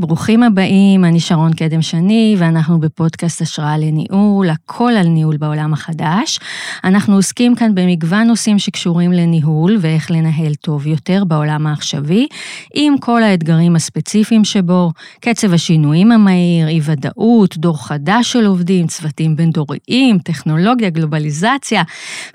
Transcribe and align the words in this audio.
ברוכים 0.00 0.42
הבאים, 0.42 1.04
אני 1.04 1.20
שרון 1.20 1.52
קדם 1.52 1.82
שני, 1.82 2.36
ואנחנו 2.38 2.80
בפודקאסט 2.80 3.42
השראה 3.42 3.78
לניהול, 3.78 4.50
הכל 4.50 4.92
על 4.92 5.06
ניהול 5.06 5.36
בעולם 5.36 5.72
החדש. 5.72 6.40
אנחנו 6.84 7.14
עוסקים 7.14 7.54
כאן 7.54 7.74
במגוון 7.74 8.26
נושאים 8.26 8.58
שקשורים 8.58 9.12
לניהול 9.12 9.76
ואיך 9.80 10.10
לנהל 10.10 10.54
טוב 10.54 10.86
יותר 10.86 11.24
בעולם 11.24 11.66
העכשווי, 11.66 12.26
עם 12.74 12.98
כל 12.98 13.22
האתגרים 13.22 13.76
הספציפיים 13.76 14.44
שבו, 14.44 14.92
קצב 15.20 15.54
השינויים 15.54 16.12
המהיר, 16.12 16.68
אי-ודאות, 16.68 17.56
דור 17.56 17.86
חדש 17.86 18.32
של 18.32 18.46
עובדים, 18.46 18.86
צוותים 18.86 19.36
בין-דוריים, 19.36 20.18
טכנולוגיה, 20.18 20.90
גלובליזציה 20.90 21.82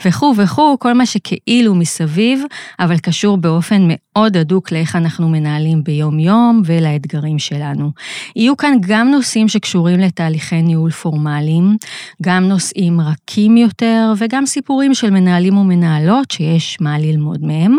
וכו' 0.06 0.34
וכו', 0.38 0.78
כל 0.80 0.94
מה 0.94 1.06
שכאילו 1.06 1.76
מסביב, 1.76 2.44
אבל 2.80 2.98
קשור 2.98 3.38
באופן 3.38 3.82
מאוד 3.88 4.05
הדוק 4.18 4.72
לאיך 4.72 4.96
אנחנו 4.96 5.30
מנהלים 5.30 5.84
ביום-יום 5.84 6.62
ולאתגרים 6.66 7.40
שלנו. 7.40 7.92
יהיו 8.36 8.58
כאן 8.58 8.74
גם 8.82 9.12
נושאים 9.12 9.48
שקשורים 9.48 10.00
לתהליכי 10.00 10.62
ניהול 10.62 10.92
פורמליים, 10.92 11.78
גם 12.24 12.44
נושאים 12.44 13.02
רכים 13.02 13.58
יותר 13.58 14.14
וגם 14.18 14.46
סיפורים 14.46 14.94
של 14.94 15.10
מנהלים 15.10 15.58
ומנהלות 15.58 16.32
שיש 16.32 16.78
מה 16.82 17.00
ללמוד 17.00 17.44
מהם. 17.44 17.76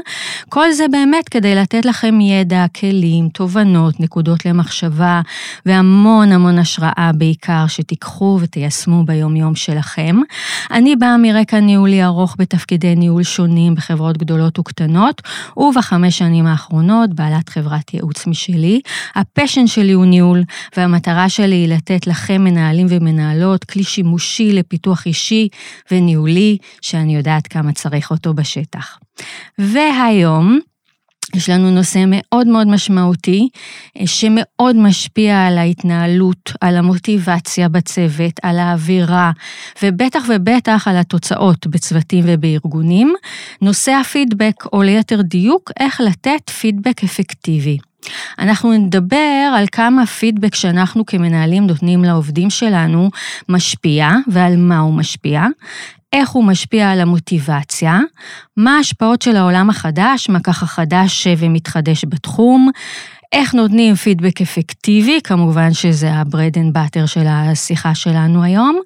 כל 0.49 0.73
זה 0.73 0.89
באמת 0.91 1.29
כדי 1.29 1.55
לתת 1.55 1.85
לכם 1.85 2.21
ידע, 2.21 2.65
כלים, 2.81 3.29
תובנות, 3.29 4.01
נקודות 4.01 4.47
למחשבה 4.47 5.21
והמון 5.67 6.33
המון 6.33 6.59
השראה 6.59 7.11
בעיקר 7.15 7.65
שתיקחו 7.69 8.39
ותיישמו 8.43 9.05
ביום-יום 9.05 9.55
שלכם. 9.55 10.17
אני 10.71 10.97
באה 10.97 11.17
מרקע 11.17 11.61
ניהולי 11.61 12.05
ארוך 12.05 12.37
בתפקידי 12.39 12.95
ניהול 12.95 13.23
שונים 13.23 13.75
בחברות 13.75 14.19
גדולות 14.19 14.59
וקטנות, 14.59 15.23
ובחמש 15.57 16.23
שנים 16.27 16.47
האחרונות 16.47 17.15
בעלת 17.15 17.49
חברת 17.49 17.95
ייעוץ 17.95 18.27
משלי. 18.27 18.81
הפשן 19.15 19.67
שלי 19.67 19.93
הוא 19.93 20.07
ניהול, 20.07 20.43
והמטרה 20.77 21.29
שלי 21.29 21.55
היא 21.55 21.69
לתת 21.69 22.07
לכם, 22.07 22.45
מנהלים 22.45 22.87
ומנהלות, 22.91 23.65
כלי 23.65 23.85
שימושי 23.85 24.53
לפיתוח 24.53 25.07
אישי 25.07 25.49
וניהולי, 25.91 26.59
שאני 26.81 27.17
יודעת 27.17 27.47
כמה 27.47 27.73
צריך 27.73 28.11
אותו 28.11 28.35
בשטח. 28.35 28.99
והיום, 29.59 30.61
יש 31.35 31.51
לנו 31.51 31.71
נושא 31.71 32.05
מאוד 32.09 32.47
מאוד 32.47 32.67
משמעותי, 32.67 33.49
שמאוד 34.05 34.77
משפיע 34.77 35.47
על 35.47 35.59
ההתנהלות, 35.59 36.53
על 36.61 36.77
המוטיבציה 36.77 37.69
בצוות, 37.69 38.33
על 38.43 38.59
האווירה, 38.59 39.31
ובטח 39.83 40.25
ובטח 40.29 40.89
על 40.89 40.97
התוצאות 40.97 41.67
בצוותים 41.67 42.25
ובארגונים. 42.27 43.15
נושא 43.63 43.93
הפידבק, 43.93 44.65
או 44.73 44.83
ליתר 44.83 45.23
דיוק, 45.23 45.71
איך 45.81 46.01
לתת 46.01 46.51
פידבק 46.51 47.05
אפקטיבי. 47.05 47.79
אנחנו 48.39 48.73
נדבר 48.73 49.53
על 49.57 49.65
כמה 49.73 50.07
פידבק 50.07 50.55
שאנחנו 50.55 51.07
כמנהלים 51.07 51.67
נותנים 51.67 52.05
לעובדים 52.05 52.51
שלנו 52.51 53.11
משפיע 53.49 54.11
ועל 54.27 54.57
מה 54.57 54.79
הוא 54.79 54.95
משפיע, 54.95 55.47
איך 56.17 56.31
הוא 56.31 56.45
משפיע 56.45 56.91
על 56.91 57.01
המוטיבציה, 57.01 58.01
מה 58.57 58.77
ההשפעות 58.77 59.23
של 59.23 59.37
העולם 59.37 59.71
החדש, 59.71 60.29
מה 60.29 60.41
ככה 60.41 60.67
חדש 60.67 61.27
ומתחדש 61.39 62.05
בתחום, 62.09 62.71
איך 63.33 63.55
נותנים 63.55 63.95
פידבק 63.95 64.41
אפקטיבי, 64.41 65.19
כמובן 65.25 65.73
שזה 65.73 66.13
ה-bread 66.13 66.55
and 66.55 66.77
butter 66.77 67.07
של 67.07 67.27
השיחה 67.27 67.95
שלנו 67.95 68.43
היום, 68.43 68.81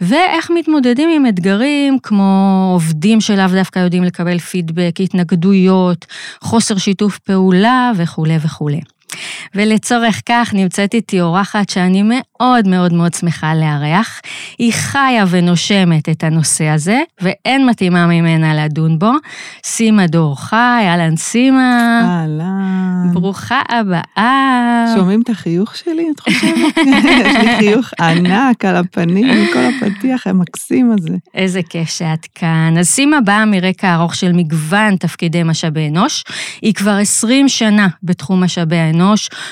ואיך 0.00 0.50
מתמודדים 0.54 1.08
עם 1.16 1.26
אתגרים 1.26 1.98
כמו 2.02 2.70
עובדים 2.72 3.20
שלאו 3.20 3.48
דווקא 3.52 3.78
יודעים 3.78 4.04
לקבל 4.04 4.38
פידבק, 4.38 4.96
התנגדויות, 5.00 6.06
חוסר 6.40 6.76
שיתוף 6.76 7.18
פעולה 7.18 7.92
וכולי 7.96 8.36
וכולי. 8.40 8.80
ולצורך 9.54 10.20
כך 10.26 10.54
נמצאת 10.54 10.94
איתי 10.94 11.20
אורחת 11.20 11.70
שאני 11.70 12.02
מאוד 12.02 12.68
מאוד 12.68 12.92
מאוד 12.92 13.14
שמחה 13.14 13.54
לארח. 13.54 14.20
היא 14.58 14.72
חיה 14.72 15.24
ונושמת 15.30 16.08
את 16.08 16.24
הנושא 16.24 16.68
הזה, 16.68 17.00
ואין 17.20 17.66
מתאימה 17.66 18.06
ממנה 18.06 18.64
לדון 18.64 18.98
בו. 18.98 19.12
סימה 19.64 20.06
דור 20.06 20.40
חי, 20.40 20.84
אהלן 20.86 21.16
סימה. 21.16 22.00
אהלן. 22.04 23.12
ברוכה 23.12 23.60
הבאה. 23.68 24.84
שומעים 24.96 25.22
את 25.22 25.30
החיוך 25.30 25.76
שלי, 25.76 26.06
את 26.14 26.20
חושבת? 26.20 26.76
יש 27.26 27.36
לי 27.36 27.56
חיוך 27.58 27.90
ענק 28.00 28.64
על 28.64 28.76
הפנים, 28.76 29.44
מכל 29.44 29.58
הפתיח 29.58 30.26
המקסים 30.26 30.92
הזה. 30.92 31.16
איזה 31.34 31.60
כיף 31.68 31.88
שאת 31.88 32.26
כאן. 32.34 32.74
אז 32.78 32.88
סימה 32.88 33.20
באה 33.20 33.44
מרקע 33.44 33.94
ארוך 33.94 34.14
של 34.14 34.32
מגוון 34.32 34.96
תפקידי 34.96 35.42
משאבי 35.42 35.88
אנוש. 35.88 36.24
היא 36.62 36.74
כבר 36.74 36.96
20 36.96 37.48
שנה 37.48 37.88
בתחום 38.02 38.44
משאבי 38.44 38.76
האנוש, 38.76 39.01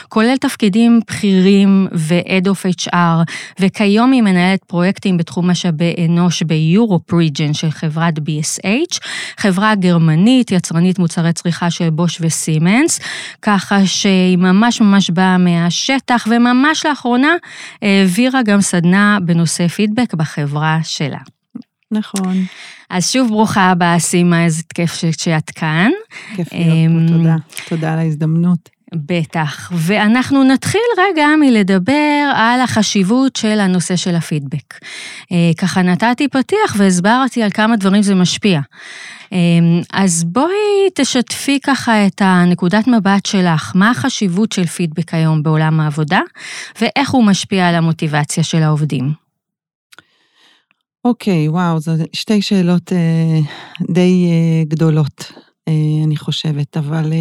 כולל 0.09 0.37
תפקידים 0.37 1.01
בכירים 1.09 1.87
ו-Head 1.93 2.47
of 2.47 2.89
HR, 2.89 3.33
וכיום 3.61 4.13
היא 4.13 4.23
מנהלת 4.23 4.65
פרויקטים 4.65 5.17
בתחום 5.17 5.51
משאבי 5.51 5.95
אנוש 6.07 6.43
ביורופ 6.43 7.13
ריג'ן 7.13 7.55
של 7.55 7.71
חברת 7.71 8.19
BSH, 8.19 8.99
חברה 9.37 9.75
גרמנית, 9.75 10.51
יצרנית 10.53 10.99
מוצרי 10.99 11.33
צריכה 11.33 11.71
של 11.71 11.91
בוש 11.91 12.19
וסימנס, 12.21 13.01
ככה 13.43 13.87
שהיא 13.87 14.39
ממש 14.39 14.81
ממש 14.81 15.11
באה 15.11 15.39
מהשטח, 15.39 16.27
וממש 16.31 16.87
לאחרונה 16.87 17.35
העבירה 17.83 18.43
גם 18.43 18.61
סדנה 18.61 19.19
בנושא 19.23 19.69
פידבק 19.69 20.15
בחברה 20.15 20.79
שלה. 20.83 21.19
נכון. 21.93 22.45
אז 22.91 23.11
שוב 23.11 23.29
ברוכה 23.29 23.71
הבאה, 23.71 23.99
סימה, 23.99 24.45
איזה 24.45 24.63
כיף 24.75 24.95
שאת 25.19 25.51
כאן. 25.51 25.91
כיף 26.37 26.53
להיות 26.53 27.09
פה, 27.09 27.13
תודה. 27.13 27.37
תודה 27.69 27.93
על 27.93 27.99
ההזדמנות. 27.99 28.69
בטח, 28.95 29.73
ואנחנו 29.75 30.45
נתחיל 30.45 30.81
רגע 30.99 31.27
מלדבר 31.41 32.33
על 32.35 32.61
החשיבות 32.61 33.37
של 33.37 33.61
הנושא 33.61 33.97
של 33.97 34.15
הפידבק. 34.15 34.75
ככה 35.59 35.83
נתתי 35.83 36.29
פתיח 36.29 36.75
והסברתי 36.77 37.43
על 37.43 37.51
כמה 37.51 37.77
דברים 37.77 38.03
זה 38.03 38.15
משפיע. 38.15 38.61
אז 39.93 40.25
בואי 40.25 40.91
תשתפי 40.95 41.61
ככה 41.61 42.07
את 42.07 42.23
הנקודת 42.25 42.89
מבט 42.89 43.27
שלך, 43.27 43.73
מה 43.75 43.91
החשיבות 43.91 44.53
של 44.53 44.67
פידבק 44.67 45.15
היום 45.15 45.43
בעולם 45.43 45.81
העבודה, 45.81 46.21
ואיך 46.81 47.11
הוא 47.11 47.25
משפיע 47.25 47.69
על 47.69 47.75
המוטיבציה 47.75 48.45
של 48.45 48.63
העובדים. 48.63 49.13
אוקיי, 51.05 51.47
okay, 51.47 51.51
וואו, 51.51 51.81
זו 51.81 51.93
שתי 52.13 52.43
שאלות 52.43 52.93
אה, 52.93 53.41
די 53.91 54.27
אה, 54.31 54.65
גדולות. 54.69 55.33
אני 56.07 56.17
חושבת, 56.17 56.77
אבל 56.77 57.13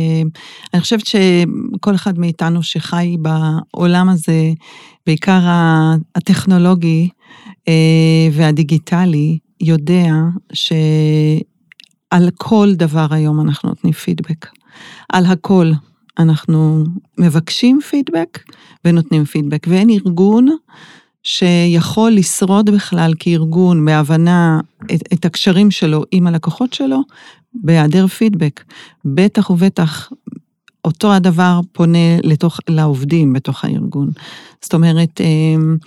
אני 0.74 0.82
חושבת 0.82 1.06
שכל 1.06 1.96
אחד 1.96 2.20
מאיתנו 2.20 2.64
שחי 2.64 3.18
בעולם 3.20 4.10
הזה, 4.10 4.52
בעיקר 5.06 5.40
הטכנולוגי 6.16 7.10
והדיגיטלי, 8.32 9.38
יודע 9.62 10.14
שעל 10.54 12.30
כל 12.38 12.74
דבר 12.74 13.08
היום 13.12 13.42
אנחנו 13.42 13.70
נותנים 13.70 13.94
פידבק. 13.94 14.48
על 15.10 15.26
הכל 15.26 15.72
אנחנו 16.20 16.84
מבקשים 17.18 17.80
פידבק 17.90 18.40
ונותנים 18.86 19.26
פידבק, 19.26 19.68
ואין 19.70 19.90
ארגון 19.90 20.48
שיכול 21.24 22.12
לשרוד 22.12 22.70
בכלל 22.70 23.14
כארגון 23.20 23.86
בהבנה 23.86 24.60
את, 24.96 25.14
את 25.14 25.26
הקשרים 25.26 25.72
שלו 25.72 26.04
עם 26.12 26.28
הלקוחות 26.28 26.74
שלו, 26.74 27.02
בהיעדר 27.54 28.08
פידבק. 28.08 28.64
בטח 29.06 29.50
ובטח 29.50 30.10
אותו 30.86 31.14
הדבר 31.14 31.60
פונה 31.72 32.18
לתוך, 32.24 32.60
לעובדים 32.70 33.34
בתוך 33.34 33.66
הארגון. 33.66 34.12
זאת 34.62 34.74
אומרת, 34.74 35.22
אמ, 35.22 35.78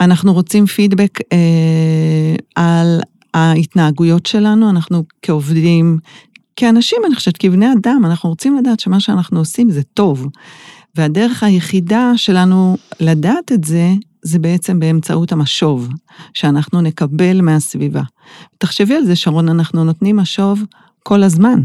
אנחנו 0.00 0.32
רוצים 0.32 0.66
פידבק 0.66 1.18
אה, 1.32 2.36
על 2.54 3.00
ההתנהגויות 3.34 4.26
שלנו, 4.26 4.70
אנחנו 4.70 5.04
כעובדים, 5.22 5.98
כאנשים, 6.56 6.98
אני 7.06 7.14
חושבת, 7.14 7.36
כבני 7.36 7.66
אדם, 7.72 8.02
אנחנו 8.04 8.28
רוצים 8.28 8.56
לדעת 8.56 8.80
שמה 8.80 9.00
שאנחנו 9.00 9.38
עושים 9.38 9.70
זה 9.70 9.82
טוב. 9.82 10.28
והדרך 10.96 11.42
היחידה 11.42 12.12
שלנו 12.16 12.76
לדעת 13.00 13.52
את 13.52 13.64
זה, 13.64 13.92
זה 14.22 14.38
בעצם 14.38 14.80
באמצעות 14.80 15.32
המשוב 15.32 15.88
שאנחנו 16.34 16.80
נקבל 16.80 17.40
מהסביבה. 17.40 18.02
תחשבי 18.58 18.94
על 18.94 19.04
זה, 19.04 19.16
שרון, 19.16 19.48
אנחנו 19.48 19.84
נותנים 19.84 20.16
משוב 20.16 20.62
כל 21.06 21.22
הזמן. 21.22 21.60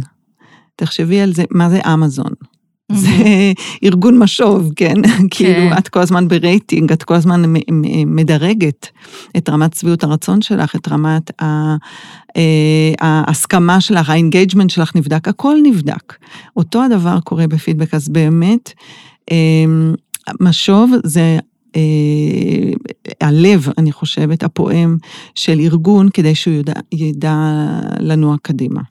תחשבי 0.76 1.22
על 1.22 1.34
זה, 1.34 1.44
מה 1.52 1.70
זה 1.70 1.80
אמזון? 1.94 2.32
זה 2.92 3.10
ארגון 3.84 4.20
משוב, 4.20 4.72
כן? 4.76 4.94
כאילו, 5.32 5.78
את 5.78 5.88
כל 5.88 6.00
הזמן 6.00 6.28
ברייטינג, 6.28 6.92
את 6.92 7.04
כל 7.04 7.14
הזמן 7.14 7.44
מדרגת 8.06 8.88
את 9.38 9.50
רמת 9.50 9.74
שביעות 9.74 10.04
הרצון 10.04 10.42
שלך, 10.42 10.76
את 10.76 10.88
רמת 10.88 11.32
ההסכמה 13.02 13.82
שלך, 13.82 14.10
ה 14.10 14.15
engagement 14.15 14.70
שלך 14.70 14.96
נבדק, 14.96 15.28
הכל 15.28 15.56
נבדק. 15.64 16.14
אותו 16.58 16.84
הדבר 16.84 17.20
קורה 17.20 17.48
בפידבק, 17.48 17.94
אז 17.94 18.10
באמת, 18.10 18.72
משוב 20.40 20.92
זה 21.04 21.40
הלב, 23.22 23.68
אני 23.78 23.92
חושבת, 23.92 24.44
הפועם 24.44 24.98
של 25.36 25.60
ארגון, 25.60 26.10
כדי 26.10 26.36
שהוא 26.36 26.54
ידע, 26.54 26.74
ידע 26.92 27.36
לנוע 28.00 28.36
קדימה. 28.42 28.82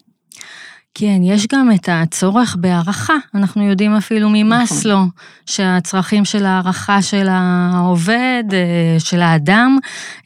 כן, 1.01 1.21
יש 1.23 1.47
גם 1.47 1.71
את 1.75 1.89
הצורך 1.93 2.57
בהערכה. 2.61 3.15
אנחנו 3.35 3.63
יודעים 3.63 3.95
אפילו 3.95 4.29
ממאסלו, 4.33 4.95
נכון. 4.95 5.09
שהצרכים 5.47 6.25
של 6.25 6.47
ההערכה 6.47 7.03
של 7.03 7.27
העובד, 7.31 8.45
אה, 8.53 9.01
של 9.01 9.21
האדם, 9.21 9.79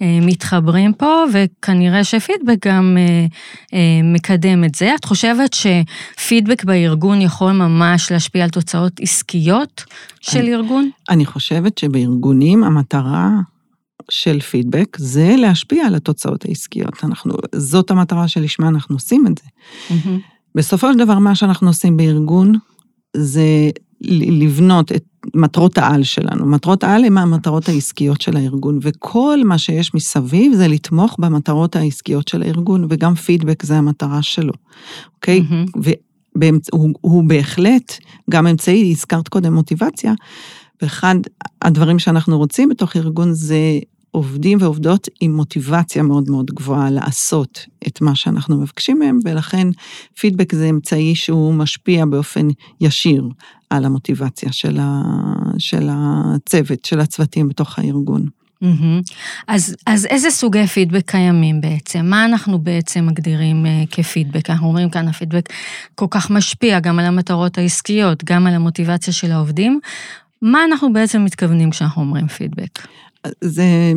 אה, 0.03 0.19
מתחברים 0.23 0.93
פה, 0.93 1.25
וכנראה 1.33 2.05
שפידבק 2.05 2.67
גם 2.67 2.97
אה, 3.73 3.79
מקדם 4.05 4.65
את 4.65 4.75
זה. 4.75 4.95
את 4.95 5.05
חושבת 5.05 5.55
שפידבק 5.55 6.65
בארגון 6.65 7.21
יכול 7.21 7.53
ממש 7.53 8.13
להשפיע 8.13 8.45
על 8.45 8.51
תוצאות 8.51 8.93
עסקיות 9.01 9.85
של 10.21 10.39
אני, 10.39 10.55
ארגון? 10.55 10.91
אני 11.11 11.27
חושבת 11.27 11.79
שבארגונים 11.79 12.65
המטרה 12.65 13.31
של 14.11 14.41
פידבק 14.41 14.97
זה 15.01 15.35
להשפיע 15.39 15.87
על 15.87 15.95
התוצאות 15.95 16.45
העסקיות. 16.45 17.05
אנחנו, 17.05 17.35
זאת 17.55 17.91
המטרה 17.91 18.29
שלשמה 18.29 18.69
אנחנו 18.69 18.97
עושים 18.97 19.27
את 19.27 19.39
זה. 19.39 19.45
Mm-hmm. 19.89 20.33
בסופו 20.55 20.93
של 20.93 20.99
דבר, 20.99 21.19
מה 21.19 21.35
שאנחנו 21.35 21.69
עושים 21.69 21.97
בארגון 21.97 22.59
זה 23.17 23.71
לבנות 24.01 24.93
את 24.93 25.05
מטרות 25.35 25.79
העל 25.79 26.03
שלנו. 26.03 26.47
מטרות 26.47 26.85
העל 26.85 27.05
הן 27.05 27.19
המטרות 27.19 27.69
העסקיות 27.69 28.21
של 28.21 28.37
הארגון, 28.37 28.79
וכל 28.83 29.39
מה 29.45 29.59
שיש 29.59 29.95
מסביב 29.95 30.55
זה 30.55 30.69
לתמוך 30.69 31.17
במטרות 31.19 31.77
העסקיות 31.77 32.29
של 32.29 32.43
הארגון, 32.43 32.87
וגם 32.91 33.15
פידבק 33.15 33.63
זה 33.63 33.79
המטרה 33.79 34.23
שלו, 34.23 34.53
אוקיי? 35.15 35.45
Mm-hmm. 35.49 35.81
והוא 36.37 36.91
הוא 37.01 37.25
בהחלט 37.25 37.99
גם 38.31 38.47
אמצעי, 38.47 38.91
הזכרת 38.91 39.29
קודם 39.29 39.55
מוטיבציה, 39.55 40.13
ואחד 40.83 41.15
הדברים 41.63 41.99
שאנחנו 41.99 42.39
רוצים 42.39 42.69
בתוך 42.69 42.97
ארגון 42.97 43.33
זה 43.33 43.79
עובדים 44.11 44.59
ועובדות 44.61 45.09
עם 45.21 45.37
מוטיבציה 45.37 46.03
מאוד 46.03 46.31
מאוד 46.31 46.51
גבוהה 46.51 46.91
לעשות 46.91 47.67
את 47.87 48.01
מה 48.01 48.15
שאנחנו 48.15 48.57
מבקשים 48.57 48.99
מהם, 48.99 49.19
ולכן 49.25 49.69
פידבק 50.21 50.55
זה 50.55 50.71
אמצעי 50.71 51.15
שהוא 51.15 51.55
משפיע 51.55 52.07
באופן 52.07 52.49
ישיר 52.81 53.29
על 53.71 53.85
המוטיבציה 53.85 54.53
של, 54.53 54.79
ה, 54.81 55.03
של 55.59 55.89
הצוות, 55.91 56.85
של 56.85 57.01
הצוותים 57.01 57.49
בתוך 57.49 57.79
הארגון. 57.79 58.29
Mm-hmm. 58.63 59.15
אז, 59.49 59.77
אז 59.87 60.07
איזה 60.07 60.31
סוגי 60.31 60.67
פידבק 60.67 61.11
קיימים 61.11 61.61
בעצם? 61.61 62.07
מה 62.07 62.25
אנחנו 62.25 62.59
בעצם 62.59 63.07
מגדירים 63.07 63.67
uh, 63.67 63.69
כפידבק? 63.91 64.51
אנחנו 64.51 64.67
אומרים 64.67 64.91
כאן, 64.91 65.09
הפידבק 65.09 65.49
כל 65.95 66.07
כך 66.11 66.31
משפיע 66.31 66.81
גם 66.81 66.99
על 66.99 67.05
המטרות 67.05 67.59
העסקיות, 67.59 68.25
גם 68.25 68.47
על 68.47 68.55
המוטיבציה 68.55 69.13
של 69.13 69.33
העובדים. 69.33 69.81
מה 70.43 70.65
אנחנו 70.65 70.93
בעצם 70.93 71.25
מתכוונים 71.25 71.71
כשאנחנו 71.71 72.03
אומרים 72.03 72.29
פידבק? 72.29 72.87
זה, 73.41 73.93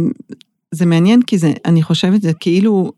זה 0.72 0.86
מעניין 0.86 1.22
כי 1.22 1.38
זה, 1.38 1.54
אני 1.66 1.84
חושבת, 1.84 2.22
זה 2.22 2.34
כאילו, 2.34 2.92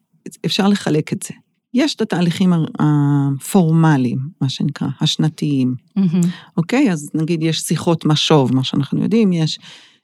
אפשר 0.45 0.67
לחלק 0.67 1.13
את 1.13 1.23
זה. 1.23 1.33
יש 1.73 1.95
את 1.95 2.01
התהליכים 2.01 2.53
הפורמליים, 2.79 4.19
מה 4.41 4.49
שנקרא, 4.49 4.87
השנתיים. 5.01 5.75
Mm-hmm. 5.99 6.27
אוקיי? 6.57 6.91
אז 6.91 7.09
נגיד 7.13 7.43
יש 7.43 7.59
שיחות 7.59 8.05
משוב, 8.05 8.55
מה 8.55 8.63
שאנחנו 8.63 9.03
יודעים, 9.03 9.33
יש 9.33 9.59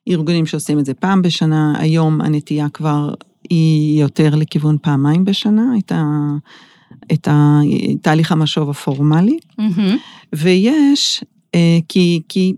ארגונים 0.10 0.46
שעושים 0.46 0.80
את 0.80 0.86
זה 0.86 0.94
פעם 0.94 1.22
בשנה, 1.22 1.74
היום 1.80 2.22
הנטייה 2.22 2.70
כבר 2.70 3.14
היא 3.50 4.02
יותר 4.02 4.36
לכיוון 4.36 4.78
פעמיים 4.82 5.26
בשנה, 5.26 5.64
את, 5.80 5.92
ה, 5.92 6.04
את 7.14 7.28
התהליך 7.32 8.32
המשוב 8.32 8.70
הפורמלי. 8.70 9.38
Mm-hmm. 9.52 9.98
ויש, 10.34 11.24
אה, 11.56 11.80
כי, 11.88 12.22
כי 12.30 12.54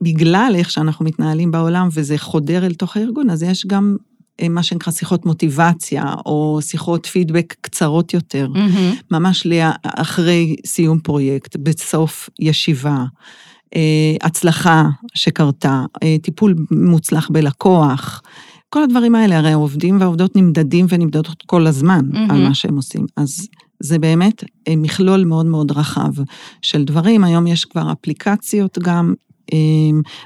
בגלל 0.00 0.52
איך 0.54 0.70
שאנחנו 0.70 1.04
מתנהלים 1.04 1.50
בעולם 1.50 1.88
וזה 1.92 2.18
חודר 2.18 2.66
אל 2.66 2.74
תוך 2.74 2.96
הארגון, 2.96 3.30
אז 3.30 3.42
יש 3.42 3.66
גם 3.66 3.96
אה, 4.40 4.48
מה 4.48 4.62
שנקרא 4.62 4.92
שיחות 4.92 5.26
מוטיבציה, 5.26 6.14
או 6.26 6.58
שיחות 6.62 7.06
פידבק 7.06 7.54
קצרות 7.60 8.14
יותר, 8.14 8.48
mm-hmm. 8.54 9.02
ממש 9.10 9.46
אחרי 9.82 10.56
סיום 10.66 10.98
פרויקט, 10.98 11.56
בסוף 11.56 12.30
ישיבה, 12.38 13.04
אה, 13.76 14.16
הצלחה 14.22 14.84
שקרתה, 15.14 15.84
אה, 16.02 16.16
טיפול 16.22 16.54
מוצלח 16.70 17.28
בלקוח, 17.32 18.22
כל 18.70 18.82
הדברים 18.82 19.14
האלה, 19.14 19.38
הרי 19.38 19.52
העובדים 19.52 20.00
והעובדות 20.00 20.36
נמדדים 20.36 20.86
ונמדדות 20.88 21.42
כל 21.46 21.66
הזמן 21.66 22.00
mm-hmm. 22.12 22.32
על 22.32 22.48
מה 22.48 22.54
שהם 22.54 22.76
עושים. 22.76 23.06
אז 23.16 23.48
זה 23.80 23.98
באמת 23.98 24.44
מכלול 24.70 25.24
מאוד 25.24 25.46
מאוד 25.46 25.72
רחב 25.72 26.10
של 26.62 26.84
דברים. 26.84 27.24
היום 27.24 27.46
יש 27.46 27.64
כבר 27.64 27.92
אפליקציות 27.92 28.78
גם 28.78 29.14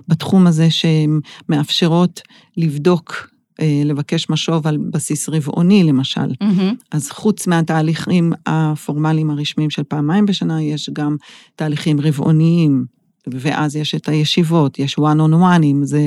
בתחום 0.09 0.47
הזה 0.47 0.69
שמאפשרות 0.71 2.21
לבדוק, 2.57 3.33
אה, 3.61 3.83
לבקש 3.85 4.31
משוב 4.31 4.67
על 4.67 4.77
בסיס 4.77 5.29
רבעוני 5.29 5.85
למשל. 5.85 6.31
Mm-hmm. 6.43 6.75
אז 6.93 7.11
חוץ 7.11 7.47
מהתהליכים 7.47 8.33
הפורמליים 8.47 9.31
הרשמיים 9.31 9.71
של 9.71 9.83
פעמיים 9.83 10.27
בשנה, 10.27 10.63
יש 10.63 10.91
גם 10.93 11.17
תהליכים 11.57 12.01
רבעוניים, 12.01 12.85
ואז 13.27 13.77
יש 13.77 13.95
את 13.95 14.09
הישיבות, 14.09 14.79
יש 14.79 14.99
one 14.99 15.19
on 15.19 15.33
one, 15.33 15.85
זה 15.85 16.01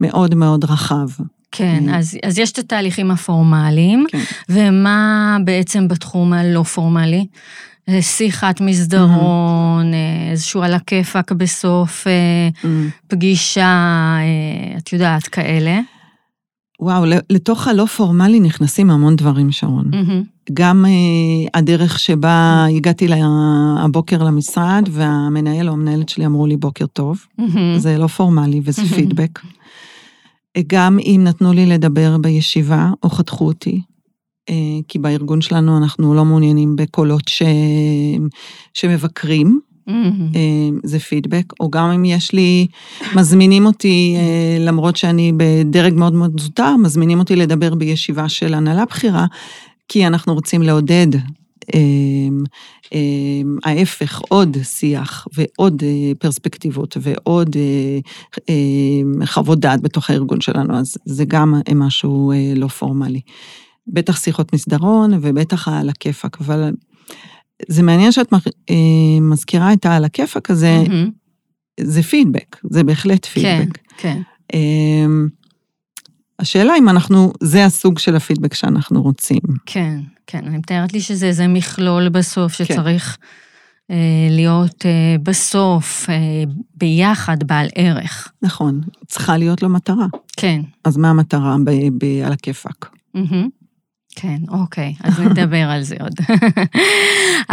מאוד 0.00 0.34
מאוד 0.34 0.64
רחב. 0.64 1.06
כן, 1.52 1.88
אה. 1.88 1.98
אז, 1.98 2.18
אז 2.24 2.38
יש 2.38 2.52
את 2.52 2.58
התהליכים 2.58 3.10
הפורמליים, 3.10 4.06
כן. 4.08 4.22
ומה 4.48 5.36
בעצם 5.44 5.88
בתחום 5.88 6.32
הלא 6.32 6.62
פורמלי? 6.62 7.26
שיחת 8.00 8.60
מסדרון, 8.60 9.92
mm-hmm. 9.92 10.30
איזשהו 10.30 10.62
על 10.62 10.74
הכיפאק 10.74 11.32
בסוף 11.32 12.06
mm-hmm. 12.06 12.66
פגישה, 13.08 13.66
אה, 14.20 14.78
את 14.78 14.92
יודעת, 14.92 15.22
כאלה. 15.22 15.80
וואו, 16.80 17.04
לתוך 17.30 17.68
הלא 17.68 17.84
פורמלי 17.84 18.40
נכנסים 18.40 18.90
המון 18.90 19.16
דברים, 19.16 19.52
שרון. 19.52 19.90
Mm-hmm. 19.92 20.52
גם 20.52 20.84
uh, 20.84 21.50
הדרך 21.54 21.98
שבה 21.98 22.66
mm-hmm. 22.68 22.76
הגעתי 22.76 23.08
לה, 23.08 23.16
הבוקר 23.78 24.22
למשרד, 24.22 24.88
והמנהל 24.90 25.68
או 25.68 25.72
המנהלת 25.72 26.08
שלי 26.08 26.26
אמרו 26.26 26.46
לי 26.46 26.56
בוקר 26.56 26.86
טוב, 26.86 27.26
mm-hmm. 27.40 27.78
זה 27.78 27.98
לא 27.98 28.06
פורמלי 28.06 28.60
וזה 28.64 28.82
mm-hmm. 28.82 28.94
פידבק. 28.94 29.40
גם 30.66 30.98
אם 30.98 31.20
נתנו 31.24 31.52
לי 31.52 31.66
לדבר 31.66 32.18
בישיבה 32.18 32.90
או 33.02 33.10
חתכו 33.10 33.46
אותי, 33.46 33.70
אה, 33.70 33.93
כי 34.88 34.98
בארגון 34.98 35.40
שלנו 35.40 35.78
אנחנו 35.78 36.14
לא 36.14 36.24
מעוניינים 36.24 36.76
בקולות 36.76 37.28
ש... 37.28 37.42
שמבקרים, 38.74 39.60
mm-hmm. 39.88 40.38
זה 40.84 40.98
פידבק, 40.98 41.52
או 41.60 41.70
גם 41.70 41.90
אם 41.90 42.04
יש 42.04 42.32
לי, 42.32 42.66
מזמינים 43.16 43.66
אותי, 43.66 44.16
אה, 44.18 44.64
למרות 44.64 44.96
שאני 44.96 45.32
בדרג 45.36 45.94
מאוד 45.94 46.12
מאוד 46.12 46.40
זוטר, 46.40 46.76
מזמינים 46.76 47.18
אותי 47.18 47.36
לדבר 47.36 47.74
בישיבה 47.74 48.28
של 48.28 48.54
הנהלה 48.54 48.84
בכירה, 48.84 49.26
כי 49.88 50.06
אנחנו 50.06 50.34
רוצים 50.34 50.62
לעודד 50.62 51.06
ההפך, 53.64 54.20
עוד 54.28 54.56
שיח 54.62 55.26
ועוד 55.34 55.82
פרספקטיבות 56.18 56.96
ועוד 57.00 57.56
חוות 59.24 59.58
דעת 59.60 59.82
בתוך 59.82 60.10
הארגון 60.10 60.40
שלנו, 60.40 60.76
אז 60.76 60.96
זה 61.04 61.24
גם 61.24 61.54
משהו 61.74 62.32
לא 62.56 62.68
פורמלי. 62.68 63.20
בטח 63.86 64.16
שיחות 64.16 64.52
מסדרון 64.52 65.10
ובטח 65.20 65.68
על 65.68 65.88
הכיפאק, 65.88 66.40
אבל 66.40 66.72
זה 67.68 67.82
מעניין 67.82 68.12
שאת 68.12 68.32
אה, 68.70 68.74
מזכירה 69.20 69.72
את 69.72 69.86
העל 69.86 70.04
הכיפאק 70.04 70.50
הזה, 70.50 70.82
mm-hmm. 70.86 71.80
זה 71.80 72.02
פידבק, 72.02 72.56
זה 72.70 72.84
בהחלט 72.84 73.24
פידבק. 73.24 73.78
כן, 73.96 74.22
כן. 74.50 74.54
אמ, 74.54 75.28
השאלה 76.38 76.76
אם 76.78 76.88
אנחנו, 76.88 77.32
זה 77.40 77.64
הסוג 77.64 77.98
של 77.98 78.16
הפידבק 78.16 78.54
שאנחנו 78.54 79.02
רוצים. 79.02 79.40
כן, 79.66 79.98
כן, 80.26 80.44
אני 80.46 80.58
מתארת 80.58 80.92
לי 80.92 81.00
שזה 81.00 81.26
איזה 81.26 81.46
מכלול 81.46 82.08
בסוף 82.08 82.56
כן. 82.56 82.64
שצריך 82.64 83.16
כן. 83.20 83.94
אה, 83.94 84.28
להיות 84.30 84.86
אה, 84.86 85.16
בסוף 85.22 86.10
אה, 86.10 86.44
ביחד 86.74 87.44
בעל 87.44 87.68
ערך. 87.74 88.32
נכון, 88.42 88.80
צריכה 89.06 89.36
להיות 89.36 89.62
לו 89.62 89.68
מטרה. 89.68 90.06
כן. 90.36 90.60
אז 90.84 90.96
מה 90.96 91.10
המטרה 91.10 91.56
ב- 91.64 92.04
ב- 92.04 92.22
על 92.24 92.32
הכיפאק? 92.32 92.90
Mm-hmm. 93.16 93.63
כן, 94.16 94.36
אוקיי, 94.48 94.94
אז 95.04 95.20
נדבר 95.20 95.70
על 95.70 95.82
זה 95.82 95.96
עוד. 96.00 96.12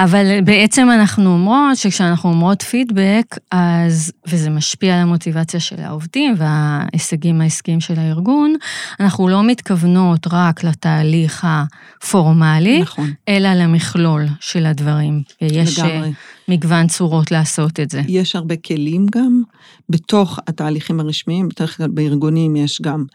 אבל 0.03 0.41
בעצם 0.41 0.87
אנחנו 0.91 1.33
אומרות 1.33 1.77
שכשאנחנו 1.77 2.29
אומרות 2.29 2.61
פידבק, 2.61 3.37
אז, 3.51 4.11
וזה 4.27 4.49
משפיע 4.49 4.95
על 4.95 5.01
המוטיבציה 5.01 5.59
של 5.59 5.79
העובדים 5.79 6.35
וההישגים 6.37 7.41
העסקיים 7.41 7.79
של 7.79 7.99
הארגון, 7.99 8.55
אנחנו 8.99 9.27
לא 9.27 9.43
מתכוונות 9.43 10.27
רק 10.31 10.63
לתהליך 10.63 11.47
הפורמלי, 11.47 12.81
נכון. 12.81 13.11
אלא 13.29 13.53
למכלול 13.53 14.25
של 14.39 14.65
הדברים. 14.65 15.21
ויש 15.41 15.79
לגמרי. 15.79 16.11
מגוון 16.47 16.87
צורות 16.87 17.31
לעשות 17.31 17.79
את 17.79 17.91
זה. 17.91 18.01
יש 18.07 18.35
הרבה 18.35 18.55
כלים 18.55 19.05
גם 19.11 19.41
בתוך 19.89 20.39
התהליכים 20.47 20.99
הרשמיים, 20.99 21.49
בדרך 21.49 21.77
כלל 21.77 21.87
בארגונים 21.87 22.55
יש 22.55 22.81
גם... 22.81 23.05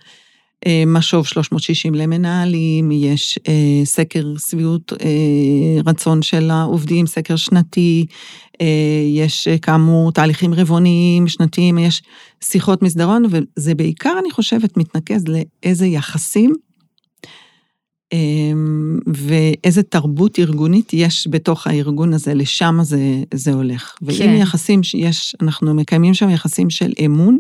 אה, 0.67 0.83
משוב 0.87 1.27
360 1.27 1.95
למנהלים, 1.95 2.91
יש 2.93 3.39
אה, 3.49 3.85
סקר 3.85 4.25
שביעות 4.51 4.93
אה, 4.93 5.83
רצון 5.87 6.23
של 6.23 6.51
העובדים, 6.51 7.07
סקר 7.07 7.37
שנתי, 7.37 8.07
יש 9.15 9.49
כאמור 9.63 10.13
תהליכים 10.13 10.55
רבעוניים, 10.55 11.29
שנתיים, 11.29 11.79
יש 11.79 12.03
שיחות 12.45 12.83
מסדרון, 12.83 13.25
וזה 13.31 13.75
בעיקר, 13.75 14.13
אני 14.21 14.31
חושבת, 14.31 14.77
מתנקז 14.77 15.25
לאיזה 15.29 15.87
יחסים 15.87 16.53
אמ, 18.13 18.99
ואיזה 19.07 19.83
תרבות 19.83 20.39
ארגונית 20.39 20.93
יש 20.93 21.29
בתוך 21.31 21.67
הארגון 21.67 22.13
הזה, 22.13 22.35
לשם 22.35 22.79
זה, 22.83 23.23
זה 23.35 23.53
הולך. 23.53 23.97
ואם 24.03 24.19
כן. 24.19 24.37
יחסים 24.41 24.83
שיש, 24.83 25.37
אנחנו 25.43 25.75
מקיימים 25.75 26.15
שם 26.15 26.31
יחסים 26.31 26.71
של 26.71 26.93
אמון, 27.05 27.39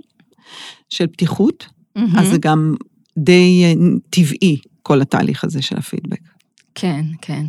של 0.89 1.07
פתיחות, 1.07 1.67
מהמם. 1.97 2.19
אז 2.19 2.29
זה 2.29 2.39
גם 2.39 2.75
די 3.19 3.63
אה, 3.65 3.73
טבעי, 4.11 4.59
כל 4.83 5.01
התהליך 5.01 5.45
הזה 5.45 5.63
של 5.63 5.77
הפידבק. 5.77 6.21
כן, 6.79 7.05
כן. 7.21 7.45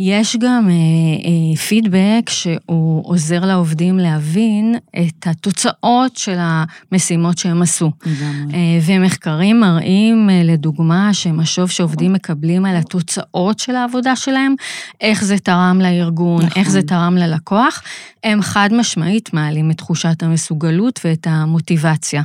יש 0.00 0.36
גם 0.36 0.68
אה, 0.68 0.72
אה, 0.72 1.56
פידבק 1.56 2.30
שהוא 2.30 3.02
עוזר 3.04 3.40
לעובדים 3.44 3.98
להבין 3.98 4.74
את 4.98 5.26
התוצאות 5.26 6.16
של 6.16 6.36
המשימות 6.38 7.38
שהם 7.38 7.62
עשו. 7.62 7.90
לגמרי. 8.06 8.54
אה, 8.54 8.78
ומחקרים 8.86 9.60
מראים, 9.60 10.30
אה, 10.30 10.42
לדוגמה, 10.44 11.14
שמשוב 11.14 11.70
שעובדים 11.70 12.12
מקבלים 12.12 12.64
על 12.64 12.76
התוצאות 12.76 13.58
של 13.58 13.74
העבודה 13.74 14.16
שלהם, 14.16 14.54
איך 15.00 15.24
זה 15.24 15.38
תרם 15.38 15.78
לארגון, 15.82 16.44
נכון. 16.44 16.60
איך 16.60 16.70
זה 16.70 16.82
תרם 16.82 17.16
ללקוח, 17.16 17.82
הם 18.24 18.42
חד 18.42 18.68
משמעית 18.72 19.34
מעלים 19.34 19.70
את 19.70 19.78
תחושת 19.78 20.22
המסוגלות 20.22 21.00
ואת 21.04 21.26
המוטיבציה. 21.30 22.22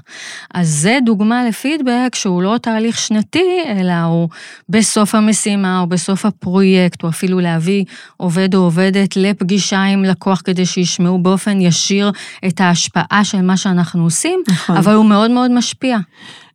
אז 0.54 0.68
זה 0.68 1.00
דוגמה 1.06 1.46
לפידבק 1.48 2.16
שהוא 2.16 2.42
לא 2.42 2.56
תהליך 2.62 2.98
שנתי, 2.98 3.64
אלא 3.68 3.94
הוא 3.94 4.30
בסוף 4.70 5.16
המשימה 5.16 5.80
או 5.80 5.88
בסוף 5.88 6.26
הפרויקט, 6.26 6.47
או 7.04 7.10
אפילו 7.10 7.40
להביא 7.40 7.84
עובד 8.18 8.56
או 8.56 8.60
עובדת 8.60 9.16
לפגישה 9.16 9.84
עם 9.84 10.04
לקוח 10.04 10.42
כדי 10.46 10.66
שישמעו 10.66 11.20
באופן 11.20 11.62
ישיר 11.62 12.12
את 12.48 12.62
ההשפעה 12.62 13.22
של 13.24 13.42
מה 13.42 13.58
שאנחנו 13.58 14.04
עושים, 14.04 14.40
נכון. 14.48 14.78
אבל 14.78 14.94
הוא 14.94 15.06
מאוד 15.06 15.32
מאוד 15.32 15.52
משפיע. 15.52 15.98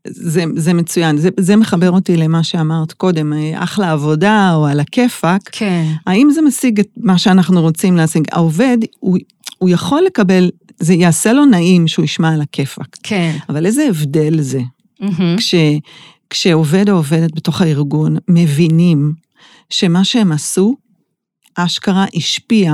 זה, 0.07 0.45
זה 0.57 0.75
מצוין, 0.75 1.17
זה, 1.17 1.29
זה 1.41 1.57
מחבר 1.57 1.91
אותי 1.91 2.17
למה 2.17 2.45
שאמרת 2.45 2.93
קודם, 2.93 3.33
אה, 3.33 3.65
אחלה 3.65 3.93
עבודה 3.93 4.55
או 4.55 4.67
על 4.67 4.81
הכיפאק. 4.81 5.49
כן, 5.53 5.85
האם 6.07 6.31
זה 6.31 6.43
משיג 6.43 6.81
את 6.81 6.89
מה 6.97 7.19
שאנחנו 7.19 7.61
רוצים 7.61 7.97
להשיג? 7.97 8.25
העובד, 8.33 8.79
הוא, 9.01 9.19
הוא 9.59 9.69
יכול 9.69 10.03
לקבל, 10.07 10.51
זה 10.79 10.95
יעשה 10.95 11.33
לו 11.33 11.45
נעים 11.45 11.89
שהוא 11.89 12.05
ישמע 12.05 12.33
על 12.33 12.41
הכיפאק, 12.41 12.97
כן. 13.03 13.37
אבל 13.49 13.67
איזה 13.67 13.87
הבדל 13.89 14.41
זה, 14.41 14.61
מהמם. 15.01 15.37
כש, 15.37 15.55
כשעובד 16.31 16.91
או 16.91 16.95
עובדת 16.95 17.35
בתוך 17.35 17.61
הארגון 17.61 18.17
מבינים 18.29 19.13
שמה 19.71 20.05
שהם 20.05 20.33
עשו, 20.33 20.77
אשכרה 21.55 22.07
השפיע 22.15 22.73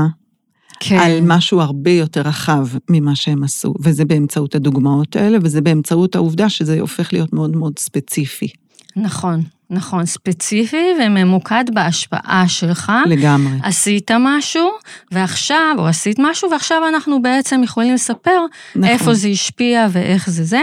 כן. 0.80 0.98
על 0.98 1.18
משהו 1.22 1.60
הרבה 1.60 1.90
יותר 1.90 2.20
רחב 2.20 2.66
ממה 2.90 3.16
שהם 3.16 3.44
עשו, 3.44 3.74
וזה 3.82 4.04
באמצעות 4.04 4.54
הדוגמאות 4.54 5.16
האלה, 5.16 5.38
וזה 5.42 5.60
באמצעות 5.60 6.14
העובדה 6.14 6.48
שזה 6.48 6.80
הופך 6.80 7.12
להיות 7.12 7.32
מאוד 7.32 7.56
מאוד 7.56 7.78
ספציפי, 7.78 8.48
נכון, 8.96 9.42
נכון, 9.70 10.06
ספציפי 10.06 10.86
וממוקד 11.00 11.64
בהשפעה 11.72 12.44
שלך. 12.48 12.92
לגמרי. 13.06 13.52
עשית 13.62 14.10
משהו, 14.20 14.70
ועכשיו, 15.12 15.74
או 15.78 15.86
עשית 15.86 16.16
משהו, 16.18 16.50
ועכשיו 16.50 16.88
אנחנו 16.88 17.22
בעצם 17.22 17.60
יכולים 17.64 17.94
לספר 17.94 18.40
נכון. 18.76 18.84
איפה 18.84 19.14
זה 19.14 19.28
השפיע 19.28 19.86
ואיך 19.90 20.30
זה 20.30 20.44
זה. 20.44 20.60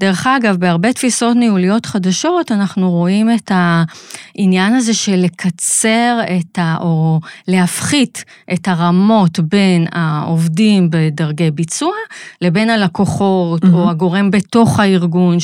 דרך 0.00 0.26
אגב, 0.26 0.56
בהרבה 0.56 0.92
תפיסות 0.92 1.36
ניהוליות 1.36 1.86
חדשות, 1.86 2.52
אנחנו 2.52 2.90
רואים 2.90 3.34
את 3.34 3.52
העניין 3.54 4.74
הזה 4.74 4.94
של 4.94 5.16
לקצר 5.16 6.18
את 6.40 6.58
ה... 6.58 6.76
או 6.80 7.20
להפחית 7.48 8.24
את 8.52 8.68
הרמות 8.68 9.40
בין 9.40 9.86
העובדים 9.92 10.88
בדרגי 10.90 11.50
ביצוע, 11.50 11.92
לבין 12.40 12.70
הלקוחות, 12.70 13.64
מהמם. 13.64 13.74
או 13.74 13.90
הגורם 13.90 14.30
בתוך 14.30 14.80
הארגון 14.80 15.36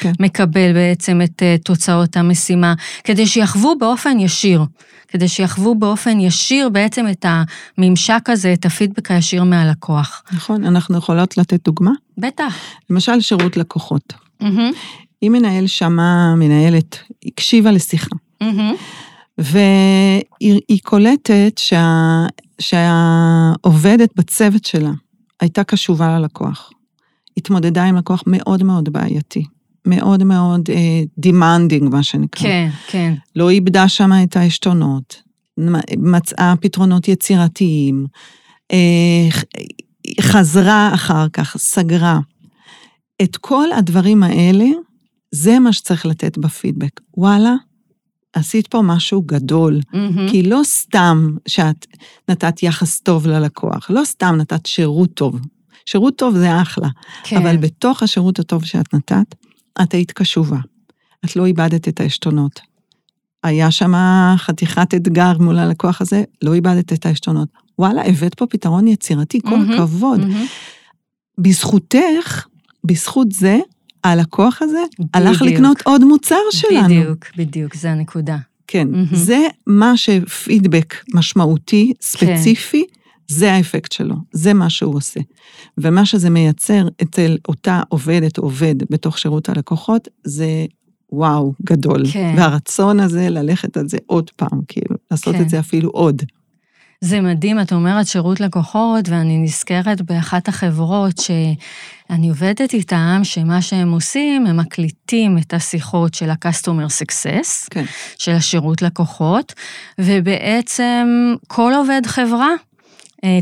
כן. 0.00 0.12
שמקבל 0.18 0.72
בעצם 0.72 1.20
את 1.24 1.42
אה, 1.42 1.56
תוצאות 1.64 2.16
המשימה, 2.16 2.47
כדי 3.04 3.26
שיחוו 3.26 3.78
באופן 3.78 4.20
ישיר. 4.20 4.64
כדי 5.08 5.28
שיחוו 5.28 5.74
באופן 5.74 6.20
ישיר 6.20 6.68
בעצם 6.68 7.06
את 7.10 7.26
הממשק 7.28 8.30
הזה, 8.30 8.52
את 8.52 8.66
הפידבק 8.66 9.10
הישיר 9.10 9.44
מהלקוח. 9.44 10.22
נכון, 10.32 10.64
אנחנו 10.64 10.98
יכולות 10.98 11.38
לתת 11.38 11.64
דוגמה? 11.64 11.90
בטח. 12.18 12.54
למשל, 12.90 13.20
שירות 13.20 13.56
לקוחות. 13.56 14.14
מהמם, 14.40 14.70
אם 15.22 15.32
מנהל 15.32 15.66
שמע, 15.66 16.34
מנהלת, 16.34 16.98
הקשיבה 17.26 17.70
לשיחה, 17.70 18.16
מהמם, 18.40 18.74
והיא 19.38 20.60
היא 20.68 20.78
קולטת 20.82 21.52
שה, 21.58 22.26
שהעובדת 22.60 24.10
בצוות 24.16 24.64
שלה 24.64 24.90
הייתה 25.40 25.64
קשובה 25.64 26.18
ללקוח. 26.18 26.70
התמודדה 27.36 27.84
עם 27.84 27.96
לקוח 27.96 28.22
מאוד 28.26 28.62
מאוד 28.62 28.88
בעייתי, 28.88 29.44
מאוד 29.88 30.24
מאוד 30.24 30.68
uh, 30.70 31.26
demanding, 31.26 31.90
מה 31.90 32.02
שנקרא. 32.02 32.42
כן, 32.42 32.68
כן. 32.86 33.14
לא 33.36 33.50
איבדה 33.50 33.88
שם 33.88 34.10
את 34.24 34.36
העשתונות, 34.36 35.22
מצאה 35.98 36.54
פתרונות 36.60 37.08
יצירתיים, 37.08 38.06
אה, 38.72 39.28
חזרה 40.20 40.90
אחר 40.94 41.28
כך, 41.28 41.56
סגרה. 41.56 42.18
את 43.22 43.36
כל 43.36 43.72
הדברים 43.72 44.22
האלה, 44.22 44.66
זה 45.32 45.58
מה 45.58 45.72
שצריך 45.72 46.06
לתת 46.06 46.38
בפידבק. 46.38 47.00
וואלה, 47.16 47.54
עשית 48.32 48.66
פה 48.66 48.82
משהו 48.82 49.22
גדול. 49.22 49.80
מהמם, 49.92 50.28
כי 50.30 50.42
לא 50.42 50.60
סתם 50.64 51.36
שאת 51.48 51.86
נתת 52.28 52.62
יחס 52.62 53.00
טוב 53.00 53.26
ללקוח, 53.26 53.90
לא 53.90 54.04
סתם 54.04 54.34
נתת 54.38 54.66
שירות 54.66 55.14
טוב. 55.14 55.40
שירות 55.86 56.16
טוב 56.16 56.36
זה 56.36 56.62
אחלה, 56.62 56.88
כן. 57.24 57.36
אבל 57.36 57.56
בתוך 57.56 58.02
השירות 58.02 58.38
הטוב 58.38 58.64
שאת 58.64 58.94
נתת, 58.94 59.34
את 59.82 59.94
היית 59.94 60.12
קשובה. 60.12 60.58
את 61.24 61.36
לא 61.36 61.46
איבדת 61.46 61.88
את 61.88 62.00
העשתונות. 62.00 62.60
היה 63.44 63.70
שם 63.70 63.92
חתיכת 64.36 64.94
אתגר 64.94 65.32
מול 65.38 65.58
הלקוח 65.58 66.00
הזה, 66.00 66.24
לא 66.42 66.54
איבדת 66.54 66.92
את 66.92 67.06
העשתונות. 67.06 67.48
וואלה, 67.78 68.06
הבאת 68.06 68.34
פה 68.34 68.46
פתרון 68.46 68.86
יצירתי, 68.86 69.40
כל 69.40 69.50
מהמם, 69.50 69.72
הכבוד. 69.72 70.20
מהמם. 70.20 70.46
בזכותך, 71.38 72.46
בזכות 72.84 73.32
זה, 73.32 73.58
הלקוח 74.04 74.62
הזה 74.62 74.82
הלך 75.14 75.42
בדיוק. 75.42 75.54
לקנות 75.54 75.82
עוד 75.82 76.04
מוצר 76.04 76.36
שלנו. 76.50 76.84
בדיוק, 76.84 77.26
בדיוק, 77.36 77.74
זה 77.74 77.90
הנקודה. 77.92 78.36
כן, 78.66 78.88
מהמם. 78.90 79.06
זה 79.12 79.46
מה 79.66 79.96
שפידבק 79.96 80.94
משמעותי, 81.14 81.92
ספציפי, 82.00 82.84
זה 83.28 83.52
האפקט 83.52 83.92
שלו, 83.92 84.14
זה 84.32 84.54
מה 84.54 84.70
שהוא 84.70 84.94
עושה. 84.94 85.20
ומה 85.78 86.06
שזה 86.06 86.30
מייצר 86.30 86.88
אצל 87.02 87.36
אותה 87.48 87.80
עובדת 87.88 88.38
או 88.38 88.42
עובד 88.42 88.74
בתוך 88.90 89.18
שירות 89.18 89.48
הלקוחות, 89.48 90.08
זה 90.24 90.66
וואו, 91.12 91.52
גדול. 91.62 92.02
כן. 92.12 92.34
והרצון 92.36 93.00
הזה 93.00 93.30
ללכת 93.30 93.76
על 93.76 93.88
זה 93.88 93.98
עוד 94.06 94.30
פעם, 94.30 94.60
כאילו, 94.68 94.96
לעשות 95.10 95.34
כן. 95.34 95.42
את 95.42 95.48
זה 95.48 95.58
אפילו 95.58 95.90
עוד. 95.90 96.22
זה 97.00 97.20
מדהים, 97.20 97.60
את 97.60 97.72
אומרת 97.72 98.06
שירות 98.06 98.40
לקוחות, 98.40 99.08
ואני 99.08 99.38
נזכרת 99.38 100.02
באחת 100.02 100.48
החברות 100.48 101.18
שאני 101.18 102.28
עובדת 102.28 102.74
איתן, 102.74 103.20
שמה 103.22 103.62
שהם 103.62 103.92
עושים, 103.92 104.46
הם 104.46 104.56
מקליטים 104.56 105.38
את 105.38 105.54
השיחות 105.54 106.14
של 106.14 106.30
ה-customer 106.30 107.02
success, 107.02 107.68
כן. 107.70 107.84
של 108.18 108.32
השירות 108.32 108.82
לקוחות, 108.82 109.52
ובעצם 110.00 111.34
כל 111.46 111.72
עובד 111.76 112.02
חברה 112.06 112.50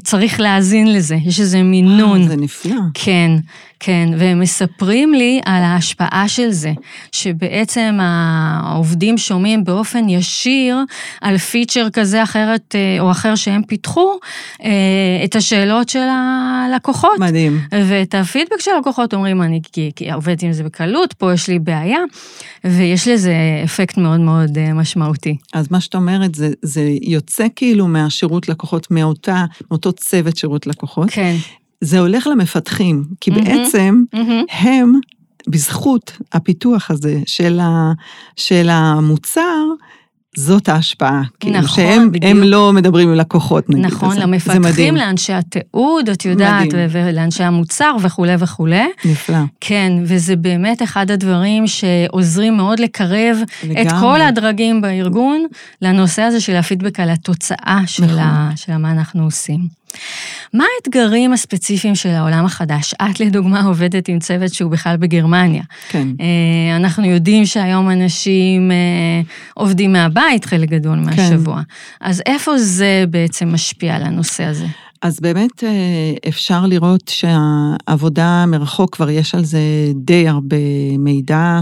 צריך 0.03 0.41
להאזין 0.41 0.93
לזה, 0.93 1.17
יש 1.25 1.41
איזה 1.41 1.63
מינון. 1.63 2.19
וואו, 2.19 2.29
זה 2.29 2.37
נפלא. 2.37 2.77
כן, 2.95 3.31
כן, 3.81 4.09
והם 4.19 4.41
מספרים 4.41 5.15
לי 5.15 5.41
על 5.45 5.63
ההשפעה 5.63 6.29
של 6.29 6.51
זה, 6.51 6.73
שבעצם 7.13 7.99
העובדים 8.01 9.19
שומעים 9.19 9.65
באופן 9.65 10.09
ישיר 10.09 10.77
על 11.21 11.39
פיצ'ר 11.39 11.91
כזה 11.93 12.23
אחרת 12.23 12.75
אה, 12.75 13.01
או 13.01 13.11
אחר 13.11 13.35
שהם 13.35 13.63
פיתחו, 13.63 14.19
אה, 14.65 14.71
את 15.25 15.37
השאלות 15.37 15.89
של 15.89 16.09
הלקוחות. 16.11 17.19
מדהים. 17.21 17.61
ואת 17.73 18.15
הפידבק 18.15 18.61
של 18.61 18.71
הלקוחות 18.77 19.15
אומרים, 19.15 19.43
אני 19.43 19.61
כי, 19.73 19.91
כי 19.97 20.13
עובדתי 20.13 20.47
עם 20.47 20.53
זה 20.53 20.65
בקלות, 20.65 21.13
פה 21.13 21.33
יש 21.33 21.49
לי 21.49 21.59
בעיה, 21.59 22.01
ויש 22.65 23.09
לזה 23.09 23.35
אפקט 23.65 23.99
מאוד 23.99 24.21
מאוד 24.21 24.59
אה, 24.59 24.73
משמעותי. 24.73 25.37
אז 25.53 25.67
מה 25.71 25.81
שאת 25.81 25.95
אומרת, 25.95 26.35
זה, 26.35 26.51
זה 26.63 26.91
יוצא 27.03 27.47
כאילו 27.57 27.87
מהשירות 27.87 28.49
לקוחות, 28.49 28.91
מאותה, 28.91 29.45
מאותו 29.71 29.93
צוות 29.93 30.37
שירות 30.37 30.67
לקוחות. 30.67 31.11
כן. 31.11 31.37
זה 31.81 31.99
הולך 32.01 32.27
למפתחים, 32.27 33.05
כי 33.21 33.31
מהמם. 33.31 33.45
בעצם 33.45 34.03
מהמם. 34.13 34.43
הם, 34.51 34.93
בזכות 35.49 36.13
הפיתוח 36.33 36.91
הזה 36.91 37.19
של, 37.27 37.61
ה, 37.63 37.93
של 38.37 38.69
המוצר, 38.71 39.65
זאת 40.37 40.69
ההשפעה. 40.69 41.23
כאילו, 41.41 41.59
נכון, 41.59 41.85
שהם 41.85 42.13
בדיוק. 42.13 42.25
הם 42.31 42.43
לא 42.43 42.73
מדברים 42.73 43.09
עם 43.09 43.15
לקוחות, 43.15 43.71
נגיד. 43.71 43.85
נכון, 43.85 44.09
אז 44.09 44.15
זה- 44.15 44.21
זה 44.21 44.27
למפתחים, 44.27 44.63
מדהים. 44.63 44.97
לאנשי 44.97 45.33
התיעוד, 45.33 46.09
את 46.09 46.25
יודעת, 46.25 46.67
מדהים. 46.67 46.87
ולאנשי 46.91 47.43
המוצר 47.45 47.97
וכולי 48.03 48.35
וכולי. 48.39 48.85
נפלא. 49.05 49.39
כן, 49.61 49.93
וזה 50.05 50.37
באמת 50.37 50.83
אחד 50.83 51.11
הדברים 51.11 51.67
שעוזרים 51.67 52.57
מאוד 52.57 52.81
לקרב 52.81 53.37
את 53.43 53.69
לגמרי. 53.69 54.01
כל 54.01 54.21
הדרגים 54.21 54.81
בארגון 54.81 55.47
לנושא 55.83 56.23
הזה 56.23 56.41
של 56.41 56.57
הפידבק 56.57 57.01
על 57.01 57.11
התוצאה 57.11 57.81
של, 57.87 58.05
נכון. 58.05 58.19
ה, 58.19 58.51
של 58.57 58.77
מה 58.77 58.91
אנחנו 58.93 59.25
עושים. 59.25 59.61
מה 60.55 60.65
האתגרים 60.77 61.33
הספציפיים 61.33 61.95
של 61.95 62.09
העולם 62.09 62.45
החדש? 62.45 62.95
את 62.95 63.21
לדוגמה 63.21 63.63
עובדת 63.63 64.09
עם 64.09 64.19
צוות 64.19 64.55
שהוא 64.55 64.71
בכלל 64.71 64.97
בגרמניה. 64.97 65.63
כן. 65.89 66.09
אה, 66.21 66.77
אנחנו 66.77 67.05
יודעים 67.05 67.47
שהיום 67.47 67.91
אנשים 67.91 68.71
אה, 68.71 68.77
עובדים 69.55 69.93
מהבית 69.93 70.45
חלק 70.45 70.69
גדול 70.69 70.99
מהשבוע. 70.99 71.57
כן. 71.57 72.07
אז 72.09 72.23
איפה 72.27 72.59
זה 72.59 73.05
בעצם 73.11 73.53
משפיע 73.53 73.97
על 73.97 74.03
הנושא 74.03 74.45
הזה? 74.45 74.67
אז 75.03 75.21
באמת 75.21 75.65
אה, 75.65 76.29
אפשר 76.29 76.67
לראות 76.67 77.13
שהעבודה 77.15 78.45
מרחוק, 78.47 78.95
כבר 78.95 79.11
יש 79.11 79.35
על 79.35 79.45
זה 79.45 79.61
די 79.95 80.29
הרבה 80.29 80.57
מידע 80.99 81.61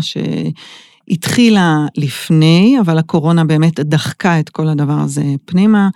שהתחילה 1.09 1.87
לפני, 1.97 2.77
אבל 2.81 2.99
הקורונה 2.99 3.45
באמת 3.45 3.81
דחקה 3.81 4.41
את 4.41 4.49
כל 4.49 4.69
הדבר 4.69 5.01
הזה 5.01 5.23
פנימה, 5.45 5.89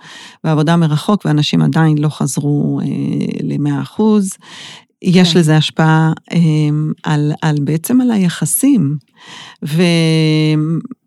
והעבודה 0.43 0.75
מרחוק, 0.75 1.25
ואנשים 1.25 1.61
עדיין 1.61 1.97
לא 1.97 2.09
חזרו 2.09 2.79
אה, 2.83 2.85
ל-100 3.43 3.81
אחוז. 3.81 4.29
יש 5.01 5.33
כן. 5.33 5.39
לזה 5.39 5.57
השפעה 5.57 6.11
אה, 6.31 6.39
על, 7.03 7.31
על 7.41 7.57
בעצם 7.61 8.01
על 8.01 8.11
היחסים. 8.11 8.97
ו, 9.65 9.83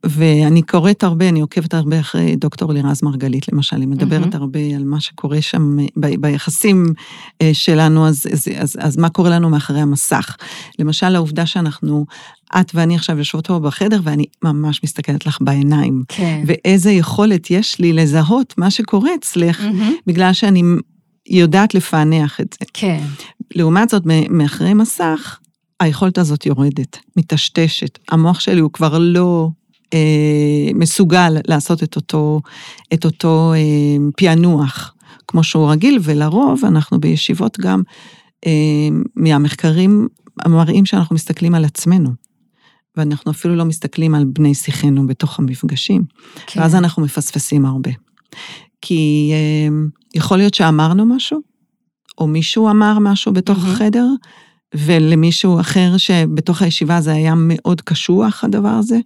ואני 0.04 0.62
קוראת 0.62 1.04
הרבה, 1.04 1.28
אני 1.28 1.40
עוקבת 1.40 1.74
הרבה 1.74 2.00
אחרי 2.00 2.36
דוקטור 2.36 2.72
לירז 2.72 3.02
מרגלית, 3.02 3.52
למשל, 3.52 3.76
היא 3.76 3.88
מדברת 3.88 4.34
mm-hmm. 4.34 4.36
הרבה 4.36 4.60
על 4.76 4.84
מה 4.84 5.00
שקורה 5.00 5.42
שם 5.42 5.76
ב, 5.96 6.20
ביחסים 6.20 6.86
אה, 7.42 7.50
שלנו, 7.52 8.06
אז, 8.06 8.26
אז, 8.32 8.48
אז, 8.56 8.76
אז 8.80 8.96
מה 8.96 9.08
קורה 9.08 9.30
לנו 9.30 9.50
מאחורי 9.50 9.80
המסך. 9.80 10.36
למשל, 10.78 11.16
העובדה 11.16 11.46
שאנחנו, 11.46 12.06
את 12.60 12.74
ואני 12.74 12.94
עכשיו 12.94 13.18
יושבות 13.18 13.46
פה 13.46 13.58
בחדר, 13.58 14.00
ואני 14.02 14.24
ממש 14.44 14.80
מסתכלת 14.84 15.26
לך 15.26 15.38
בעיניים. 15.40 16.02
כן. 16.08 16.42
ואיזה 16.46 16.90
יכולת 16.90 17.50
יש 17.50 17.78
לי 17.78 17.92
לזהות 17.92 18.54
מה 18.58 18.70
שקורה 18.70 19.10
אצלך, 19.14 19.60
mm-hmm. 19.60 19.92
בגלל 20.06 20.32
שאני 20.32 20.62
יודעת 21.26 21.74
לפענח 21.74 22.40
את 22.40 22.56
זה. 22.60 22.66
כן. 22.72 23.02
לעומת 23.54 23.88
זאת, 23.88 24.02
מאחורי 24.30 24.74
מסך, 24.74 25.38
היכולת 25.82 26.18
הזאת 26.18 26.46
יורדת, 26.46 26.98
מטשטשת. 27.16 27.98
המוח 28.10 28.40
שלי 28.40 28.60
הוא 28.60 28.72
כבר 28.72 28.98
לא 28.98 29.48
אה, 29.94 30.70
מסוגל 30.74 31.36
לעשות 31.48 31.82
את 31.82 31.96
אותו, 31.96 32.40
את 32.94 33.04
אותו 33.04 33.52
אה, 33.54 33.96
פענוח 34.16 34.94
כמו 35.28 35.44
שהוא 35.44 35.70
רגיל, 35.70 35.98
ולרוב 36.02 36.64
אנחנו 36.64 37.00
בישיבות 37.00 37.60
גם 37.60 37.82
אה, 38.46 38.88
מהמחקרים 39.16 40.08
מראים 40.48 40.86
שאנחנו 40.86 41.14
מסתכלים 41.14 41.54
על 41.54 41.64
עצמנו. 41.64 42.10
ואנחנו 42.96 43.30
אפילו 43.32 43.56
לא 43.56 43.64
מסתכלים 43.64 44.14
על 44.14 44.24
בני 44.24 44.54
שיחנו 44.54 45.06
בתוך 45.06 45.38
המפגשים. 45.38 46.04
כן. 46.46 46.60
ואז 46.60 46.74
אנחנו 46.74 47.02
מפספסים 47.02 47.66
הרבה. 47.66 47.90
כי 48.80 49.32
אה, 49.32 49.74
יכול 50.14 50.36
להיות 50.38 50.54
שאמרנו 50.54 51.06
משהו, 51.06 51.40
או 52.18 52.26
מישהו 52.26 52.70
אמר 52.70 52.98
משהו 52.98 53.32
בתוך 53.32 53.58
mm-hmm. 53.58 53.68
החדר, 53.68 54.06
ולמישהו 54.74 55.60
אחר 55.60 55.96
שבתוך 55.96 56.62
הישיבה 56.62 57.00
זה 57.00 57.12
היה 57.12 57.34
מאוד 57.36 57.80
קשוח, 57.80 58.44
הדבר 58.44 58.68
הזה, 58.68 58.98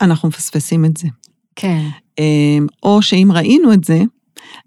אנחנו 0.00 0.28
מפספסים 0.28 0.84
את 0.84 0.96
זה. 0.96 1.08
כן. 1.56 1.84
אמ, 2.18 2.66
או 2.82 3.02
שאם 3.02 3.28
ראינו 3.34 3.72
את 3.72 3.84
זה, 3.84 4.02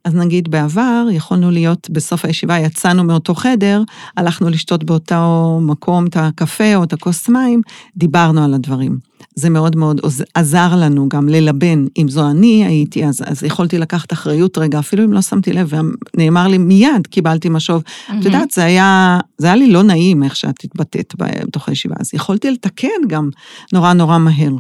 אז 0.06 0.16
נגיד 0.16 0.52
בעבר 0.52 1.08
יכולנו 1.12 1.52
להיות 1.52 1.90
בסוף 1.90 2.26
הישיבה, 2.26 2.60
יצאנו 2.60 3.04
מאותו 3.04 3.36
חדר, 3.36 3.84
הלכנו 4.18 4.50
לשתות 4.50 4.84
באותו 4.84 5.60
מקום 5.62 6.06
את 6.06 6.18
הקפה 6.18 6.76
או 6.76 6.84
את 6.84 6.94
הכוס 6.94 7.30
מים, 7.30 7.62
דיברנו 7.98 8.44
על 8.44 8.54
הדברים. 8.54 9.12
זה 9.36 9.50
מאוד 9.50 9.76
מאוד 9.76 10.02
עזר 10.34 10.76
לנו 10.76 11.10
גם 11.10 11.30
ללבן, 11.30 11.86
אם 11.98 12.10
זו 12.10 12.30
אני 12.30 12.66
הייתי, 12.66 13.06
אז, 13.06 13.22
אז 13.26 13.44
יכולתי 13.44 13.78
לקחת 13.78 14.14
אחריות 14.14 14.58
רגע, 14.58 14.80
אפילו 14.80 15.04
אם 15.04 15.14
לא 15.14 15.22
שמתי 15.22 15.54
לב, 15.54 15.72
ונאמר 16.16 16.48
לי 16.48 16.58
מיד, 16.58 17.08
קיבלתי 17.10 17.50
משוב. 17.50 17.84
Mm-hmm. 17.84 18.14
את 18.20 18.26
יודעת, 18.26 18.52
זה 18.52 18.64
היה, 18.64 19.20
זה 19.38 19.48
היה 19.48 19.56
לי 19.56 19.72
לא 19.72 19.84
נעים 19.84 20.24
איך 20.24 20.36
שאת 20.36 20.64
התבטאת 20.64 21.16
בתוך 21.18 21.70
הישיבה, 21.70 21.96
אז 22.00 22.14
יכולתי 22.14 22.52
לתקן 22.52 22.88
גם 23.08 23.30
נורא 23.74 23.94
נורא 23.94 24.18
מהר. 24.18 24.52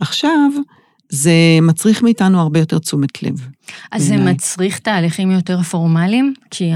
עכשיו, 0.00 0.50
זה 1.12 1.32
מצריך 1.62 2.02
מאיתנו 2.02 2.40
הרבה 2.40 2.60
יותר 2.60 2.78
תשומת 2.78 3.22
לב. 3.22 3.46
אז 3.92 4.04
זה 4.04 4.16
מצריך 4.16 4.78
תהליכים 4.78 5.30
יותר 5.30 5.62
פורמליים? 5.62 6.34
כי 6.50 6.70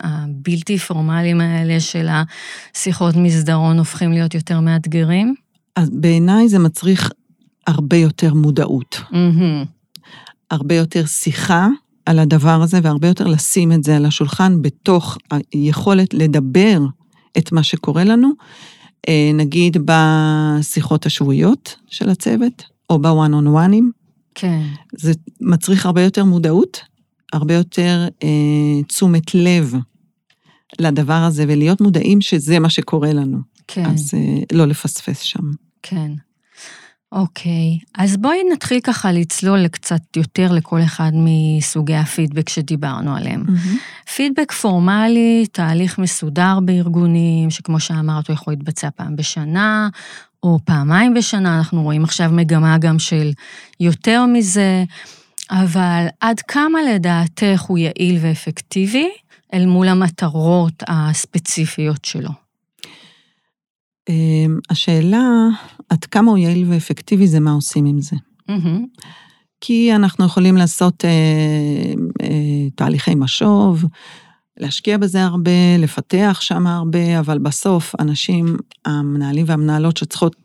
הבלתי 0.00 0.78
פורמליים 0.78 1.40
האלה 1.40 1.80
של 1.80 2.08
השיחות 2.10 3.16
מסדרון 3.16 3.78
הופכים 3.78 4.12
להיות 4.12 4.34
יותר 4.34 4.60
מאתגרים? 4.60 5.34
אז 5.76 5.90
בעיניי 5.92 6.48
זה 6.48 6.58
מצריך 6.58 7.10
הרבה 7.66 7.96
יותר 7.96 8.34
מודעות. 8.34 9.00
Mm-hmm. 9.10 9.66
הרבה 10.50 10.74
יותר 10.74 11.06
שיחה 11.06 11.68
על 12.06 12.18
הדבר 12.18 12.62
הזה, 12.62 12.80
והרבה 12.82 13.08
יותר 13.08 13.26
לשים 13.26 13.72
את 13.72 13.84
זה 13.84 13.96
על 13.96 14.06
השולחן 14.06 14.62
בתוך 14.62 15.18
היכולת 15.52 16.14
לדבר 16.14 16.78
את 17.38 17.52
מה 17.52 17.62
שקורה 17.62 18.04
לנו, 18.04 18.30
אה, 19.08 19.30
נגיד 19.34 19.76
בשיחות 19.84 21.06
השבועיות 21.06 21.76
של 21.86 22.08
הצוות, 22.08 22.71
או 22.92 22.98
בוואן 22.98 23.34
און 23.34 23.46
וואנים. 23.46 23.90
כן. 24.34 24.62
זה 24.96 25.12
מצריך 25.40 25.86
הרבה 25.86 26.02
יותר 26.02 26.24
מודעות, 26.24 26.80
הרבה 27.32 27.54
יותר 27.54 28.08
אה, 28.22 28.82
תשומת 28.86 29.34
לב 29.34 29.74
לדבר 30.80 31.12
הזה, 31.12 31.44
ולהיות 31.48 31.80
מודעים 31.80 32.20
שזה 32.20 32.58
מה 32.58 32.70
שקורה 32.70 33.12
לנו. 33.12 33.38
כן. 33.68 33.86
אז 33.86 34.10
אה, 34.14 34.42
לא 34.52 34.66
לפספס 34.66 35.20
שם. 35.20 35.50
כן. 35.82 36.12
אוקיי, 37.12 37.78
אז 37.98 38.16
בואי 38.16 38.38
נתחיל 38.52 38.80
ככה 38.80 39.12
לצלול 39.12 39.68
קצת 39.68 40.16
יותר 40.16 40.52
לכל 40.52 40.82
אחד 40.82 41.10
מסוגי 41.14 41.94
הפידבק 41.94 42.48
שדיברנו 42.48 43.16
עליהם. 43.16 43.44
Mm-hmm. 43.48 44.10
פידבק 44.14 44.52
פורמלי, 44.52 45.46
תהליך 45.52 45.98
מסודר 45.98 46.58
בארגונים, 46.64 47.50
שכמו 47.50 47.80
שאמרת, 47.80 48.28
הוא 48.28 48.34
יכול 48.34 48.52
להתבצע 48.52 48.88
פעם 48.90 49.16
בשנה, 49.16 49.88
או 50.42 50.58
פעמיים 50.64 51.14
בשנה, 51.14 51.58
אנחנו 51.58 51.82
רואים 51.82 52.04
עכשיו 52.04 52.30
מגמה 52.32 52.78
גם 52.78 52.98
של 52.98 53.30
יותר 53.80 54.26
מזה, 54.26 54.84
אבל 55.50 56.06
עד 56.20 56.40
כמה 56.40 56.78
לדעתך 56.94 57.60
הוא 57.60 57.78
יעיל 57.78 58.18
ואפקטיבי 58.20 59.08
אל 59.54 59.66
מול 59.66 59.88
המטרות 59.88 60.82
הספציפיות 60.88 62.04
שלו? 62.04 62.30
אמ, 64.08 64.58
השאלה, 64.70 65.48
עד 65.88 66.04
כמה 66.04 66.30
הוא 66.30 66.38
יעיל 66.38 66.64
ואפקטיבי 66.70 67.26
זה 67.26 67.40
מה 67.40 67.50
עושים 67.52 67.84
עם 67.84 68.00
זה. 68.00 68.16
Mm-hmm. 68.50 69.02
כי 69.60 69.94
אנחנו 69.94 70.24
יכולים 70.24 70.56
לעשות 70.56 71.04
אה, 71.04 71.10
אה, 72.22 72.70
תהליכי 72.74 73.14
משוב, 73.14 73.84
להשקיע 74.56 74.98
בזה 74.98 75.24
הרבה, 75.24 75.76
לפתח 75.78 76.38
שם 76.40 76.66
הרבה, 76.66 77.18
אבל 77.20 77.38
בסוף 77.38 77.94
אנשים, 78.00 78.56
המנהלים 78.84 79.44
והמנהלות 79.48 79.96
שצריכות 79.96 80.36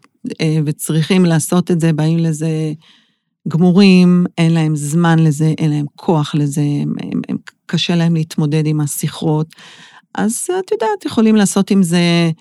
אה, 0.41 0.57
וצריכים 0.65 1.25
לעשות 1.25 1.71
את 1.71 1.79
זה, 1.79 1.93
באים 1.93 2.17
לזה 2.17 2.73
גמורים, 3.47 4.25
אין 4.37 4.53
להם 4.53 4.75
זמן 4.75 5.19
לזה, 5.19 5.53
אין 5.57 5.69
להם 5.69 5.85
כוח 5.95 6.35
לזה, 6.35 6.61
הם, 6.61 6.93
הם, 7.03 7.21
הם, 7.29 7.37
קשה 7.65 7.95
להם 7.95 8.15
להתמודד 8.15 8.67
עם 8.67 8.81
השיחות. 8.81 9.47
אז 10.15 10.47
את 10.59 10.71
יודעת, 10.71 11.05
יכולים 11.05 11.35
לעשות 11.35 11.71
עם 11.71 11.83
זה 11.83 12.31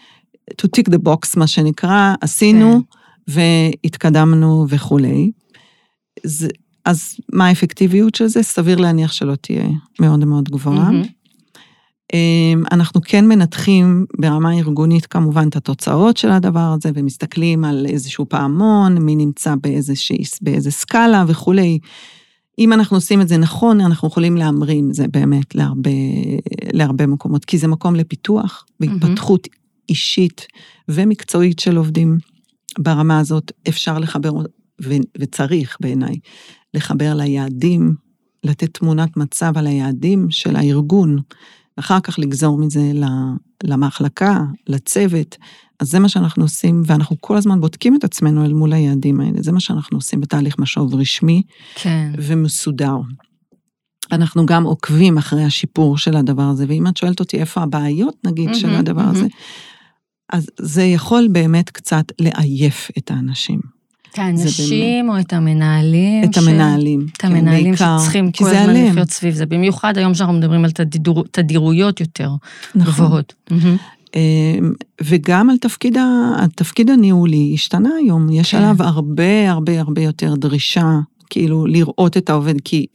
to 0.50 0.66
tick 0.76 0.90
the 0.90 0.98
box, 0.98 1.28
מה 1.36 1.46
שנקרא, 1.46 2.14
עשינו 2.20 2.80
כן. 3.26 3.32
והתקדמנו 3.82 4.66
וכולי. 4.68 5.30
זה, 6.24 6.48
אז 6.84 7.16
מה 7.32 7.46
האפקטיביות 7.46 8.14
של 8.14 8.26
זה? 8.26 8.42
סביר 8.42 8.78
להניח 8.78 9.12
שלא 9.12 9.34
תהיה 9.34 9.68
מאוד 10.00 10.24
מאוד 10.24 10.48
גבוהה. 10.48 10.90
Mm-hmm. 10.90 11.15
אנחנו 12.72 13.00
כן 13.04 13.28
מנתחים 13.28 14.06
ברמה 14.18 14.52
ארגונית 14.52 15.06
כמובן 15.06 15.48
את 15.48 15.56
התוצאות 15.56 16.16
של 16.16 16.30
הדבר 16.30 16.74
הזה, 16.76 16.90
ומסתכלים 16.94 17.64
על 17.64 17.86
איזשהו 17.88 18.28
פעמון, 18.28 18.98
מי 18.98 19.16
נמצא 19.16 19.54
באיזה, 19.62 19.92
באיזה 20.40 20.70
סקאלה 20.70 21.24
וכולי. 21.28 21.78
אם 22.58 22.72
אנחנו 22.72 22.96
עושים 22.96 23.20
את 23.20 23.28
זה 23.28 23.36
נכון, 23.36 23.80
אנחנו 23.80 24.08
יכולים 24.08 24.36
להמריא 24.36 24.82
זה 24.90 25.08
באמת 25.08 25.54
להרבה, 25.54 25.90
להרבה 26.72 27.06
מקומות, 27.06 27.44
כי 27.44 27.58
זה 27.58 27.68
מקום 27.68 27.94
לפיתוח 27.94 28.66
והתפתחות 28.80 29.46
mm-hmm. 29.46 29.58
אישית 29.88 30.46
ומקצועית 30.88 31.58
של 31.58 31.76
עובדים. 31.76 32.18
ברמה 32.78 33.18
הזאת 33.18 33.52
אפשר 33.68 33.98
לחבר, 33.98 34.32
ו, 34.82 34.94
וצריך 35.18 35.76
בעיניי, 35.80 36.18
לחבר 36.74 37.14
ליעדים, 37.14 37.94
לתת 38.44 38.74
תמונת 38.78 39.16
מצב 39.16 39.58
על 39.58 39.66
היעדים 39.66 40.26
של 40.30 40.56
הארגון, 40.56 41.18
ואחר 41.76 42.00
כך 42.00 42.18
לגזור 42.18 42.58
מזה 42.58 42.92
למחלקה, 43.64 44.40
לצוות. 44.66 45.36
אז 45.80 45.90
זה 45.90 45.98
מה 45.98 46.08
שאנחנו 46.08 46.44
עושים, 46.44 46.82
ואנחנו 46.86 47.16
כל 47.20 47.36
הזמן 47.36 47.60
בודקים 47.60 47.96
את 47.96 48.04
עצמנו 48.04 48.44
אל 48.44 48.52
מול 48.52 48.72
היעדים 48.72 49.20
האלה. 49.20 49.42
זה 49.42 49.52
מה 49.52 49.60
שאנחנו 49.60 49.98
עושים 49.98 50.20
בתהליך 50.20 50.58
משוב 50.58 50.94
רשמי 50.94 51.42
כן. 51.74 52.12
ומסודר. 52.18 52.96
אנחנו 54.12 54.46
גם 54.46 54.64
עוקבים 54.64 55.18
אחרי 55.18 55.44
השיפור 55.44 55.98
של 55.98 56.16
הדבר 56.16 56.42
הזה, 56.42 56.64
ואם 56.68 56.86
את 56.86 56.96
שואלת 56.96 57.20
אותי 57.20 57.38
איפה 57.38 57.62
הבעיות, 57.62 58.14
נגיד, 58.24 58.48
mm-hmm, 58.50 58.54
של 58.54 58.70
הדבר 58.70 59.00
mm-hmm. 59.00 59.16
הזה, 59.16 59.26
אז 60.32 60.50
זה 60.60 60.82
יכול 60.82 61.28
באמת 61.32 61.70
קצת 61.70 62.04
לעייף 62.20 62.90
את 62.98 63.10
האנשים. 63.10 63.75
את 64.16 64.20
האנשים 64.20 65.08
או 65.10 65.18
את 65.20 65.32
המנהלים? 65.32 66.24
את 66.24 66.36
המנהלים. 66.38 67.06
את 67.16 67.24
המנהלים 67.24 67.70
בעיקר, 67.70 67.96
שצריכים 67.98 68.30
כי 68.30 68.44
כל 68.44 68.50
הזמן 68.50 68.70
עליהם. 68.70 68.88
לחיות 68.92 69.10
סביב 69.10 69.34
זה. 69.34 69.46
במיוחד 69.46 69.98
היום 69.98 70.14
שאנחנו 70.14 70.34
מדברים 70.34 70.64
על 70.64 70.70
תדידור- 70.70 71.24
תדירויות 71.30 72.00
יותר 72.00 72.30
נכון. 72.74 72.92
גבוהות. 73.06 73.34
אמ, 74.16 74.20
וגם 75.02 75.50
על 75.50 75.56
תפקיד, 75.58 75.96
ה- 75.96 76.04
התפקיד 76.38 76.90
הניהולי 76.90 77.50
השתנה 77.54 77.90
היום, 78.04 78.30
יש 78.30 78.50
כן. 78.50 78.58
עליו 78.58 78.76
הרבה 78.78 79.50
הרבה 79.50 79.80
הרבה 79.80 80.02
יותר 80.02 80.34
דרישה, 80.34 80.98
כאילו 81.30 81.66
לראות 81.66 82.16
את 82.16 82.30
העובד, 82.30 82.60
כי 82.64 82.86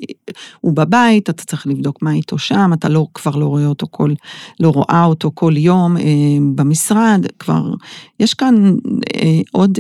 הוא 0.62 0.76
בבית, 0.76 1.30
אתה 1.30 1.44
צריך 1.44 1.68
לבדוק 1.68 2.02
מה 2.02 2.14
איתו 2.14 2.38
שם, 2.38 2.72
אתה 2.74 2.90
לא, 2.90 3.08
כבר 3.14 3.36
לא 3.36 3.46
רואה 3.46 3.66
אותו 3.66 3.88
כל, 3.92 4.14
לא 4.60 4.70
רואה 4.70 5.04
אותו 5.06 5.32
כל 5.34 5.54
יום 5.58 5.98
אמ, 5.98 6.56
במשרד, 6.56 7.26
כבר, 7.40 7.74
יש 8.20 8.34
כאן 8.34 8.74
אה, 9.16 9.40
עוד 9.52 9.80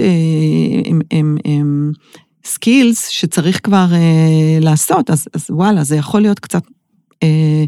סקילס 2.46 3.08
שצריך 3.08 3.60
כבר 3.64 3.88
אה, 3.92 4.60
לעשות, 4.60 5.10
אז, 5.10 5.28
אז 5.34 5.46
וואלה, 5.50 5.84
זה 5.84 5.96
יכול 5.96 6.22
להיות 6.22 6.40
קצת 6.40 6.64
אה, 7.24 7.64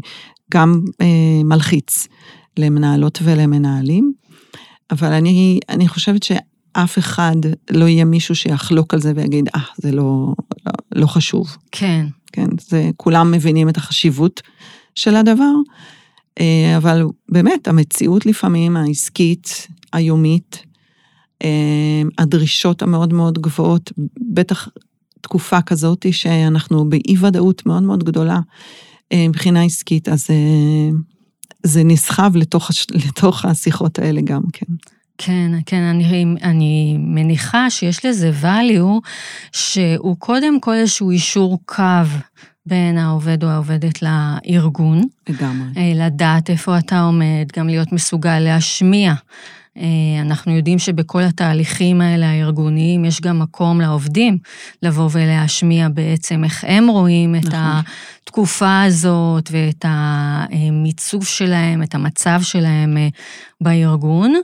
גם 0.50 0.80
אה, 1.00 1.44
מלחיץ. 1.44 2.08
למנהלות 2.58 3.18
ולמנהלים, 3.22 4.12
אבל 4.90 5.12
אני, 5.12 5.60
אני 5.68 5.88
חושבת 5.88 6.22
שאף 6.22 6.98
אחד 6.98 7.36
לא 7.70 7.84
יהיה 7.84 8.04
מישהו 8.04 8.34
שיחלוק 8.34 8.94
על 8.94 9.00
זה 9.00 9.12
ויגיד, 9.16 9.48
אה, 9.54 9.60
זה 9.76 9.92
לא, 9.92 10.34
לא, 10.94 11.06
חשוב. 11.06 11.56
כן. 11.72 12.06
כן, 12.32 12.46
זה, 12.60 12.90
כולם 12.96 13.30
מבינים 13.30 13.68
את 13.68 13.76
החשיבות 13.76 14.42
של 14.94 15.16
הדבר, 15.16 15.52
אה, 16.40 16.76
אבל 16.76 17.02
באמת, 17.28 17.68
המציאות 17.68 18.26
לפעמים 18.26 18.76
העסקית, 18.76 19.66
היומית, 19.92 20.62
אה, 21.42 22.02
הדרישות 22.18 22.82
המאוד 22.82 23.12
מאוד 23.12 23.38
גבוהות, 23.38 23.92
בטח 24.32 24.68
תקופה 25.20 25.62
כזאת 25.62 26.06
שאנחנו 26.10 26.88
באי 26.88 27.16
ודאות 27.20 27.66
מאוד 27.66 27.82
מאוד 27.82 28.04
גדולה 28.04 28.40
אה, 29.12 29.28
מבחינה 29.28 29.62
עסקית, 29.62 30.08
אז 30.08 30.26
זה 31.62 31.84
נסחב 31.84 32.36
לתוך, 32.36 32.70
לתוך 33.06 33.44
השיחות 33.44 33.98
האלה 33.98 34.20
גם 34.20 34.42
כן. 34.52 34.72
כן, 35.18 35.50
כן, 35.66 35.82
אני, 35.82 36.24
אני 36.42 36.96
מניחה 36.98 37.70
שיש 37.70 38.04
לזה 38.04 38.30
value 38.42 39.08
שהוא 39.52 40.16
קודם 40.18 40.60
כל 40.60 40.74
איזשהו 40.74 41.10
אישור 41.10 41.58
קו 41.66 41.82
בין 42.66 42.98
העובד 42.98 43.44
או 43.44 43.48
העובדת 43.48 44.02
לארגון, 44.02 45.02
לגמרי. 45.28 45.66
אה, 45.76 46.06
לדעת 46.06 46.50
איפה 46.50 46.78
אתה 46.78 47.00
עומד, 47.00 47.46
גם 47.56 47.66
להיות 47.66 47.92
מסוגל 47.92 48.38
להשמיע. 48.38 49.14
אה, 49.78 50.20
אנחנו 50.20 50.56
יודעים 50.56 50.78
שבכל 50.78 51.22
התהליכים 51.22 52.00
האלה 52.00 52.30
הארגוניים 52.30 53.04
יש 53.04 53.20
גם 53.20 53.38
מקום 53.38 53.80
לעובדים 53.80 54.38
לבוא 54.82 55.08
ולהשמיע 55.12 55.88
בעצם 55.88 56.44
איך 56.44 56.64
הם 56.68 56.88
רואים 56.88 57.34
את 57.34 57.44
נכון. 57.44 57.58
התקופה 58.24 58.82
הזאת 58.82 59.48
ואת 59.52 59.84
המיצוב 59.88 61.26
שלהם, 61.26 61.82
את 61.82 61.94
המצב 61.94 62.40
שלהם 62.42 62.96
אה, 62.96 63.08
בארגון. 63.60 64.34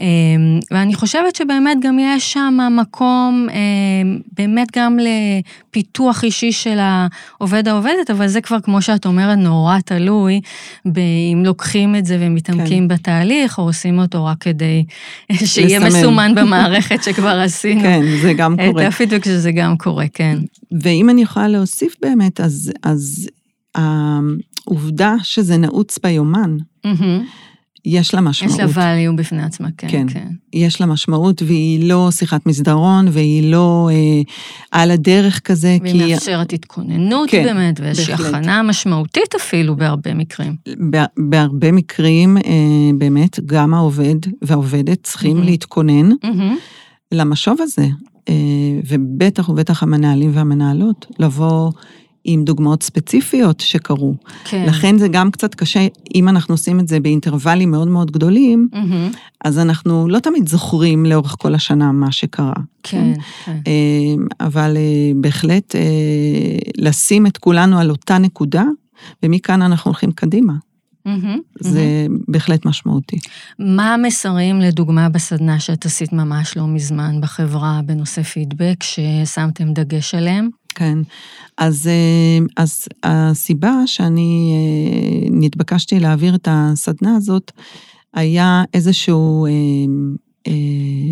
אה, 0.00 0.06
ואני 0.70 0.94
חושבת 0.94 1.36
שבאמת 1.36 1.78
גם 1.82 1.98
יש 1.98 2.32
שם 2.32 2.58
מקום 2.80 3.46
באמת 4.38 4.68
גם 4.76 4.98
לפיתוח 4.98 6.24
אישי 6.24 6.52
של 6.52 6.78
העובד 6.80 7.68
העובדת, 7.68 8.10
אבל 8.10 8.26
זה 8.26 8.40
כבר, 8.40 8.60
כמו 8.60 8.82
שאת 8.82 9.06
אומרת, 9.06 9.38
נורא 9.38 9.78
תלוי 9.84 10.40
אם 11.32 11.42
לוקחים 11.44 11.96
את 11.96 12.06
זה 12.06 12.18
ומתעמקים 12.20 12.88
כן. 12.88 12.94
בתהליך, 12.94 13.58
או 13.58 13.64
עושים 13.64 13.98
אותו 13.98 14.24
רק 14.24 14.36
כדי 14.40 14.67
שיהיה 15.32 15.78
לסמן. 15.78 16.00
מסומן 16.00 16.34
במערכת 16.40 17.02
שכבר 17.02 17.40
עשינו. 17.40 17.80
כן, 17.80 18.02
זה 18.22 18.32
גם 18.32 18.54
את 18.54 18.58
קורה. 18.72 18.86
הפידבק 18.86 19.24
שזה 19.24 19.52
גם 19.52 19.76
קורה, 19.76 20.06
כן. 20.14 20.38
ואם 20.82 21.10
אני 21.10 21.22
יכולה 21.22 21.48
להוסיף 21.48 21.94
באמת, 22.02 22.40
אז, 22.40 22.72
אז 22.82 23.28
העובדה 23.74 25.14
שזה 25.22 25.56
נעוץ 25.56 25.98
ביומן, 25.98 26.56
מהמם. 26.84 27.24
יש 27.90 28.14
לה 28.14 28.20
משמעות. 28.20 28.58
יש 28.60 28.76
לה 28.76 28.96
value 28.96 29.16
בפני 29.16 29.42
עצמה, 29.42 29.68
כן, 29.78 29.88
כן. 29.90 30.06
כן. 30.08 30.26
יש 30.52 30.80
לה 30.80 30.86
משמעות, 30.86 31.42
והיא 31.42 31.88
לא 31.88 32.08
שיחת 32.10 32.46
מסדרון, 32.46 33.08
והיא 33.10 33.50
לא 33.52 33.88
אה, 33.92 34.20
על 34.70 34.90
הדרך 34.90 35.40
כזה, 35.40 35.76
והיא 35.82 35.92
כי 36.06 36.12
מאפשרת 36.12 36.52
התכוננות 36.52 37.30
כן, 37.30 37.44
באמת, 37.44 37.80
ואיזושהי 37.80 38.12
בהחלט. 38.16 38.34
הכנה 38.34 38.62
משמעותית 38.62 39.34
אפילו 39.36 39.76
בהרבה 39.76 40.14
מקרים. 40.14 40.56
בה- 40.90 41.04
בהרבה 41.18 41.72
מקרים, 41.72 42.36
אה, 42.36 42.42
באמת, 42.98 43.40
גם 43.46 43.74
העובד 43.74 44.14
והעובדת 44.42 44.98
צריכים 45.02 45.36
מהמם. 45.36 45.46
להתכונן 45.48 46.08
מהמם. 46.24 46.56
למשוב 47.12 47.56
הזה, 47.60 47.86
אה, 48.28 48.34
ובטח 48.88 49.48
ובטח 49.48 49.82
המנהלים 49.82 50.30
והמנהלות, 50.34 51.06
לבוא 51.18 51.70
עם 52.24 52.44
דוגמאות 52.44 52.82
ספציפיות 52.82 53.60
שקרו. 53.60 54.14
כן. 54.44 54.64
לכן 54.68 54.98
זה 54.98 55.08
גם 55.08 55.30
קצת 55.30 55.54
קשה, 55.54 55.86
אם 56.14 56.28
אנחנו 56.28 56.54
עושים 56.54 56.80
את 56.80 56.88
זה 56.88 57.00
באינטרוולים 57.00 57.70
מאוד 57.70 57.88
מאוד 57.88 58.10
גדולים, 58.10 58.68
מהמם. 58.72 59.10
אז 59.44 59.58
אנחנו 59.58 60.08
לא 60.08 60.18
תמיד 60.18 60.48
זוכרים 60.48 61.06
לאורך 61.06 61.36
כל 61.38 61.54
השנה 61.54 61.92
מה 61.92 62.12
שקרה. 62.12 62.52
כן, 62.82 63.12
כן. 63.44 63.56
אה, 63.66 64.46
אבל 64.46 64.76
אה, 64.76 65.12
בהחלט 65.20 65.74
אה, 65.74 65.80
לשים 66.78 67.26
את 67.26 67.38
כולנו 67.38 67.78
על 67.78 67.90
אותה 67.90 68.18
נקודה, 68.18 68.64
ומכאן 69.22 69.62
אנחנו 69.62 69.88
הולכים 69.88 70.12
קדימה. 70.12 70.52
מהמם. 71.04 71.38
זה 71.60 72.06
בהחלט 72.28 72.66
משמעותי. 72.66 73.18
מה 73.58 73.94
המסרים, 73.94 74.60
לדוגמה, 74.60 75.08
בסדנה 75.08 75.60
שאת 75.60 75.86
עשית 75.86 76.12
ממש 76.12 76.56
לא 76.56 76.66
מזמן 76.66 77.20
בחברה 77.20 77.80
בנושא 77.84 78.22
פידבק, 78.22 78.82
ששמתם 78.82 79.72
דגש 79.72 80.14
עליהם? 80.14 80.48
כן, 80.78 80.98
אז, 81.56 81.86
אה, 81.86 82.46
אז 82.56 82.84
הסיבה 83.02 83.82
שאני 83.86 84.52
אה, 84.54 85.28
נתבקשתי 85.30 86.00
להעביר 86.00 86.34
את 86.34 86.48
הסדנה 86.50 87.16
הזאת, 87.16 87.52
היה 88.14 88.64
איזשהו 88.74 89.46
אה, 89.46 89.50
אה, 90.46 90.52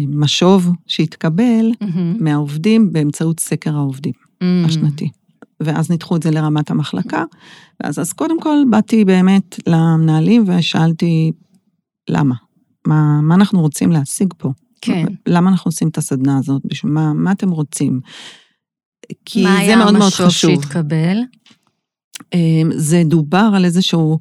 משוב 0.09 0.71
שהתקבל 0.87 1.73
מהמם. 1.81 2.17
מהעובדים 2.25 2.93
באמצעות 2.93 3.41
סקר 3.41 3.77
העובדים 3.77 4.13
מהמם. 4.41 4.65
השנתי. 4.65 5.09
ואז 5.61 5.91
ניתחו 5.91 6.17
את 6.17 6.23
זה 6.23 6.31
לרמת 6.31 6.71
המחלקה, 6.71 7.25
ואז 7.81 7.99
אז 7.99 8.13
קודם 8.13 8.41
כל 8.41 8.57
באתי 8.71 9.05
באמת 9.05 9.59
למנהלים 9.67 10.45
ושאלתי, 10.47 11.33
למה? 12.11 12.35
מה, 12.87 13.21
מה 13.21 13.35
אנחנו 13.35 13.61
רוצים 13.61 13.93
להשיג 13.93 14.35
פה? 14.39 14.53
כן. 14.81 15.07
למה 15.27 15.51
אנחנו 15.51 15.69
עושים 15.69 15.89
את 15.89 15.99
הסדנה 15.99 16.39
הזאת? 16.39 16.63
בשביל 16.65 16.93
מה, 16.93 17.13
מה 17.13 17.33
אתם 17.33 17.51
רוצים? 17.51 18.01
כי 19.25 19.43
מה 19.43 19.55
זה 19.55 19.61
היה 19.61 19.77
מאוד 19.77 19.93
מאוד 19.93 20.03
המשוב 20.03 20.27
חשוב. 20.27 20.51
שהתקבל? 20.63 21.19
אמ, 22.35 22.71
זה 22.75 23.03
דובר 23.05 23.51
על 23.55 23.65
איזשהו, 23.65 24.19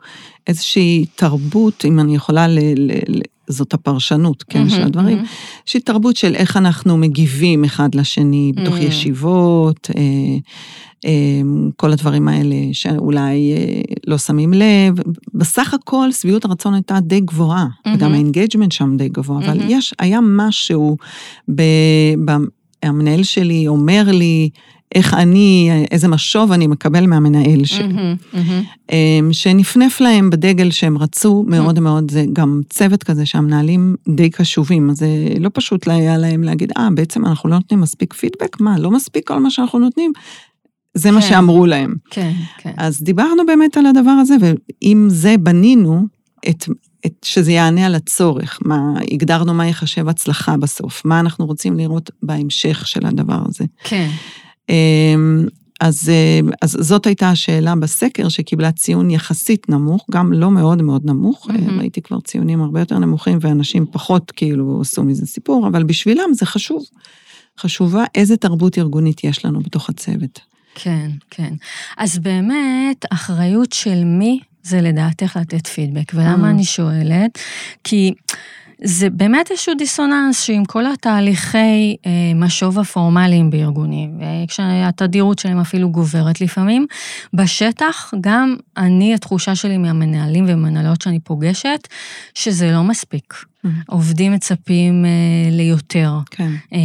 איזושהי 0.48 1.06
תרבות, 1.16 1.86
אם 1.86 2.00
אני 2.00 2.16
יכולה, 2.16 2.48
ל, 2.48 2.60
ל, 2.76 2.92
ל, 3.08 3.22
זאת 3.48 3.74
הפרשנות, 3.74 4.44
כן, 4.44 4.70
של 4.70 4.76
מהמם, 4.76 4.88
הדברים, 4.88 5.16
מהמם. 5.18 5.28
איזושהי 5.62 5.80
תרבות 5.80 6.16
של 6.16 6.36
איך 6.36 6.58
אנחנו 6.58 6.98
מגיבים 6.98 7.64
אחד 7.64 7.96
לשני 7.96 8.52
בתוך 8.56 8.76
Mm. 8.76 8.82
ישיבות, 8.82 9.90
אה, 9.98 10.02
אה, 11.06 11.42
כל 11.76 11.92
הדברים 11.92 12.28
האלה 12.28 12.56
שאולי 12.74 13.54
אה, 13.54 13.82
לא 14.08 14.18
שמים 14.18 14.54
לב. 14.54 14.94
בסך 15.34 15.74
הכל 15.74 16.12
שביעות 16.12 16.46
הרצון 16.46 16.74
הייתה 16.74 17.00
די 17.00 17.20
גבוהה, 17.20 17.68
מהמם. 17.86 17.98
וגם 17.98 18.14
ה 18.14 18.19
engagement 18.19 18.72
שם 18.72 18.98
די 18.98 19.10
גבוה, 19.10 19.38
אבל 19.38 19.58
מהמם. 19.58 19.70
יש, 19.70 19.94
היה 20.00 20.20
משהו, 20.22 20.98
ב, 21.56 21.62
ב, 22.26 22.32
המנהל 22.84 23.24
שלי 23.24 23.68
אומר 23.68 24.04
לי, 24.08 24.50
איך 24.96 25.14
אני, 25.14 25.72
איזה 25.92 26.08
משוב 26.08 26.52
אני 26.52 26.68
מקבל 26.68 27.08
מהמנהל 27.08 27.66
שלי. 27.66 27.88
מהמם. 27.88 28.64
אמ, 28.92 29.30
שנפנף 29.34 30.02
להם 30.02 30.30
בדגל 30.30 30.72
שהם 30.72 30.98
רצו 30.98 31.46
מאוד 31.48 31.80
מאוד, 31.80 32.12
זה 32.12 32.26
גם 32.34 32.62
צוות 32.70 33.04
כזה 33.04 33.26
שהמנהלים 33.26 33.96
די 34.16 34.30
קשובים, 34.30 34.90
אז 34.90 34.98
זה 34.98 35.08
לא 35.40 35.50
פשוט 35.54 35.88
היה 35.88 36.18
להם 36.18 36.44
להגיד, 36.44 36.72
אה, 36.78 36.88
בעצם 36.94 37.26
אנחנו 37.26 37.50
לא 37.50 37.56
נותנים 37.56 37.82
מספיק 37.82 38.14
פידבק? 38.14 38.62
מה, 38.62 38.80
לא 38.80 38.92
מספיק 38.92 39.28
כל 39.28 39.40
מה 39.40 39.50
שאנחנו 39.50 39.80
נותנים? 39.80 40.12
זה 40.94 41.12
מה 41.12 41.22
כן. 41.22 41.28
שאמרו 41.30 41.66
להם. 41.66 41.96
כן, 42.10 42.32
כן. 42.58 42.72
אז 42.78 43.02
דיברנו 43.04 43.46
באמת 43.46 43.78
על 43.78 43.86
הדבר 43.86 44.12
הזה, 44.12 44.36
ועם 44.40 45.08
זה 45.10 45.36
בנינו 45.38 46.06
את, 46.50 46.66
את 47.06 47.14
שזה 47.26 47.52
יענה 47.52 47.86
על 47.86 47.96
הצורך, 47.96 48.60
מה, 48.66 48.94
הגדרנו 49.12 49.54
מה 49.54 49.68
יחשב 49.68 50.10
הצלחה 50.10 50.58
בסוף, 50.58 51.06
מה 51.06 51.20
אנחנו 51.20 51.46
רוצים 51.46 51.78
לראות 51.78 52.12
בהמשך 52.24 52.88
של 52.88 53.06
הדבר 53.06 53.40
הזה. 53.48 53.66
כן. 53.84 54.10
אמ, 54.70 55.46
אז, 55.82 56.10
אה, 56.10 56.40
אז 56.62 56.78
זאת 56.80 57.06
הייתה 57.06 57.30
השאלה 57.30 57.76
בסקר 57.76 58.30
שקיבלה 58.30 58.72
ציון 58.72 59.12
יחסית 59.12 59.70
נמוך, 59.70 60.06
גם 60.12 60.34
לא 60.34 60.52
מאוד 60.52 60.82
מאוד 60.82 61.06
נמוך, 61.06 61.48
מהמם. 61.50 61.80
ראיתי 61.80 62.02
כבר 62.02 62.20
ציונים 62.20 62.62
הרבה 62.62 62.80
יותר 62.80 63.00
נמוכים 63.00 63.38
ואנשים 63.42 63.86
פחות 63.92 64.32
כאילו 64.36 64.82
עשו 64.82 65.04
מזה 65.04 65.26
סיפור, 65.26 65.68
אבל 65.68 65.84
בשבילם 65.84 66.34
זה 66.34 66.46
חשוב. 66.46 66.84
חשובה 67.60 68.04
איזה 68.16 68.38
תרבות 68.38 68.78
ארגונית 68.78 69.24
יש 69.24 69.46
לנו 69.46 69.60
בתוך 69.60 69.90
הצוות. 69.90 70.40
כן, 70.76 71.12
כן. 71.30 71.54
אז 71.98 72.20
באמת, 72.20 73.06
אחריות 73.10 73.74
של 73.74 74.04
מי 74.04 74.40
זה 74.64 74.82
לדעתך 74.82 75.38
לתת 75.42 75.68
פידבק. 75.68 76.12
ולמה 76.14 76.48
Mm. 76.48 76.50
אני 76.50 76.64
שואלת? 76.64 77.40
כי 77.84 78.14
זה 78.84 79.10
באמת 79.10 79.52
איזשהו 79.52 79.74
דיסוננס 79.76 80.42
שעם 80.42 80.66
כל 80.66 80.86
התהליכי 80.86 81.96
אה, 82.06 82.12
משוב 82.36 82.80
הפורמליים 82.80 83.50
בארגונים, 83.50 84.20
וכשהתדירות 84.44 85.40
שלהם 85.40 85.60
אפילו 85.60 85.90
גוברת 85.90 86.42
לפעמים, 86.42 86.88
בשטח 87.34 88.14
גם 88.22 88.56
אני, 88.78 89.14
התחושה 89.14 89.56
שלי 89.56 89.78
מהמנהלים 89.78 90.46
ומנהלות 90.48 91.02
שאני 91.02 91.20
פוגשת, 91.20 91.88
שזה 92.34 92.72
לא 92.72 92.84
מספיק. 92.84 93.34
עובדים 93.88 94.34
מצפים 94.34 95.06
אה, 95.06 95.10
ליותר. 95.52 96.14
כן. 96.32 96.52
אה, 96.74 96.80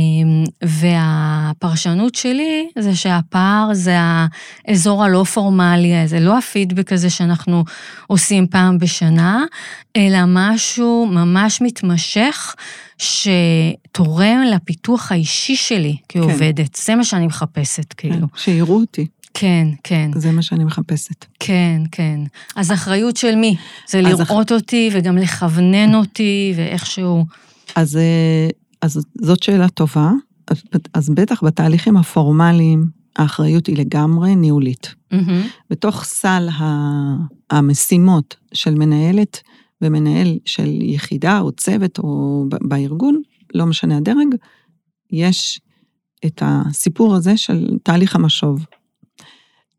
והפרשנות 0.62 2.14
שלי 2.14 2.68
זה 2.78 2.94
שהפער 2.94 3.68
זה 3.72 3.96
האזור 4.66 5.04
הלא 5.04 5.24
פורמלי, 5.24 5.92
זה 6.06 6.20
לא 6.20 6.38
הפידבק 6.38 6.92
הזה 6.92 7.10
שאנחנו 7.10 7.64
עושים 8.06 8.46
פעם 8.46 8.78
בשנה, 8.78 9.44
אלא 9.96 10.18
משהו 10.26 11.08
ממש 11.10 11.60
מתמשך. 11.60 12.54
שתורם 13.00 14.42
לפיתוח 14.54 15.12
האישי 15.12 15.56
שלי 15.56 15.96
כעובדת. 16.08 16.76
כן. 16.76 16.82
זה 16.84 16.94
מה 16.94 17.04
שאני 17.04 17.26
מחפשת, 17.26 17.92
כאילו. 17.92 18.20
כן, 18.20 18.36
שיראו 18.36 18.80
אותי. 18.80 19.06
כן, 19.34 19.68
כן. 19.84 20.10
זה 20.14 20.30
מה 20.32 20.42
שאני 20.42 20.64
מחפשת. 20.64 21.24
כן, 21.40 21.82
כן. 21.92 22.20
אז 22.56 22.72
אחריות 22.72 23.16
של 23.16 23.34
מי? 23.34 23.56
זה 23.88 24.00
לראות 24.02 24.52
אח... 24.52 24.56
אותי 24.56 24.90
וגם 24.92 25.18
לכוונן 25.18 25.94
אותי 25.94 26.52
ואיכשהו... 26.56 27.24
אז, 27.76 27.96
אה, 27.96 28.48
אז 28.82 29.00
זאת 29.20 29.42
שאלה 29.42 29.68
טובה. 29.68 30.10
אז, 30.48 30.62
אז 30.94 31.10
בטח 31.10 31.44
בתהליכים 31.44 31.96
הפורמליים, 31.96 32.84
האחריות 33.16 33.66
היא 33.66 33.76
לגמרי 33.76 34.36
ניהולית. 34.36 34.94
Mm-hmm. 35.14 35.16
בתוך 35.70 36.04
סל 36.04 36.48
המשימות 37.50 38.36
של 38.54 38.74
מנהלת 38.74 39.40
ומנהל 39.82 40.38
של 40.44 40.82
יחידה 40.82 41.40
או 41.40 41.52
צוות 41.52 41.98
או 41.98 42.44
בארגון, 42.62 43.22
לא 43.54 43.66
משנה 43.66 43.96
הדרג, 43.96 44.34
יש 45.12 45.60
את 46.26 46.42
הסיפור 46.44 47.14
הזה 47.14 47.36
של 47.36 47.78
תהליך 47.82 48.16
המשוב. 48.16 48.66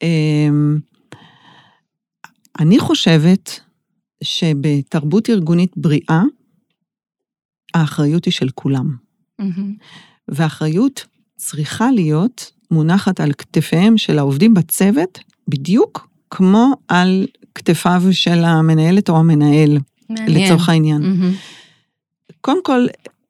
אמ, 0.02 0.80
אני 2.60 2.80
חושבת 2.80 3.60
שבתרבות 4.24 5.30
ארגונית 5.30 5.72
בריאה, 5.78 6.22
האחריות 7.74 8.26
היא 8.26 8.32
של 8.32 8.50
כולם. 8.56 8.96
Mm-hmm. 9.42 9.46
והאחריות 10.28 11.06
צריכה 11.36 11.92
להיות 11.92 12.52
מונחת 12.72 13.20
על 13.20 13.34
כתפיהם 13.34 13.98
של 13.98 14.20
העובדים 14.20 14.54
בצוות, 14.54 15.20
בדיוק 15.48 16.08
כמו 16.30 16.72
על 16.88 17.28
כתפיו 17.56 18.02
של 18.12 18.44
המנהלת 18.44 19.10
או 19.10 19.18
המנהל, 19.18 19.78
מעניין. 20.10 20.44
לצורך 20.44 20.70
העניין. 20.70 21.02
Mm-hmm. 21.02 22.34
קודם 22.42 22.64
כל, 22.64 22.86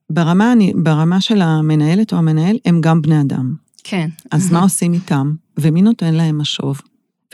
ברמה, 0.10 0.54
ברמה 0.76 1.22
של 1.22 1.42
המנהלת 1.42 2.14
או 2.14 2.18
המנהל, 2.18 2.58
הם 2.66 2.82
גם 2.82 3.02
בני 3.02 3.22
אדם. 3.22 3.56
כן. 3.84 4.10
אז 4.32 4.50
mm-hmm. 4.50 4.54
מה 4.54 4.62
עושים 4.62 4.94
איתם? 4.94 5.34
ומי 5.58 5.82
נותן 5.82 6.14
להם 6.14 6.38
משוב? 6.38 6.82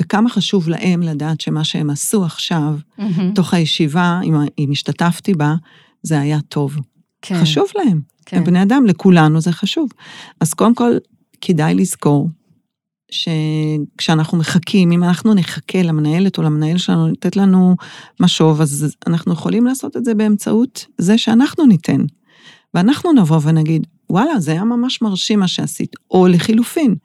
וכמה 0.02 0.30
חשוב 0.30 0.70
להם 0.70 1.02
לדעת 1.02 1.42
שמה 1.42 1.64
שהם 1.64 1.90
עשו 1.90 2.26
עכשיו, 2.26 2.78
mm-hmm. 3.00 3.22
תוך 3.36 3.54
הישיבה, 3.54 4.20
אם, 4.24 4.36
אם 4.60 4.72
השתתפתי 4.72 5.34
בה, 5.34 5.56
זה 6.04 6.20
היה 6.20 6.40
טוב. 6.42 6.78
כן. 7.22 7.42
חשוב 7.42 7.66
להם. 7.76 8.02
כן. 8.26 8.38
הם 8.38 8.44
בני 8.44 8.64
אדם, 8.64 8.86
לכולנו 8.86 9.42
זה 9.42 9.52
חשוב. 9.52 9.90
אז 10.40 10.54
קודם 10.54 10.76
כל, 10.76 10.92
כדאי 11.42 11.76
לזכור 11.76 12.30
שכשאנחנו 13.12 14.38
מחכים, 14.38 14.92
אם 14.92 15.04
אנחנו 15.04 15.34
נחכה 15.34 15.82
למנהלת 15.82 16.38
או 16.38 16.44
למנהל 16.44 16.78
שלנו 16.78 17.08
לתת 17.08 17.36
לנו 17.36 17.76
משוב, 18.20 18.62
אז 18.62 18.96
אנחנו 19.08 19.34
יכולים 19.34 19.66
לעשות 19.66 19.98
את 19.98 20.06
זה 20.06 20.14
באמצעות 20.14 20.86
זה 20.98 21.18
שאנחנו 21.18 21.66
ניתן. 21.66 22.02
ואנחנו 22.74 23.12
נבוא 23.12 23.40
ונגיד, 23.44 23.88
וואלה, 24.10 24.40
זה 24.40 24.52
היה 24.52 24.64
ממש 24.64 25.02
מרשים 25.02 25.40
מה 25.40 25.48
שעשית. 25.48 25.96
או 26.12 26.28
לחילופין, 26.28 26.96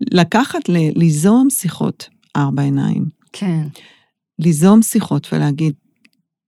לקחת, 0.00 0.68
ליזום 0.68 1.50
שיחות 1.50 2.08
ארבע 2.36 2.62
עיניים. 2.62 3.04
כן. 3.32 3.66
ליזום 4.38 4.82
שיחות 4.82 5.28
ולהגיד, 5.32 5.74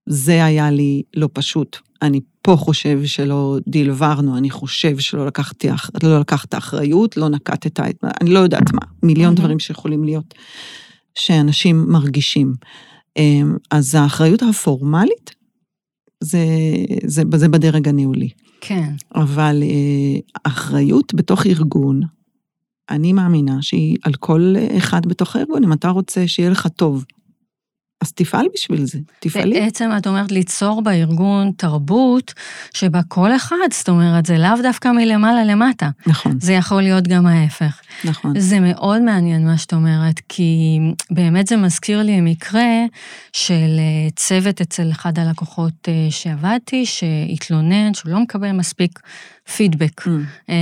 זה 0.09 0.45
היה 0.45 0.71
לי 0.71 1.03
לא 1.17 1.29
פשוט. 1.33 1.77
אני 2.03 2.21
פה 2.43 2.57
חושב 2.57 3.05
שלא 3.05 3.59
דילברנו, 3.69 4.37
אני 4.37 4.51
חושב 4.51 4.99
שלא 4.99 5.27
לקחתי, 5.27 5.69
לא 6.03 6.21
לקחת 6.21 6.55
אחריות, 6.55 7.17
לא 7.17 7.29
נקטת, 7.29 7.81
אני 8.21 8.31
לא 8.31 8.39
יודעת 8.39 8.73
מה, 8.73 8.81
מיליון 9.03 9.35
דברים 9.35 9.59
שיכולים 9.59 10.05
להיות, 10.05 10.35
שאנשים 11.15 11.85
מרגישים. 11.89 12.55
אמ, 13.17 13.57
אז 13.71 13.95
האחריות 13.95 14.43
הפורמלית, 14.43 15.35
זה, 16.21 16.39
זה, 17.05 17.23
זה 17.37 17.49
בדרג 17.49 17.89
הניהולי. 17.89 18.29
כן. 18.65 18.93
אבל 19.15 19.63
אה, 19.63 20.21
אחריות 20.45 21.15
בתוך 21.15 21.47
ארגון, 21.47 22.01
אני 22.91 23.13
מאמינה 23.13 23.63
שהיא 23.63 23.97
על 24.03 24.15
כל 24.15 24.55
אחד 24.79 25.07
בתוך 25.07 25.37
הארגון. 25.37 25.65
אם 25.65 25.73
אתה 25.73 25.89
רוצה 25.89 26.29
שיהיה 26.29 26.51
לך 26.51 26.67
טוב, 26.67 27.05
אז 28.03 28.13
תפעל 28.13 28.47
בשביל 28.55 28.85
זה, 28.85 28.99
תפעלי. 29.21 29.61
בעצם 29.61 29.91
את 29.99 30.07
אומרת 30.07 30.33
ליצור 30.33 30.83
בארגון 30.83 31.53
תרבות 31.57 32.35
שבה 32.75 33.01
כל 33.09 33.37
אחד, 33.37 33.57
זאת 33.73 33.89
אומרת, 33.89 34.27
זה 34.27 34.39
לאו 34.39 34.63
דווקא 34.63 34.89
מלמעלה 34.89 35.45
למטה. 35.45 35.91
נכון. 36.07 36.41
זה 36.41 36.53
יכול 36.53 36.83
להיות 36.83 37.09
גם 37.09 37.27
ההפך. 37.27 37.81
נכון. 38.05 38.41
זה 38.41 38.61
מאוד 38.61 39.03
מעניין 39.03 39.47
מה 39.47 39.59
שאת 39.59 39.73
אומרת, 39.73 40.21
כי 40.29 40.79
באמת 41.11 41.47
זה 41.47 41.57
מזכיר 41.57 42.03
לי 42.03 42.21
מקרה 42.21 42.85
של 43.33 43.79
אה, 43.79 44.11
צוות 44.17 44.61
אצל 44.61 44.91
אחד 44.91 45.19
הלקוחות 45.19 45.89
אה, 45.89 46.07
שעבדתי, 46.11 46.87
שהתלונן 46.87 47.95
שהוא 47.95 48.13
לא 48.13 48.21
מקבל 48.21 48.53
מספיק 48.53 48.99
פידבק 49.57 50.01
mm. 50.01 50.11
אה, 50.51 50.55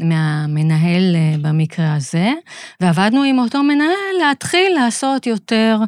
מהמנהל 0.00 1.16
אה, 1.16 1.34
במקרה 1.40 1.94
הזה, 1.94 2.32
ועבדנו 2.80 3.22
עם 3.22 3.38
אותו 3.38 3.62
מנהל 3.62 4.28
להתחיל 4.28 4.72
לעשות 4.74 5.26
יותר 5.26 5.78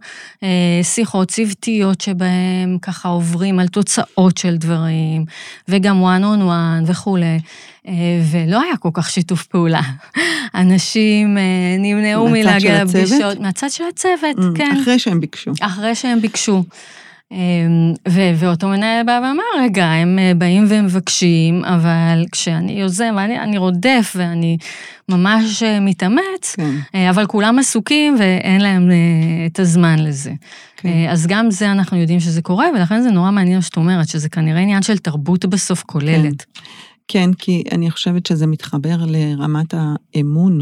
אה, 0.43 0.81
שיחות 0.83 1.29
צוותיות 1.31 2.01
שבהם 2.01 2.79
ככה 2.83 3.09
עוברים 3.09 3.59
על 3.59 3.69
תוצאות 3.69 4.39
של 4.39 4.57
דברים, 4.57 5.25
וגם 5.69 6.03
one 6.05 6.23
on 6.23 6.43
one 6.43 6.91
וכולי. 6.91 7.39
ולא 8.33 8.63
היה 8.63 8.77
כל 8.77 8.89
כך 8.93 9.11
שיתוף 9.11 9.47
פעולה. 9.47 9.81
אנשים 10.55 11.37
נמנעו 11.79 12.29
מלהגיע 12.29 12.85
לפגישות. 12.85 13.41
מהצד 13.41 13.71
של 13.71 13.85
הצוות, 13.93 14.37
mm, 14.39 14.59
כן. 14.59 14.77
אחרי 14.83 14.99
שהם 14.99 15.21
ביקשו. 15.21 15.53
אחרי 15.61 15.95
שהם 15.95 16.21
ביקשו. 16.21 16.63
אמ, 17.33 17.95
ואותו 18.39 18.69
מנהל 18.69 19.07
בא 19.07 19.21
ואמר, 19.25 19.65
רגע, 19.65 19.85
הם 19.85 20.19
אה, 20.19 20.33
באים 20.35 20.65
ומבקשים, 20.69 21.65
אבל 21.65 22.25
כשאני 22.33 22.73
יוזם, 22.73 23.15
אני, 23.19 23.41
אני 23.41 23.59
רודף 23.59 24.13
ואני 24.17 24.57
ממש 25.09 25.63
אה, 25.63 25.81
מתאמץ, 25.81 26.55
כן. 26.57 26.71
אה, 26.95 27.11
אבל 27.11 27.27
כולם 27.27 27.59
עסוקים 27.59 28.17
ואין 28.19 28.61
להם 28.61 28.91
את 29.47 29.59
הזמן 29.59 29.99
לזה. 29.99 30.33
כן. 30.77 31.09
אז 31.11 31.27
גם 31.27 31.51
זה 31.51 31.71
אנחנו 31.73 31.97
יודעים 31.97 32.21
שזה 32.21 32.43
קורה, 32.43 32.67
ולכן 32.75 33.01
זה 33.03 33.11
נורא 33.11 33.31
מעניין 33.31 33.61
שאת 33.61 33.77
אומרת, 33.77 34.09
שזה 34.09 34.29
כנראה 34.29 34.61
עניין 34.61 34.83
של 34.83 34.99
תרבות 34.99 35.45
בסוף 35.45 35.83
כוללת. 35.83 36.45
כן, 37.09 37.25
כן 37.25 37.33
כי 37.39 37.63
אני 37.73 37.91
חושבת 37.91 38.27
שזה 38.27 38.47
מתחבר 38.47 38.97
לרמת 39.07 39.75
האמון 40.15 40.61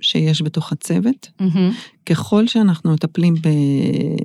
שיש 0.00 0.42
בתוך 0.42 0.72
הצוות. 0.72 1.30
Mm-hmm. 1.42 1.74
ככל 2.06 2.46
שאנחנו 2.46 2.92
מטפלים 2.92 3.34
ב, 3.34 3.48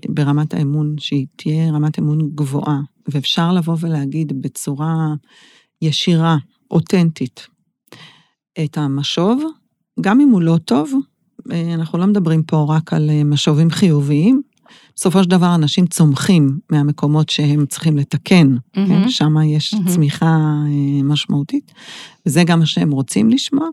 ברמת 0.10 0.54
האמון, 0.54 0.96
שהיא 0.98 1.28
תהיה 1.36 1.72
רמת 1.72 2.00
אמון 2.00 2.30
גבוהה, 2.36 2.80
ואפשר 3.08 3.52
לבוא 3.54 3.78
ולהגיד 3.80 4.42
בצורה 4.42 5.14
ישירה, 5.82 6.38
אותנטית, 6.72 7.48
את 8.64 8.78
המשוב, 8.78 9.44
גם 10.02 10.22
אם 10.22 10.30
הוא 10.30 10.42
לא 10.42 10.58
טוב, 10.66 10.92
אה, 11.52 11.74
אנחנו 11.74 12.00
לא 12.00 12.06
מדברים 12.06 12.44
פה 12.44 12.66
רק 12.70 12.94
על 12.94 13.10
אה, 13.10 13.24
משובים 13.24 13.70
חיוביים. 13.70 14.42
בסופו 14.96 15.24
של 15.24 15.30
דבר 15.30 15.56
אנשים 15.56 15.88
צומחים 15.88 16.60
מהמקומות 16.70 17.30
שהם 17.30 17.66
צריכים 17.66 17.98
לתקן, 17.98 18.56
mm-hmm. 18.56 18.88
כן? 18.88 19.10
שם 19.10 19.36
יש 19.46 19.74
mm-hmm. 19.74 19.90
צמיחה 19.90 20.36
אה, 20.66 21.04
משמעותית, 21.04 21.72
וזה 22.26 22.44
גם 22.44 22.60
מה 22.60 22.66
שהם 22.66 22.92
רוצים 22.92 23.30
לשמוע. 23.30 23.68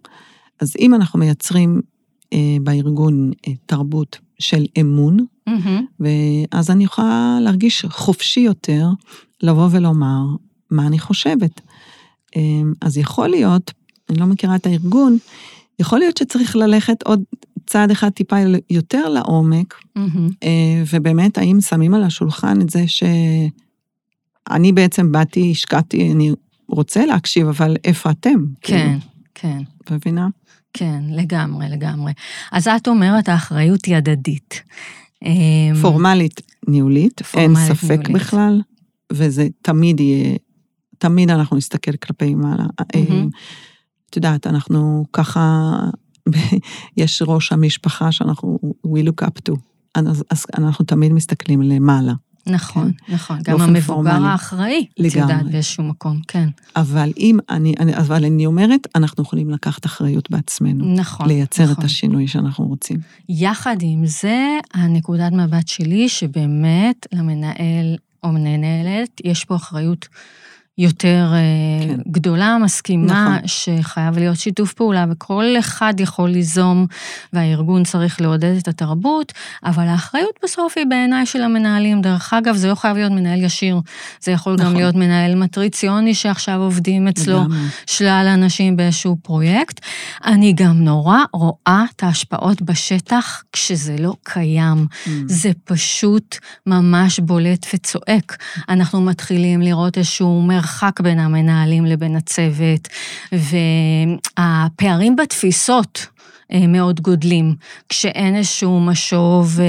אז 0.60 0.74
אם 0.78 0.94
אנחנו 0.94 1.18
מייצרים 1.18 1.80
בארגון 2.62 3.30
אה, 3.48 3.52
תרבות 3.66 4.18
של 4.38 4.66
אמון, 4.80 5.16
mm-hmm. 5.48 6.00
ואז 6.00 6.70
אני 6.70 6.84
יכולה 6.84 7.38
להרגיש 7.40 7.84
חופשי 7.84 8.40
יותר 8.40 8.88
לבוא 9.42 9.68
ולומר 9.70 10.22
מה 10.70 10.86
אני 10.86 10.98
חושבת. 10.98 11.60
אה, 12.36 12.40
אז 12.80 12.98
יכול 12.98 13.28
להיות, 13.28 13.72
אני 14.10 14.18
לא 14.18 14.26
מכירה 14.26 14.56
את 14.56 14.66
הארגון, 14.66 15.18
יכול 15.78 15.98
להיות 15.98 16.16
שצריך 16.16 16.56
ללכת 16.56 17.02
עוד 17.02 17.22
צעד 17.66 17.90
אחד 17.90 18.08
טיפה 18.08 18.36
יותר 18.70 19.08
לעומק, 19.08 19.74
mm-hmm. 19.98 20.46
ובאמת, 20.92 21.38
האם 21.38 21.60
שמים 21.60 21.94
על 21.94 22.02
השולחן 22.02 22.60
את 22.60 22.70
זה 22.70 22.84
שאני 22.86 24.72
בעצם 24.72 25.12
באתי, 25.12 25.50
השקעתי, 25.50 26.12
אני 26.12 26.32
רוצה 26.68 27.06
להקשיב, 27.06 27.48
אבל 27.48 27.76
איפה 27.84 28.10
אתם? 28.10 28.44
כן, 28.60 28.98
כאילו, 29.34 29.54
כן. 29.86 29.94
מבינה? 29.94 30.28
כן, 30.72 31.02
לגמרי, 31.10 31.68
לגמרי. 31.68 32.12
אז 32.52 32.68
את 32.68 32.88
אומרת, 32.88 33.28
האחריות 33.28 33.84
היא 33.84 33.96
הדדית. 33.96 34.62
אמ, 35.24 35.74
פורמלית 35.82 36.40
ניהולית, 36.68 37.22
פורמלית 37.22 37.58
אין 37.58 37.74
ספק 37.74 37.88
ניהולית. 37.88 38.12
בכלל, 38.12 38.62
וזה 39.12 39.48
תמיד 39.62 40.00
יהיה 40.00 40.36
תמיד 40.98 41.30
אנחנו 41.30 41.56
נסתכל 41.56 41.96
כלפי 41.96 42.34
מעלה. 42.34 42.66
מהמם. 42.94 43.28
את 44.10 44.16
יודעת, 44.16 44.46
אנחנו 44.46 45.04
ככה, 45.12 45.72
יש 46.96 47.22
ראש 47.26 47.52
המשפחה 47.52 48.12
שאנחנו, 48.12 48.58
we 48.86 49.08
look 49.08 49.24
up 49.24 49.50
to. 49.50 49.56
אז, 49.94 50.24
אז 50.30 50.46
אנחנו 50.58 50.84
תמיד 50.84 51.12
מסתכלים 51.12 51.62
למעלה. 51.62 52.12
נכון, 52.46 52.92
נכון. 53.08 53.38
גם 53.42 53.60
המבוגר 53.60 54.10
פורמלי. 54.10 54.28
האחראי, 54.28 54.86
את 54.94 55.00
לגמרי. 55.00 55.20
יודעת, 55.32 55.52
באיזשהו 55.52 55.84
מקום, 55.84 56.20
כן. 56.28 56.48
אבל 56.76 57.12
אם 57.18 57.38
אני, 57.50 57.74
אני, 57.80 57.96
אבל 57.96 58.24
אני 58.24 58.46
אומרת, 58.46 58.86
אנחנו 58.94 59.22
יכולים 59.22 59.50
לקחת 59.50 59.86
אחריות 59.86 60.30
בעצמנו. 60.30 60.94
נכון. 60.94 61.28
לייצר 61.28 61.62
נכון. 61.64 61.76
את 61.78 61.84
השינוי 61.84 62.28
שאנחנו 62.28 62.66
רוצים. 62.66 63.00
יחד 63.28 63.76
עם 63.80 64.06
זה, 64.06 64.58
הנקודת 64.74 65.32
מבט 65.32 65.68
שלי, 65.68 66.08
שבאמת 66.08 67.06
למנהל 67.12 67.96
או 68.22 68.32
מנהלת, 68.32 69.20
יש 69.24 69.44
פה 69.44 69.56
אחריות 69.56 70.08
יותר 70.78 71.32
כן. 71.32 71.96
כן. 71.96 72.10
גדולה, 72.10 72.58
מסכימה, 72.58 73.36
נכון. 73.36 73.48
שחייב 73.48 74.18
להיות 74.18 74.36
שיתוף 74.36 74.72
פעולה, 74.72 75.04
וכל 75.10 75.44
אחד 75.58 75.94
יכול 75.98 76.30
ליזום, 76.30 76.86
והארגון 77.32 77.84
צריך 77.84 78.20
לעודד 78.20 78.56
את 78.56 78.68
התרבות, 78.68 79.32
אבל 79.64 79.88
האחריות 79.88 80.38
בסוף 80.44 80.74
היא 80.76 80.86
בעיניי 80.86 81.26
של 81.26 81.42
המנהלים. 81.42 82.02
דרך 82.02 82.32
אגב, 82.34 82.56
זה 82.56 82.68
לא 82.68 82.74
חייב 82.74 82.96
להיות 82.96 83.12
מנהל 83.12 83.42
ישיר, 83.42 83.80
זה 84.20 84.32
יכול 84.32 84.54
נכון. 84.54 84.66
גם. 84.66 84.76
להיות 84.76 84.94
מנהל 84.94 85.34
מטריציוני 85.34 86.14
שעכשיו 86.14 86.60
עובדים 86.60 87.08
אצלו. 87.08 87.40
לגמרי. 87.40 87.58
שלל 87.86 88.26
אנשים 88.34 88.76
באיזשהו 88.76 89.16
פרויקט. 89.22 89.80
אני 90.24 90.52
גם 90.52 90.84
נורא 90.84 91.18
רואה 91.32 91.84
את 91.96 92.02
ההשפעות 92.02 92.62
בשטח 92.62 93.42
כשזה 93.52 93.96
לא 93.98 94.14
קיים. 94.22 94.86
Mm. 95.04 95.08
זה 95.26 95.50
פשוט 95.64 96.36
ממש 96.66 97.20
בולט 97.20 97.66
וצועק. 97.74 98.36
אנחנו 98.68 99.00
מתחילים 99.00 99.62
לראות 99.62 99.98
איזשהו 99.98 100.42
מרחק 100.62 101.00
בין 101.00 101.18
המנהלים 101.18 101.86
לבין 101.86 102.16
הצוות, 102.16 102.88
והפערים 104.38 105.16
בתפיסות 105.16 106.06
מאוד 106.68 107.00
גודלים, 107.00 107.54
כשאין 107.88 108.36
איזשהו 108.36 108.80
משוב 108.80 109.60
אה, 109.60 109.66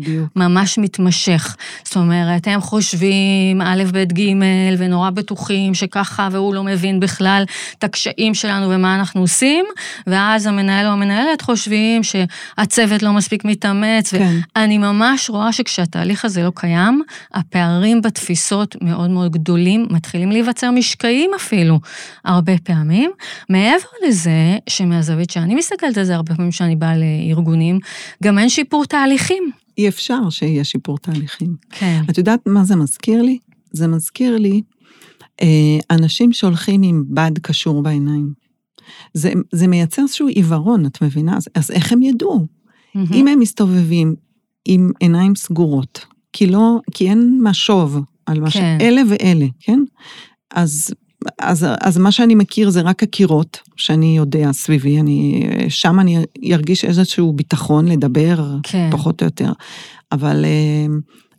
בדיוק. 0.00 0.28
ממש 0.36 0.78
מתמשך. 0.78 1.56
זאת 1.84 1.96
אומרת, 1.96 2.46
הם 2.46 2.60
חושבים 2.60 3.60
א', 3.60 3.82
ב', 3.92 4.12
ג', 4.12 4.22
ונורא 4.78 5.10
בטוחים 5.10 5.74
שככה, 5.74 6.28
והוא 6.32 6.54
לא 6.54 6.64
מבין 6.64 7.00
בכלל 7.00 7.44
את 7.78 7.84
הקשיים 7.84 8.34
שלנו 8.34 8.70
ומה 8.70 8.94
אנחנו 8.94 9.20
עושים, 9.20 9.64
ואז 10.06 10.46
המנהל 10.46 10.86
או 10.86 10.92
המנהלת 10.92 11.42
חושבים 11.42 12.02
שהצוות 12.02 13.02
לא 13.02 13.12
מספיק 13.12 13.44
מתאמץ, 13.44 14.14
כן. 14.14 14.36
ואני 14.56 14.78
ממש 14.78 15.30
רואה 15.30 15.52
שכשהתהליך 15.52 16.24
הזה 16.24 16.42
לא 16.42 16.52
קיים, 16.54 17.02
הפערים 17.34 18.02
בתפיסות 18.02 18.76
מאוד 18.80 19.10
מאוד 19.10 19.32
גדולים, 19.32 19.86
מתחילים 19.90 20.30
להיווצר 20.30 20.70
משקעים 20.70 21.30
אפילו, 21.36 21.80
הרבה 22.24 22.52
פעמים. 22.64 23.10
מעבר 23.48 23.88
לזה, 24.08 24.56
שמהזווית 24.68 25.30
שאני 25.30 25.54
מסתכלת 25.54 25.98
על 25.98 26.04
זה, 26.04 26.16
הרבה 26.22 26.34
פעמים 26.34 26.52
שאני 26.52 26.76
באה 26.76 26.94
לארגונים, 26.96 27.78
גם 28.22 28.38
אין 28.38 28.48
שיפור 28.48 28.84
תהליכים. 28.84 29.50
אי 29.78 29.88
אפשר 29.88 30.30
שיהיה 30.30 30.64
שיפור 30.64 30.98
תהליכים. 30.98 31.56
כן. 31.70 32.02
את 32.10 32.18
יודעת 32.18 32.40
מה 32.46 32.64
זה 32.64 32.76
מזכיר 32.76 33.22
לי? 33.22 33.38
זה 33.72 33.86
מזכיר 33.88 34.36
לי 34.38 34.62
אה, 35.42 35.78
אנשים 35.90 36.32
שהולכים 36.32 36.82
עם 36.82 37.04
בד 37.08 37.38
קשור 37.38 37.82
בעיניים. 37.82 38.32
זה, 39.14 39.32
זה 39.52 39.66
מייצר 39.66 40.02
איזשהו 40.02 40.28
עיוורון, 40.28 40.86
את 40.86 41.02
מבינה? 41.02 41.36
אז, 41.36 41.48
אז 41.54 41.70
איך 41.70 41.92
הם 41.92 42.02
ידעו? 42.02 42.46
מהמם. 42.94 43.12
אם 43.12 43.28
הם 43.28 43.38
מסתובבים 43.38 44.14
עם 44.64 44.90
עיניים 45.00 45.34
סגורות, 45.34 46.06
כי 46.32 46.46
לא, 46.46 46.78
כי 46.94 47.08
אין 47.08 47.38
משוב 47.42 47.98
על 48.26 48.40
מה 48.40 48.50
כן. 48.50 48.78
שאלה 48.80 49.02
ואלה, 49.08 49.46
כן? 49.60 49.80
אז, 50.50 50.90
אז, 51.38 51.66
אז 51.80 51.98
מה 51.98 52.12
שאני 52.12 52.34
מכיר 52.34 52.70
זה 52.70 52.80
רק 52.80 53.02
הקירות 53.02 53.58
שאני 53.76 54.16
יודע 54.16 54.52
סביבי, 54.52 55.00
אני, 55.00 55.46
שם 55.68 56.00
אני 56.00 56.24
ארגיש 56.52 56.84
איזשהו 56.84 57.32
ביטחון 57.32 57.88
לדבר, 57.88 58.56
כן. 58.62 58.88
פחות 58.92 59.22
או 59.22 59.26
יותר. 59.26 59.52
אבל 60.12 60.44
אה, 60.44 60.86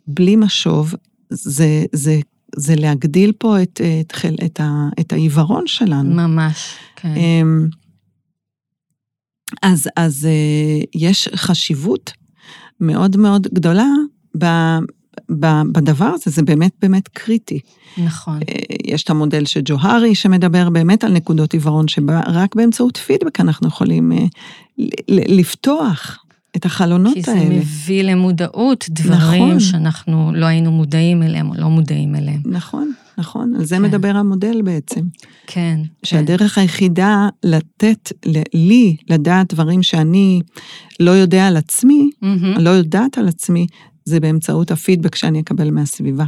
בלי 0.06 0.36
משוב, 0.36 0.94
זה, 1.30 1.84
זה, 1.92 2.20
זה 2.56 2.74
להגדיל 2.76 3.32
פה 3.38 3.62
את, 3.62 3.80
את, 4.00 4.12
חל- 4.12 4.36
את, 4.44 4.60
ה, 4.60 4.88
את 5.00 5.12
העיוורון 5.12 5.66
שלנו. 5.66 6.14
ממש, 6.14 6.74
כן. 6.96 7.14
אמ, 7.16 7.68
אז, 9.62 9.88
אז 9.96 10.26
אה, 10.26 10.84
יש 10.94 11.28
חשיבות 11.34 12.12
מאוד 12.80 13.16
מאוד 13.16 13.46
גדולה 13.54 13.88
ב, 14.38 14.44
בדבר 15.72 16.04
הזה, 16.04 16.30
זה 16.30 16.42
באמת 16.42 16.72
באמת 16.82 17.08
קריטי. 17.08 17.60
נכון. 17.98 18.40
אה, 18.48 18.54
יש 18.84 19.02
את 19.02 19.10
המודל 19.10 19.44
של 19.44 19.60
ג'והרי 19.64 20.14
שמדבר 20.14 20.70
באמת 20.70 21.04
על 21.04 21.12
נקודות 21.12 21.52
עיוורון, 21.52 21.88
שבה 21.88 22.20
רק 22.26 22.54
באמצעות 22.54 22.96
פידבק 22.96 23.40
אנחנו 23.40 23.68
יכולים 23.68 24.12
אה, 24.12 24.24
לפתוח 25.08 26.24
את 26.56 26.64
החלונות 26.64 27.14
כי 27.14 27.22
זה 27.22 27.32
האלה. 27.32 27.56
מביא 27.56 28.02
למודעות 28.02 28.86
דברים 28.90 29.46
נכון. 29.46 29.60
שאנחנו 29.60 30.32
לא 30.34 30.46
היינו 30.46 30.70
מודעים 30.70 31.22
אליהם 31.22 31.48
או 31.50 31.54
לא 31.54 31.68
מודעים 31.68 32.14
אליהם. 32.14 32.42
נכון, 32.44 32.92
נכון, 33.18 33.54
על 33.54 33.64
זה 33.64 33.76
כן. 33.76 33.82
מדבר 33.82 34.16
המודל 34.16 34.62
בעצם. 34.62 35.00
כן. 35.00 35.30
כן. 35.46 35.80
שהדרך 36.02 36.58
היחידה 36.58 37.28
לתת 37.44 38.12
לי 38.54 38.96
לדעת 39.08 39.54
דברים 39.54 39.82
שאני 39.82 40.40
לא 41.00 41.10
יודע 41.10 41.46
על 41.46 41.56
עצמי, 41.56 42.10
מהמם. 42.22 42.58
לא 42.58 42.70
יודעת 42.70 43.18
על 43.18 43.28
עצמי, 43.28 43.66
זה 44.04 44.20
באמצעות 44.20 44.70
הפידבק 44.70 45.14
שאני 45.14 45.40
אקבל 45.40 45.70
מהסביבה. 45.70 46.24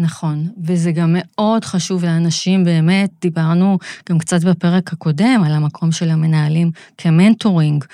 נכון, 0.00 0.48
וזה 0.64 0.92
גם 0.92 1.16
מאוד 1.18 1.64
חשוב 1.64 2.04
לאנשים, 2.04 2.64
באמת, 2.64 3.10
דיברנו 3.20 3.78
גם 4.08 4.18
קצת 4.18 4.44
בפרק 4.44 4.92
הקודם 4.92 5.42
על 5.46 5.52
המקום 5.52 5.92
של 5.92 6.10
המנהלים 6.10 6.70
כ 6.98 7.12
mentoring. 7.12 7.84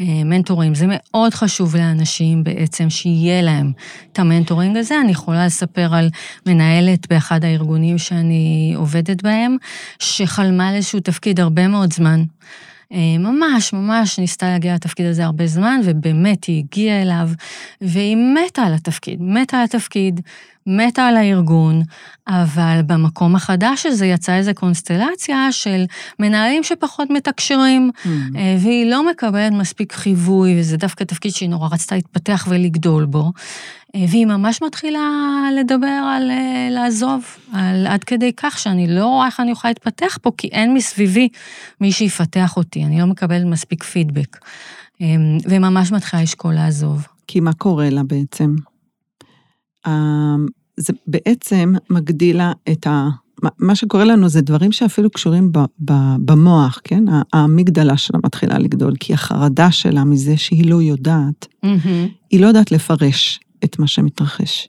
אה, 0.00 0.04
מנטורים, 0.24 0.74
זה 0.74 0.86
מאוד 0.88 1.34
חשוב 1.34 1.76
לאנשים 1.76 2.44
בעצם 2.44 2.90
שיהיה 2.90 3.42
להם 3.42 3.72
את 4.12 4.18
ה 4.18 4.24
mentoring 4.24 4.76
הזה. 4.76 5.00
אני 5.00 5.10
יכולה 5.10 5.46
לספר 5.46 5.94
על 5.94 6.08
מנהלת 6.46 7.08
באחד 7.12 7.44
הארגונים 7.44 7.98
שאני 7.98 8.72
עובדת 8.76 9.22
בהם, 9.22 9.56
שחלמה 9.98 10.68
על 10.68 10.74
איזשהו 10.74 11.00
תפקיד 11.00 11.40
הרבה 11.40 11.68
מאוד 11.68 11.92
זמן. 11.92 12.24
אה, 12.92 13.18
ממש, 13.18 13.72
ממש 13.72 14.18
ניסתה 14.18 14.46
להגיע 14.46 14.74
לתפקיד 14.74 15.06
הזה 15.06 15.24
הרבה 15.24 15.46
זמן, 15.46 15.80
ובאמת 15.84 16.44
היא 16.44 16.58
הגיעה 16.64 17.02
אליו, 17.02 17.28
והיא 17.80 18.16
מתה 18.16 18.62
על 18.62 18.74
התפקיד, 18.74 19.22
מתה 19.22 19.58
על 19.58 19.64
התפקיד, 19.64 20.20
מתה 20.66 21.06
על 21.06 21.16
הארגון, 21.16 21.82
אבל 22.28 22.80
במקום 22.86 23.36
החדש 23.36 23.86
הזה 23.86 24.06
יצאה 24.06 24.36
איזו 24.36 24.50
קונסטלציה 24.54 25.52
של 25.52 25.84
מנהלים 26.18 26.62
שפחות 26.62 27.10
מתקשרים, 27.10 27.90
אה, 28.36 28.56
והיא 28.60 28.90
לא 28.90 29.10
מקבלת 29.10 29.52
מספיק 29.52 29.92
חיווי, 29.92 30.60
וזה 30.60 30.76
דווקא 30.76 31.04
תפקיד 31.04 31.32
שהיא 31.32 31.48
נורא 31.48 31.68
רצתה 31.72 31.94
להתפתח 31.94 32.46
ולגדול 32.48 33.04
בו, 33.04 33.32
אה, 33.94 34.04
והיא 34.08 34.26
ממש 34.26 34.62
מתחילה 34.62 35.08
לדבר 35.60 35.86
על 35.86 36.30
אה, 36.30 36.68
לעזוב, 36.70 37.24
על 37.52 37.86
עד 37.86 38.04
כדי 38.04 38.32
כך 38.36 38.58
שאני 38.58 38.86
לא 38.86 39.06
רואה 39.06 39.26
איך 39.26 39.40
אני 39.40 39.50
יכולה 39.50 39.70
להתפתח 39.70 40.18
פה, 40.22 40.30
כי 40.36 40.48
אין 40.48 40.74
מסביבי 40.74 41.28
מי 41.80 41.92
שיפתח 41.92 42.56
אותי, 42.56 42.84
אני 42.84 43.00
לא 43.00 43.06
מקבלת 43.06 43.44
מספיק 43.44 43.82
פידבק. 43.82 44.36
וממש 45.44 45.92
מתחילה 45.92 46.22
לשקול 46.22 46.54
לעזוב. 46.54 47.06
כי 47.26 47.40
מה 47.40 47.52
קורה 47.52 47.90
לה 47.90 48.02
בעצם? 48.02 48.54
אה, 49.86 50.36
זה 50.76 50.92
בעצם 51.06 51.74
מגדיל 51.90 52.36
לה 52.36 52.52
את 52.72 52.86
ה... 52.86 53.08
מה- 53.58 53.74
שקורה 53.74 54.04
לנו 54.04 54.28
זה 54.28 54.40
דברים 54.40 54.72
שאפילו 54.72 55.10
קשורים 55.10 55.52
ב, 55.52 55.58
ב, 55.84 55.92
במוח, 56.18 56.80
כן? 56.84 57.04
האמיגדלה 57.32 57.96
שלה 57.96 58.18
מתחילה 58.24 58.58
לגדול, 58.58 58.92
כי 59.00 59.14
החרדה 59.14 59.70
שלה 59.70 60.04
מזה 60.04 60.36
שהיא 60.36 60.70
לא 60.70 60.82
יודעת, 60.82 61.46
מהמם. 61.62 62.08
היא 62.30 62.40
לא 62.40 62.46
יודעת 62.46 62.72
לפרש 62.72 63.40
את 63.64 63.78
מה 63.78 63.86
שמתרחש. 63.86 64.68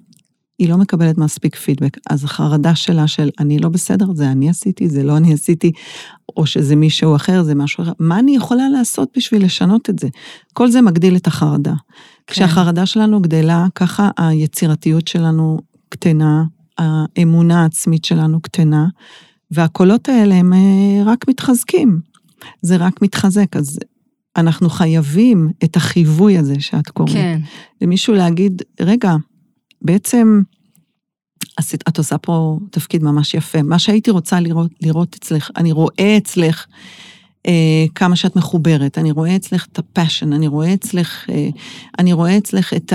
היא 0.59 0.69
לא 0.69 0.77
מקבלת 0.77 1.17
מספיק 1.17 1.55
פידבק, 1.55 1.97
אז 2.09 2.23
החרדה 2.23 2.75
שלה 2.75 3.07
של 3.07 3.29
אני 3.39 3.59
לא 3.59 3.69
בסדר, 3.69 4.05
זה 4.13 4.31
אני 4.31 4.49
עשיתי, 4.49 4.89
זה 4.89 5.03
לא 5.03 5.17
אני 5.17 5.33
עשיתי, 5.33 5.71
או 6.37 6.45
שזה 6.45 6.75
מישהו 6.75 7.15
אחר, 7.15 7.43
זה 7.43 7.55
משהו 7.55 7.83
אחר, 7.83 7.91
מה 7.99 8.19
אני 8.19 8.35
יכולה 8.35 8.69
לעשות 8.69 9.09
בשביל 9.17 9.45
לשנות 9.45 9.89
את 9.89 9.99
זה? 9.99 10.07
כל 10.53 10.71
זה 10.71 10.81
מגדיל 10.81 11.15
את 11.15 11.27
החרדה. 11.27 11.73
כשהחרדה 12.31 12.85
שלנו 12.85 13.21
גדלה, 13.21 13.65
ככה 13.75 14.09
היצירתיות 14.17 15.07
שלנו 15.07 15.59
קטנה, 15.89 16.43
האמונה 16.77 17.61
העצמית 17.61 18.05
שלנו 18.05 18.41
קטנה, 18.41 18.87
והקולות 19.51 20.09
האלה 20.09 20.35
הם 20.35 20.53
אה, 20.53 21.03
רק 21.05 21.27
מתחזקים. 21.27 21.99
זה 22.61 22.75
רק 22.75 23.01
מתחזק, 23.01 23.55
אז 23.57 23.79
אנחנו 24.35 24.69
חייבים 24.69 25.49
את 25.63 25.75
החיווי 25.75 26.37
הזה 26.37 26.55
שאת 26.59 26.87
קוראת. 26.89 27.13
כן, 27.13 27.41
למישהו 27.81 28.13
להגיד, 28.13 28.61
רגע, 28.79 29.15
בעצם 29.81 30.41
עשית, 31.57 31.83
את 31.89 31.97
עושה 31.97 32.17
פה 32.17 32.59
תפקיד 32.71 33.03
ממש 33.03 33.33
יפה. 33.33 33.61
מה 33.61 33.79
שהייתי 33.79 34.11
רוצה 34.11 34.39
לראות, 34.39 34.71
לראות 34.81 35.15
אצלך, 35.15 35.51
אני 35.57 35.71
רואה 35.71 36.17
אצלך 36.17 36.65
אה, 37.47 37.85
כמה 37.95 38.15
שאת 38.15 38.35
מחוברת, 38.35 38.97
אני 38.97 39.11
רואה 39.11 39.35
אצלך 39.35 39.67
את 39.71 39.79
הפאשן, 39.79 40.33
אני 40.33 40.47
רואה 40.47 40.73
אצלך, 40.73 41.29
אה, 41.29 41.49
אני 41.99 42.13
רואה 42.13 42.37
אצלך 42.37 42.73
את 42.73 42.93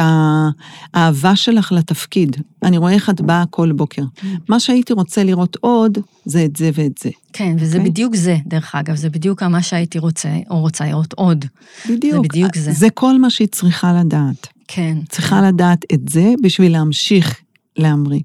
האהבה 0.94 1.36
שלך 1.36 1.72
לתפקיד. 1.72 2.36
אני 2.62 2.78
רואה 2.78 2.92
איך 2.92 3.10
את 3.10 3.20
באה 3.20 3.44
כל 3.50 3.72
בוקר. 3.72 4.02
מה 4.48 4.60
שהייתי 4.60 4.92
רוצה 4.92 5.24
לראות 5.24 5.56
עוד, 5.60 5.98
זה 6.24 6.44
את 6.44 6.56
זה 6.56 6.70
ואת 6.74 6.98
זה. 7.02 7.10
כן, 7.32 7.56
וזה 7.58 7.76
okay? 7.76 7.78
אוקיי? 7.78 7.90
בדיוק 7.90 8.16
זה, 8.16 8.36
דרך 8.46 8.74
אגב, 8.74 8.94
זה 8.96 9.10
בדיוק 9.10 9.42
מה 9.42 9.62
שהייתי 9.62 9.98
רוצה, 9.98 10.28
או 10.50 10.60
רוצה 10.60 10.84
לראות 10.84 11.12
עוד. 11.12 11.44
בדיוק. 11.88 12.14
זה 12.14 12.28
בדיוק 12.28 12.56
זה. 12.56 12.72
זה 12.72 12.90
כל 12.90 13.18
מה 13.18 13.30
שהיא 13.30 13.48
צריכה 13.48 13.92
לדעת. 13.92 14.46
כן. 14.68 14.98
צריכה 15.08 15.42
לדעת 15.42 15.84
את 15.94 16.08
זה 16.08 16.34
בשביל 16.42 16.72
להמשיך 16.72 17.40
להמריא. 17.76 18.20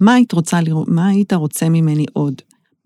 מה 0.00 0.14
היית 0.14 0.32
רוצה 0.32 0.60
לראות, 0.60 0.88
מה 0.88 1.08
היית 1.08 1.32
רוצה 1.32 1.68
ממני 1.68 2.04
עוד? 2.12 2.34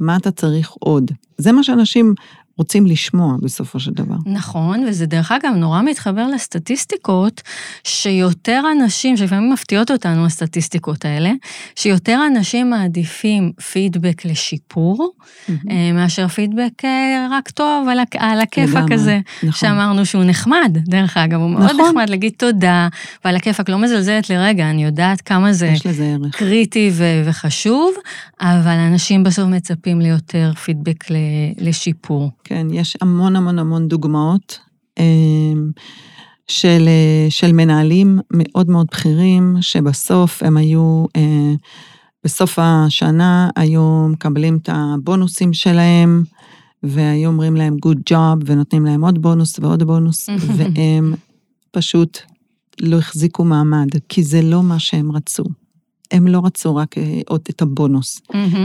מה 0.00 0.16
אתה 0.16 0.30
צריך 0.30 0.70
עוד? 0.70 1.10
זה 1.38 1.52
מה 1.52 1.62
שאנשים 1.62 2.14
רוצים 2.58 2.86
לשמוע 2.86 3.36
בסופו 3.42 3.80
של 3.80 3.90
דבר. 3.90 4.16
נכון, 4.26 4.84
וזה 4.88 5.06
דרך 5.06 5.32
אגב 5.32 5.54
נורא 5.56 5.82
מתחבר 5.82 6.26
לסטטיסטיקות, 6.26 7.42
שיותר 7.84 8.62
אנשים, 8.72 9.16
שלפעמים 9.16 9.52
מפתיעות 9.52 9.90
אותנו 9.90 10.26
הסטטיסטיקות 10.26 11.04
האלה, 11.04 11.32
שיותר 11.76 12.20
אנשים 12.26 12.70
מעדיפים 12.70 13.52
פידבק 13.72 14.24
לשיפור, 14.24 15.12
mm-hmm. 15.18 15.72
מאשר 15.94 16.28
פידבק 16.28 16.84
אה, 16.84 17.28
רק 17.30 17.50
טוב 17.50 17.88
על, 17.88 17.98
על 18.18 18.40
הכיפאק 18.40 18.92
הזה, 18.92 19.20
נכון. 19.42 19.52
שאמרנו 19.52 20.06
שהוא 20.06 20.24
נחמד, 20.24 20.78
דרך 20.78 21.16
אגב, 21.16 21.40
הוא 21.40 21.50
מאוד 21.50 21.64
נכון. 21.64 21.80
נחמד 21.80 22.10
להגיד 22.10 22.32
תודה, 22.36 22.88
ועל 23.24 23.36
הכיפאק 23.36 23.68
לא 23.68 23.78
מזלזלת 23.78 24.30
לרגע, 24.30 24.70
אני 24.70 24.84
יודעת 24.84 25.20
כמה 25.20 25.52
זה 25.52 25.74
קריטי 26.32 26.90
ו- 26.92 27.22
וחשוב, 27.24 27.94
אבל 28.40 28.76
אנשים 28.76 29.24
בסוף 29.24 29.48
מצפים 29.48 30.00
ליותר 30.00 30.52
פידבק 30.64 31.04
לשיפור. 31.58 32.30
כן, 32.48 32.66
יש 32.70 32.96
המון 33.00 33.36
המון 33.36 33.58
המון 33.58 33.88
דוגמאות 33.88 34.58
אמ, 34.98 35.70
של, 36.48 36.88
של 37.28 37.52
מנהלים 37.52 38.18
מאוד 38.30 38.70
מאוד 38.70 38.86
בכירים, 38.90 39.56
שבסוף 39.60 40.42
הם 40.42 40.56
היו, 40.56 41.04
אה, 41.16 41.54
בסוף 42.24 42.58
השנה 42.62 43.50
היו 43.56 44.08
מקבלים 44.08 44.56
את 44.56 44.68
הבונוסים 44.72 45.52
שלהם, 45.52 46.24
והיו 46.82 47.28
אומרים 47.30 47.56
להם 47.56 47.76
good 47.86 48.12
job, 48.12 48.42
ונותנים 48.46 48.84
להם 48.84 49.04
עוד 49.04 49.22
בונוס 49.22 49.58
ועוד 49.58 49.82
בונוס, 49.82 50.28
והם 50.56 51.14
פשוט 51.70 52.18
לא 52.80 52.98
החזיקו 52.98 53.44
מעמד, 53.44 53.88
כי 54.08 54.22
זה 54.22 54.42
לא 54.42 54.62
מה 54.62 54.78
שהם 54.78 55.12
רצו. 55.12 55.44
הם 56.10 56.26
לא 56.26 56.40
רצו 56.44 56.76
רק 56.76 56.98
אה, 56.98 57.20
עוד 57.28 57.40
את 57.50 57.62
הבונוס, 57.62 58.20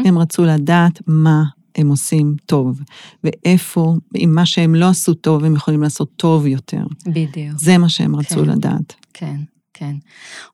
הם 0.05 0.17
רצו 0.17 0.45
לדעת 0.45 1.01
מה 1.07 1.43
הם 1.75 1.89
עושים 1.89 2.35
טוב, 2.45 2.81
ואיפה, 3.23 3.95
עם 4.15 4.35
מה 4.35 4.45
שהם 4.45 4.75
לא 4.75 4.89
עשו 4.89 5.13
טוב, 5.13 5.43
הם 5.43 5.55
יכולים 5.55 5.83
לעשות 5.83 6.09
טוב 6.15 6.47
יותר. 6.47 6.83
בדיוק. 7.05 7.59
זה 7.59 7.77
מה 7.77 7.89
שהם 7.89 8.15
רצו 8.15 8.35
כן, 8.35 8.49
לדעת. 8.49 8.93
כן, 9.13 9.35
כן. 9.73 9.95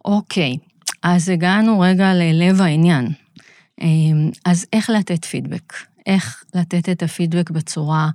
אוקיי, 0.05 0.57
אז 1.03 1.29
הגענו 1.29 1.79
רגע 1.79 2.13
ללב 2.13 2.61
העניין. 2.61 3.07
אמ, 3.81 4.29
אז 4.45 4.65
איך 4.73 4.89
לתת 4.89 5.25
פידבק? 5.25 5.73
איך 6.05 6.43
לתת 6.55 6.89
את 6.89 7.03
הפידבק 7.03 7.49
בצורה 7.49 8.09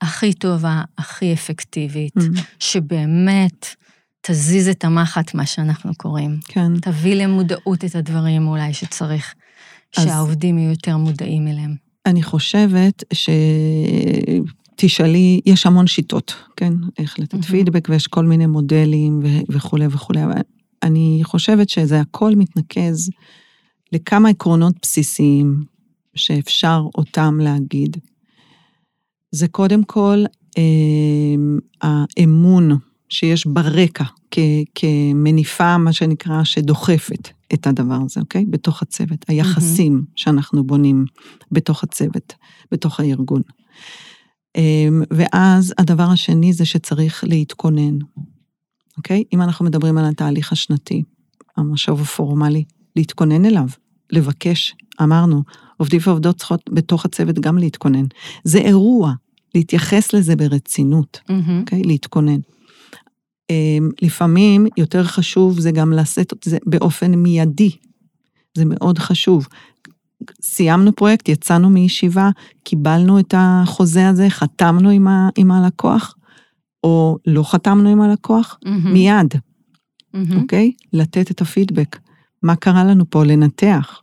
הכי 0.00 0.32
טובה, 0.32 0.82
הכי 0.98 1.32
אפקטיבית, 1.32 2.16
mm-hmm. 2.16 2.40
שבאמת 2.58 3.66
תזיז 4.20 4.68
את 4.68 4.84
המחט, 4.84 5.34
מה 5.34 5.46
שאנחנו 5.46 5.94
קוראים. 5.96 6.38
כן. 6.44 6.80
תביא 6.80 7.14
למודעות 7.14 7.84
את 7.84 7.94
הדברים 7.94 8.48
אולי 8.48 8.74
שצריך, 8.74 9.34
אז... 9.96 10.04
שהעובדים 10.04 10.58
יהיו 10.58 10.70
יותר 10.70 10.96
מודעים 10.96 11.48
אליהם. 11.48 11.87
אני 12.08 12.22
חושבת 12.22 13.04
שתשאלי, 14.74 15.40
יש 15.46 15.66
המון 15.66 15.86
שיטות, 15.86 16.34
כן? 16.56 16.72
איך 16.98 17.18
לתת 17.18 17.34
mm-hmm. 17.34 17.42
פידבק, 17.42 17.88
ויש 17.90 18.06
כל 18.06 18.24
מיני 18.24 18.46
מודלים 18.46 19.20
ו- 19.22 19.40
וכולי 19.48 19.86
וכולי, 19.86 20.24
אבל 20.24 20.40
אני 20.82 21.20
חושבת 21.22 21.68
שזה 21.68 22.00
הכל 22.00 22.34
מתנקז 22.34 23.10
לכמה 23.92 24.28
עקרונות 24.28 24.74
בסיסיים 24.82 25.64
שאפשר 26.14 26.82
אותם 26.94 27.38
להגיד. 27.42 27.96
זה 29.30 29.48
קודם 29.48 29.84
כל 29.84 30.24
אה, 30.58 31.34
האמון 31.82 32.78
שיש 33.08 33.46
ברקע 33.46 34.04
כ- 34.30 34.38
כמניפה, 34.74 35.78
מה 35.78 35.92
שנקרא, 35.92 36.44
שדוחפת 36.44 37.28
את 37.54 37.66
הדבר 37.66 37.98
הזה, 38.04 38.20
אוקיי? 38.20 38.44
בתוך 38.50 38.82
הצוות. 38.82 39.24
היחסים 39.28 40.02
mm-hmm. 40.04 40.12
שאנחנו 40.16 40.64
בונים 40.64 41.04
בתוך 41.52 41.82
הצוות, 41.82 42.34
בתוך 42.72 43.00
הארגון. 43.00 43.42
אמ, 44.56 45.02
ואז 45.10 45.74
הדבר 45.78 46.02
השני 46.02 46.52
זה 46.52 46.64
שצריך 46.64 47.24
להתכונן, 47.26 47.98
אוקיי? 48.96 49.24
אם 49.32 49.42
אנחנו 49.42 49.64
מדברים 49.64 49.98
על 49.98 50.04
התהליך 50.04 50.52
השנתי, 50.52 51.02
המשוב 51.56 52.00
הפורמלי, 52.00 52.64
להתכונן 52.96 53.44
אליו, 53.44 53.66
לבקש, 54.10 54.74
אמרנו, 55.02 55.42
עובדים 55.76 56.00
ועובדות 56.04 56.36
צריכות 56.36 56.70
בתוך 56.72 57.04
הצוות 57.04 57.38
גם 57.38 57.58
להתכונן. 57.58 58.04
זה 58.44 58.58
אירוע, 58.58 59.12
להתייחס 59.54 60.12
לזה 60.12 60.36
ברצינות, 60.36 61.20
mm-hmm. 61.28 61.60
אוקיי? 61.60 61.82
להתכונן. 61.82 62.40
אמ, 63.50 63.90
לפעמים 64.02 64.66
יותר 64.76 65.04
חשוב 65.04 65.60
זה 65.60 65.70
גם 65.70 65.92
לעשות 65.92 66.32
את 66.32 66.38
זה 66.44 66.58
באופן 66.66 67.14
מיידי. 67.14 67.70
זה 68.56 68.64
מאוד 68.64 68.98
חשוב. 68.98 69.48
סיימנו 70.42 70.92
פרויקט, 70.92 71.28
יצאנו 71.28 71.70
מישיבה, 71.70 72.30
קיבלנו 72.62 73.18
את 73.18 73.34
החוזה 73.36 74.08
הזה, 74.08 74.30
חתמנו 74.30 74.90
עם, 74.90 75.08
ה, 75.08 75.28
עם 75.36 75.50
הלקוח, 75.50 76.14
או 76.84 77.18
לא 77.26 77.42
חתמנו 77.42 77.88
עם 77.88 78.00
הלקוח, 78.00 78.58
mm-hmm. 78.64 78.88
מיד, 78.88 79.34
mm-hmm. 79.34 80.36
אוקיי? 80.36 80.72
לתת 80.92 81.30
את 81.30 81.40
הפידבק. 81.40 81.98
מה 82.42 82.56
קרה 82.56 82.84
לנו 82.84 83.10
פה? 83.10 83.24
לנתח. 83.24 84.02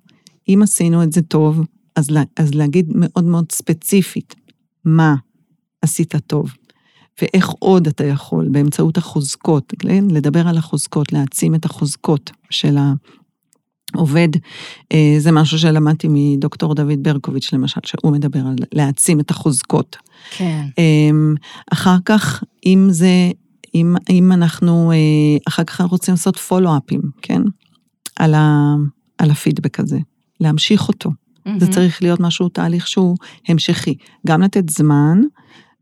אם 0.50 0.60
עשינו 0.64 1.04
את 1.04 1.12
זה 1.12 1.22
טוב, 1.22 1.66
אז, 1.96 2.10
אז 2.38 2.54
להגיד 2.54 2.92
מאוד 2.96 3.24
מאוד 3.24 3.52
ספציפית, 3.52 4.36
מה 4.86 5.16
עשית 5.82 6.16
טוב. 6.28 6.54
ואיך 7.22 7.50
עוד 7.50 7.88
אתה 7.88 8.06
יכול, 8.06 8.48
באמצעות 8.52 8.98
החוזקות, 8.98 9.74
כן? 9.80 10.04
לדבר 10.10 10.48
על 10.48 10.58
החוזקות, 10.58 11.14
להעצים 11.14 11.56
את 11.56 11.66
החוזקות 11.66 12.32
של 12.50 12.78
העובד. 13.94 14.30
אה, 14.92 15.16
זה 15.20 15.32
משהו 15.32 15.60
שלמדתי 15.60 16.08
מדוקטור 16.10 16.76
דוד 16.76 17.04
ברקוביץ', 17.04 17.54
למשל, 17.54 17.82
שהוא 17.86 18.12
מדבר 18.12 18.40
על 18.40 18.56
להעצים 18.74 19.20
את 19.20 19.32
החוזקות. 19.32 19.98
כן. 20.32 20.66
אמ, 20.78 21.36
אחר 21.74 21.98
כך, 22.06 22.44
אם 22.66 22.88
זה, 22.90 23.32
אם, 23.76 23.96
אם 24.10 24.32
אנחנו, 24.32 24.92
אה, 24.92 24.98
אחר 25.48 25.64
כך 25.64 25.82
אנחנו 25.82 25.92
רוצים 25.96 26.14
לעשות 26.14 26.38
פולו-אפים, 26.38 27.02
כן? 27.22 27.42
על, 28.16 28.34
ה, 28.34 28.76
על 29.18 29.32
הפידבק 29.32 29.80
הזה, 29.80 30.00
להמשיך 30.40 30.88
אותו. 30.88 31.10
Mm-hmm. 31.10 31.60
זה 31.60 31.68
צריך 31.68 32.02
להיות 32.02 32.20
משהו, 32.20 32.50
תהליך 32.50 32.88
שהוא 32.88 33.18
המשכי. 33.48 33.96
גם 34.28 34.42
לתת 34.42 34.70
זמן, 34.70 35.22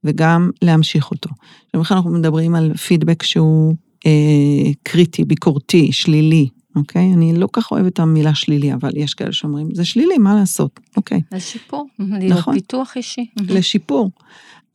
וגם 0.04 0.50
להמשיך 0.62 1.12
אותו. 1.12 1.30
עכשיו 1.74 1.98
אנחנו 1.98 2.12
מדברים 2.12 2.56
על 2.56 2.74
פידבק 2.74 3.24
שהוא 3.24 3.76
אה, 4.06 4.72
קריטי, 4.84 5.24
ביקורתי, 5.24 5.92
שלילי, 5.92 6.48
אוקיי? 6.76 7.14
אני 7.14 7.34
לא 7.36 7.48
כך 7.54 7.72
אוהבת 7.72 7.94
את 7.94 8.00
המילה 8.00 8.36
שלילי, 8.36 8.74
אבל 8.74 8.92
יש 8.96 9.14
כאלה 9.14 9.32
שאומרים, 9.32 9.76
זה 9.76 9.86
שלילי, 9.86 10.18
מה 10.18 10.36
לעשות? 10.36 10.80
אוקיי. 10.98 11.22
לשיפור, 11.32 11.88
נכון. 12.00 12.56
לפיתוח 12.56 12.94
אישי. 12.96 13.26
לשיפור. 13.50 14.12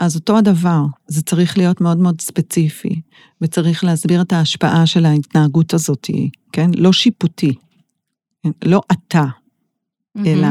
אז 0.01 0.17
אותו 0.17 0.39
הדבר, 0.39 0.83
זה 1.07 1.23
צריך 1.23 1.59
להיות 1.59 1.81
מאוד 1.81 1.99
מאוד 1.99 2.21
ספציפי, 2.21 3.01
וצריך 3.41 3.85
להסביר 3.85 4.21
את 4.21 4.33
ההשפעה 4.33 4.87
של 4.87 5.05
ההתנהגות 5.07 5.75
הזאת, 5.75 6.11
כן? 6.53 6.71
לא 6.75 6.93
שיפוטי, 6.93 7.55
כן? 8.43 8.51
לא 8.65 8.81
אתה, 8.93 9.25
mm-hmm. 9.25 10.21
אלא, 10.27 10.49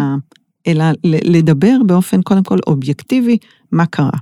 אלא 0.68 0.86
לדבר 1.04 1.78
באופן 1.86 2.22
קודם 2.22 2.44
כל 2.44 2.58
אובייקטיבי, 2.68 3.38
מה 3.72 3.86
קרה. 3.86 4.18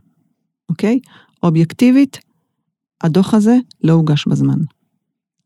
אוקיי? 0.69 0.99
אובייקטיבית, 1.43 2.19
הדוח 3.03 3.33
הזה 3.33 3.57
לא 3.83 3.93
הוגש 3.93 4.27
בזמן. 4.27 4.57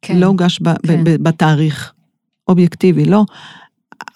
כן. 0.01 0.17
לא 0.17 0.25
הוגש 0.25 0.59
ב- 0.61 0.87
כן. 0.87 1.03
ב- 1.03 1.09
ב- 1.09 1.23
בתאריך. 1.23 1.93
אובייקטיבי, 2.47 3.05
לא. 3.05 3.25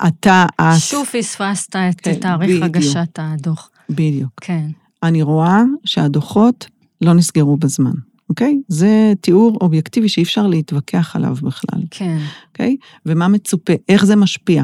אתה, 0.08 0.46
את... 0.62 0.80
שוב 0.80 1.06
פספסת 1.06 1.76
את 1.76 2.02
כן, 2.02 2.14
תאריך 2.14 2.50
בדיוק. 2.50 2.64
הגשת 2.64 3.20
הדוח. 3.20 3.70
בדיוק. 3.90 4.32
כן. 4.42 4.68
אני 5.04 5.22
רואה 5.22 5.62
שהדוחות 5.86 6.68
לא 7.02 7.14
נסגרו 7.14 7.58
בזמן, 7.58 7.92
אוקיי? 8.30 8.62
זה 8.68 9.14
תיאור 9.22 9.58
אובייקטיבי 9.62 10.10
שאי 10.10 10.24
אפשר 10.24 10.48
להתווכח 10.48 11.16
עליו 11.16 11.36
בכלל. 11.42 11.82
כן. 11.92 12.18
אוקיי? 12.48 12.78
ומה 13.06 13.28
מצופה, 13.28 13.74
איך 13.90 14.06
זה 14.06 14.16
משפיע 14.16 14.64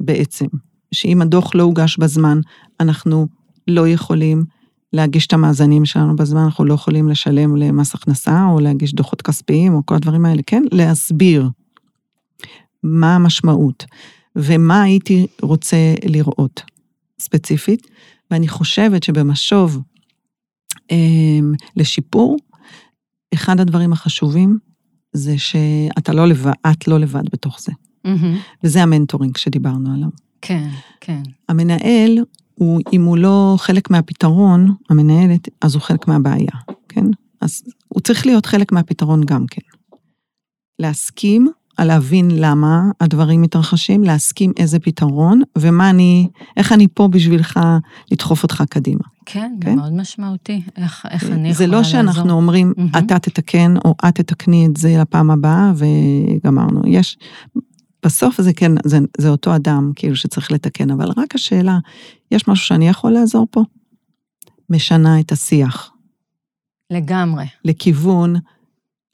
בעצם? 0.00 0.46
שאם 0.92 1.22
הדוח 1.22 1.54
לא 1.54 1.62
הוגש 1.62 1.96
בזמן, 1.96 2.40
אנחנו 2.80 3.26
לא 3.68 3.88
יכולים 3.88 4.44
להגיש 4.92 5.26
את 5.26 5.32
המאזנים 5.32 5.84
שלנו 5.84 6.16
בזמן, 6.16 6.40
אנחנו 6.40 6.64
לא 6.64 6.74
יכולים 6.74 7.08
לשלם 7.08 7.56
למס 7.56 7.94
הכנסה 7.94 8.46
או 8.46 8.60
להגיש 8.60 8.94
דוחות 8.94 9.22
כספיים 9.22 9.74
או 9.74 9.86
כל 9.86 9.94
הדברים 9.94 10.24
האלה, 10.24 10.42
כן? 10.46 10.62
להסביר 10.72 11.48
מה 12.82 13.14
המשמעות 13.14 13.84
ומה 14.36 14.82
הייתי 14.82 15.26
רוצה 15.42 15.94
לראות 16.04 16.62
ספציפית, 17.20 17.86
ואני 18.30 18.48
חושבת 18.48 19.02
שבמשוב 19.02 19.82
אמ, 20.90 21.54
לשיפור, 21.76 22.36
אחד 23.34 23.60
הדברים 23.60 23.92
החשובים 23.92 24.58
זה 25.12 25.38
שאתה 25.38 26.12
לא 26.12 26.26
לבד, 26.28 26.52
את 26.70 26.88
לא 26.88 26.98
לבד 27.00 27.24
בתוך 27.32 27.60
זה. 27.60 27.72
מהמם. 28.04 28.38
וזה 28.64 28.82
המנטורינג 28.82 29.36
שדיברנו 29.36 29.94
עליו. 29.94 30.08
כן, 30.42 30.68
כן. 31.00 31.22
המנהל, 31.48 32.18
הוא, 32.58 32.80
אם 32.92 33.04
הוא 33.04 33.18
לא 33.18 33.54
חלק 33.58 33.90
מהפתרון, 33.90 34.74
המנהלת, 34.90 35.48
אז 35.62 35.74
הוא 35.74 35.82
חלק 35.82 36.08
מהבעיה, 36.08 36.52
כן? 36.88 37.04
אז 37.40 37.62
הוא 37.88 38.00
צריך 38.00 38.26
להיות 38.26 38.46
חלק 38.46 38.72
מהפתרון 38.72 39.24
גם 39.24 39.46
כן. 39.50 39.62
להסכים, 40.78 41.48
להבין 41.78 42.30
למה 42.30 42.82
הדברים 43.00 43.42
מתרחשים, 43.42 44.04
להסכים 44.04 44.52
איזה 44.56 44.78
פתרון, 44.78 45.42
ומה 45.58 45.90
אני, 45.90 46.28
איך 46.56 46.72
אני 46.72 46.86
פה 46.94 47.08
בשבילך 47.08 47.60
לדחוף 48.12 48.42
אותך 48.42 48.62
קדימה. 48.70 49.04
כן, 49.26 49.54
כן? 49.60 49.70
זה 49.70 49.76
מאוד 49.76 49.92
משמעותי. 49.92 50.62
איך, 50.76 51.06
איך 51.10 51.24
אני 51.24 51.32
יכולה 51.32 51.52
זה 51.52 51.66
לעזור. 51.66 51.78
לא 51.78 51.84
שאנחנו 51.84 52.32
אומרים, 52.32 52.72
מהמם. 52.76 52.90
אתה 52.98 53.18
תתקן, 53.18 53.74
או 53.84 53.94
את 54.08 54.14
תתקני 54.14 54.66
את 54.66 54.76
זה 54.76 54.96
לפעם 55.00 55.30
הבאה, 55.30 55.72
וגמרנו. 55.76 56.82
יש, 56.86 57.18
בסוף 58.02 58.40
זה 58.40 58.52
כן, 58.52 58.72
זה, 58.84 58.98
זה 59.18 59.28
אותו 59.28 59.56
אדם, 59.56 59.92
כאילו, 59.96 60.16
שצריך 60.16 60.52
לתקן, 60.52 60.90
אבל 60.90 61.08
רק 61.16 61.34
השאלה, 61.34 61.78
יש 62.30 62.48
משהו 62.48 62.66
שאני 62.66 62.88
יכול 62.88 63.12
לעזור 63.12 63.46
פה? 63.50 63.62
משנה 64.70 65.20
את 65.20 65.32
השיח 65.32 65.92
לגמרי. 66.90 67.44
לכיוון 67.64 68.36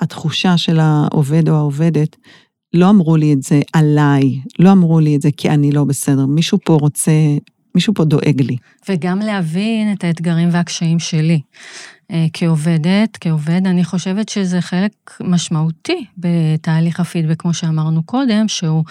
התחושה 0.00 0.56
של 0.56 0.80
העובד 0.80 1.48
או 1.48 1.54
העובדת. 1.54 2.16
לא 2.74 2.90
אמרו 2.90 3.16
לי 3.16 3.32
את 3.32 3.42
זה 3.42 3.60
עליי, 3.72 4.40
לא 4.58 4.72
אמרו 4.72 5.00
לי 5.00 5.16
את 5.16 5.22
זה 5.22 5.28
כי 5.36 5.50
אני 5.50 5.72
לא 5.72 5.84
בסדר. 5.84 6.26
מישהו 6.26 6.58
פה 6.64 6.74
רוצה, 6.74 7.12
מישהו 7.74 7.94
פה 7.94 8.04
דואג 8.04 8.42
לי. 8.42 8.56
וגם 8.88 9.18
להבין 9.18 9.92
את 9.92 10.04
האתגרים 10.04 10.48
והקשיים 10.52 10.98
שלי. 10.98 11.40
אה, 12.10 12.26
כעובדת, 12.32 13.18
כעובד, 13.20 13.66
אני 13.66 13.84
חושבת 13.84 14.28
שזה 14.28 14.60
חלק 14.60 14.92
משמעותי 15.20 16.04
בתהליך 16.18 17.00
הפידבק, 17.00 17.40
כמו 17.40 17.54
שאמרנו 17.54 18.02
קודם, 18.02 18.48
שהוא 18.48 18.84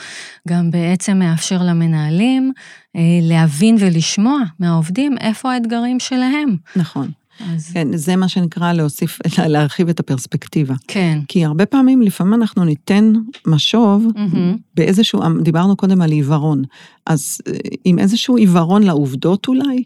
גם 0.48 0.72
בעצם 0.72 1.20
מאפשר 1.20 1.64
למנהלים 1.64 2.52
אה, 2.96 3.02
להבין 3.22 3.76
ולשמוע 3.80 4.40
מהעובדים 4.60 5.18
איפה 5.18 5.54
האתגרים 5.54 6.00
שלהם. 6.00 6.56
נכון. 6.76 7.12
אז 7.40 7.72
כן, 7.74 7.98
זה 7.98 8.16
מה 8.16 8.28
שנקרא 8.28 8.74
להוסיף, 8.74 9.20
להרחיב 9.48 9.90
את 9.90 10.00
הפרספקטיבה. 10.00 10.74
כן. 10.88 11.20
כי 11.28 11.46
הרבה 11.46 11.66
פעמים, 11.66 12.02
לפעמים 12.02 12.34
אנחנו 12.34 12.64
ניתן 12.64 13.14
משוב 13.48 14.08
מהמם. 14.16 14.58
באיזשהו, 14.76 15.22
דיברנו 15.42 15.76
קודם 15.76 16.02
על 16.02 16.12
עיוורון, 16.12 16.64
אז 17.06 17.42
אה, 17.48 17.54
עם 17.86 18.00
איזשהו 18.00 18.38
עיוורון 18.38 18.84
לעובדות 18.84 19.48
אולי, 19.48 19.84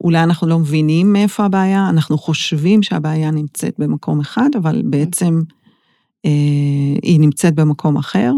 אולי 0.00 0.22
אנחנו 0.22 0.46
לא 0.46 0.58
מבינים 0.58 1.12
מאיפה 1.12 1.44
הבעיה, 1.44 1.88
אנחנו 1.88 2.18
חושבים 2.18 2.82
שהבעיה 2.82 3.30
נמצאת 3.30 3.74
במקום 3.78 4.20
אחד, 4.20 4.50
אבל 4.58 4.82
בעצם 4.84 5.42
אה, 6.24 6.30
היא 7.02 7.20
נמצאת 7.20 7.54
במקום 7.54 7.96
אחר. 7.96 8.32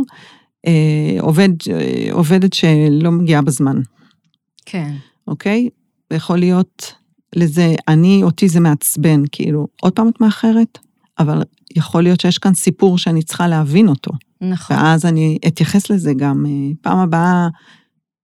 אה, 0.67 1.21
עובד, 1.21 1.49
אה, 1.71 2.09
עובדת 2.13 2.53
שלא 2.53 3.13
מגיעה 3.13 3.43
בזמן, 3.43 3.81
כן. 4.67 4.95
אוקיי? 5.27 5.69
יכול 6.13 6.39
להיות 6.39 6.95
לזה, 7.37 7.75
אני, 7.89 8.21
אותי 8.23 8.49
זה 8.49 8.61
מעצבן, 8.61 9.23
כאילו, 9.33 9.67
עוד 9.83 9.93
פעם 9.93 10.09
את 10.09 10.21
מאחרת, 10.21 10.79
אבל 11.19 11.43
יכול 11.77 12.03
להיות 12.03 12.21
שיש 12.21 12.39
כאן 12.39 12.55
סיפור 12.55 12.99
שאני 12.99 13.23
צריכה 13.23 13.49
להבין 13.49 13.89
אותו. 13.89 14.11
נכון. 14.41 14.77
ואז 14.77 15.07
אני 15.07 15.39
אתייחס 15.47 15.91
לזה 15.91 16.15
גם, 16.15 16.47
אה, 16.47 16.75
פעם 16.83 16.99
הבאה 16.99 17.49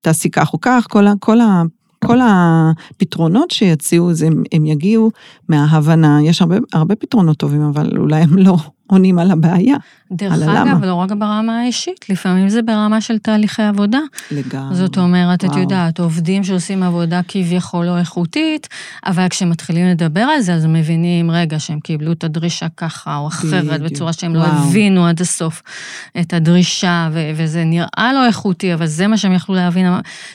תעשי 0.01 0.31
כך 0.31 0.53
או 0.53 0.61
כך, 0.61 0.87
כל, 0.91 1.05
כל, 1.21 1.41
ה, 1.41 1.63
כל 2.07 2.19
הפתרונות 2.23 3.51
שיציעו, 3.51 4.11
הם, 4.27 4.43
הם 4.53 4.67
יגיעו 4.67 5.11
מההבנה, 5.49 6.19
יש 6.23 6.43
הרבה, 6.43 6.57
הרבה 6.73 6.97
פתרונות 6.97 7.37
טובים, 7.37 7.63
אבל 7.63 7.91
אולי 7.99 8.21
הם 8.21 8.39
לא 8.39 8.57
עונים 8.87 9.19
על 9.19 9.31
הבעיה, 9.31 9.77
דרך 10.13 10.33
על 10.33 10.43
אגב, 10.43 10.51
הלמה. 10.51 10.87
לא 10.87 10.95
רק 10.95 11.13
ברמה 11.13 11.61
האישית, 11.61 12.11
לפעמים 12.11 12.49
זה 12.49 12.63
ברמה 12.63 13.01
של 13.01 13.19
תהליכי 13.19 13.63
עבודה. 13.63 13.99
לגמרי. 14.31 14.75
זאת 14.75 14.99
אומרת, 14.99 15.45
את 15.45 15.49
וואו. 15.49 15.61
יודעת, 15.61 16.01
עובדים 16.01 16.45
שעושים 16.45 16.83
עבודה 16.83 17.21
כביכול 17.29 17.87
לא 17.87 17.99
איכותית, 17.99 18.69
אבל 19.07 19.29
כשמתחילים 19.29 19.87
לדבר 19.87 20.21
על 20.21 20.41
זה, 20.41 20.55
אז 20.55 20.67
מבינים, 20.67 21.31
רגע, 21.31 21.59
שהם 21.59 21.81
קיבלו 21.81 22.13
את 22.13 22.25
הדרישה 22.25 22.67
ככה 22.77 23.17
או 23.17 23.29
אחרת, 23.29 23.65
בדיוק. 23.65 23.93
בצורה 23.93 24.13
שהם 24.13 24.35
לא 24.35 24.41
וואו. 24.41 24.53
הבינו 24.53 25.07
עד 25.07 25.21
הסוף 25.21 25.63
את 26.21 26.35
הדרישה, 26.35 27.09
ו- 27.13 27.31
וזה 27.37 27.65
נראה 27.65 28.11
לא 28.15 28.27
איכותי, 28.27 28.75
אבל 28.75 28.87
זה 28.87 29.07
מה 29.07 29.17
שהם 29.17 29.33
יכלו 29.33 29.55
להבין. 29.55 29.87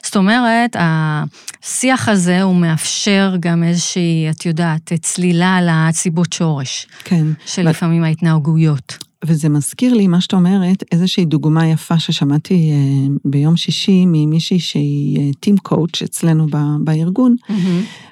זאת 0.04 0.16
אומרת, 0.16 0.76
השיח 0.80 2.10
הזה 2.10 2.42
הוא 2.42 2.56
מאפשר 2.56 3.36
גם 3.40 3.64
איזושהי, 3.64 4.30
את 4.30 4.46
יודעת, 4.46 4.94
צלילה 5.02 5.56
על 5.56 5.68
הסיבות 5.72 6.34
שורש 6.34 6.88
כן, 7.04 7.26
של 7.46 7.70
לפעמים 7.70 8.04
ההתנהגויות. 8.40 8.98
וזה 9.26 9.50
מזכיר 9.50 9.94
לי, 9.94 10.08
מה 10.08 10.22
שאת 10.22 10.34
אומרת, 10.34 10.84
איזושהי 10.92 11.26
דוגמה 11.26 11.68
יפה 11.68 12.00
ששמעתי 12.00 12.72
אה, 12.72 13.08
ביום 13.26 13.58
שישי 13.58 14.04
ממישהי 14.08 14.60
שהיא 14.60 15.34
טים 15.40 15.58
קואוץ' 15.58 16.02
אצלנו 16.02 16.48
ב- 16.52 16.78
בארגון, 16.84 17.36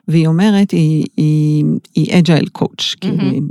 והיא 0.08 0.28
אומרת, 0.28 0.72
היא, 0.72 1.06
היא, 1.18 1.66
היא 1.96 2.14
agile 2.14 2.48
coach, 2.62 2.96
כאילו. 3.02 3.18
היא- 3.32 3.42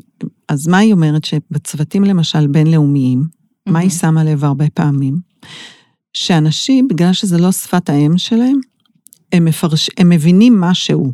אז 0.48 0.66
מה 0.68 0.78
היא 0.78 0.92
אומרת? 0.92 1.24
שבצוותים 1.24 2.04
למשל 2.04 2.46
בינלאומיים, 2.46 3.24
מה 3.68 3.78
היא 3.78 3.90
שמה 3.90 4.24
לב 4.24 4.44
הרבה 4.44 4.64
פעמים? 4.74 5.18
שאנשים, 6.12 6.88
בגלל 6.88 7.12
שזה 7.12 7.38
לא 7.38 7.52
שפת 7.52 7.90
האם 7.90 8.18
שלהם, 8.18 8.58
הם, 9.32 9.44
מפרש, 9.44 9.90
הם 9.98 10.08
מבינים 10.08 10.60
משהו, 10.60 11.12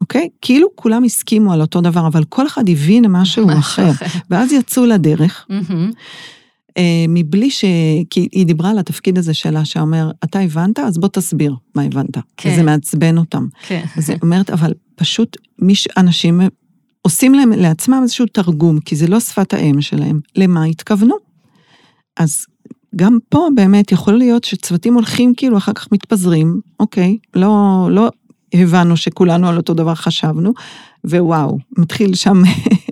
אוקיי? 0.00 0.28
כאילו 0.42 0.68
כולם 0.74 1.04
הסכימו 1.04 1.52
על 1.52 1.60
אותו 1.60 1.80
דבר, 1.80 2.06
אבל 2.06 2.24
כל 2.24 2.46
אחד 2.46 2.68
הבין 2.68 3.04
משהו 3.08 3.50
אחר. 3.58 3.90
ואז 4.30 4.52
יצאו 4.52 4.86
לדרך. 4.86 5.46
אה, 6.76 7.04
מבלי 7.08 7.50
ש... 7.50 7.64
כי 8.10 8.28
היא 8.32 8.46
דיברה 8.46 8.70
על 8.70 8.78
התפקיד 8.78 9.18
הזה 9.18 9.34
שלה, 9.34 9.64
שאומר, 9.64 10.10
אתה 10.24 10.40
הבנת? 10.40 10.78
אז 10.78 10.98
בוא 10.98 11.08
תסביר 11.08 11.54
מה 11.74 11.82
הבנת. 11.82 12.18
כן. 12.36 12.50
וזה 12.50 12.62
מעצבן 12.62 13.18
אותם. 13.18 13.46
כן. 13.66 13.84
אז 13.96 14.10
היא 14.10 14.18
אומרת, 14.22 14.50
אבל 14.50 14.72
פשוט 14.96 15.36
מיש, 15.58 15.88
אנשים 15.96 16.40
עושים 17.02 17.34
להם, 17.34 17.52
לעצמם 17.52 18.00
איזשהו 18.02 18.26
תרגום, 18.26 18.80
כי 18.80 18.96
זה 18.96 19.06
לא 19.06 19.20
שפת 19.20 19.54
האם 19.54 19.80
שלהם, 19.80 20.20
למה 20.36 20.64
התכוונו. 20.64 21.14
אז 22.16 22.46
גם 22.96 23.18
פה 23.28 23.48
באמת 23.54 23.92
יכול 23.92 24.14
להיות 24.14 24.44
שצוותים 24.44 24.94
הולכים 24.94 25.34
כאילו 25.36 25.56
אחר 25.56 25.72
כך 25.72 25.88
מתפזרים, 25.92 26.60
אוקיי, 26.80 27.18
לא, 27.34 27.88
לא 27.90 28.08
הבנו 28.54 28.96
שכולנו 28.96 29.48
על 29.48 29.56
אותו 29.56 29.74
דבר 29.74 29.94
חשבנו, 29.94 30.52
ווואו, 31.04 31.58
מתחיל 31.78 32.14
שם 32.14 32.42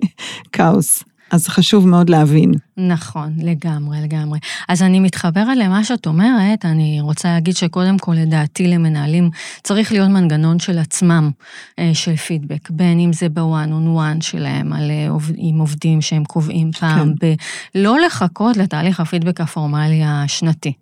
כאוס. 0.53 1.03
אז 1.31 1.47
חשוב 1.47 1.87
מאוד 1.87 2.09
להבין. 2.09 2.51
נכון, 2.77 3.33
לגמרי, 3.37 4.01
לגמרי. 4.01 4.39
אז 4.69 4.81
אני 4.81 4.99
מתחברת 4.99 5.57
למה 5.57 5.83
שאת 5.83 6.07
אומרת, 6.07 6.65
אני 6.65 7.01
רוצה 7.01 7.27
להגיד 7.27 7.55
שקודם 7.55 7.97
כל, 7.97 8.13
לדעתי, 8.13 8.67
למנהלים 8.67 9.29
צריך 9.63 9.91
להיות 9.91 10.09
מנגנון 10.09 10.59
של 10.59 10.77
עצמם, 10.79 11.31
אה, 11.79 11.91
של 11.93 12.15
פידבק, 12.15 12.69
בין 12.69 12.99
אם 12.99 13.13
זה 13.13 13.29
בוואן 13.29 13.71
און 13.71 13.87
וואן 13.87 14.21
שלהם, 14.21 14.73
על, 14.73 14.91
אה, 14.91 15.07
עם 15.35 15.59
עובדים 15.59 16.01
שהם 16.01 16.23
קובעים 16.23 16.71
פעם, 16.71 17.13
ב... 17.21 17.33
לא 17.75 17.99
לחכות 17.99 18.57
לתהליך 18.57 18.99
הפידבק 18.99 19.41
הפורמלי 19.41 20.01
השנתי. 20.05 20.73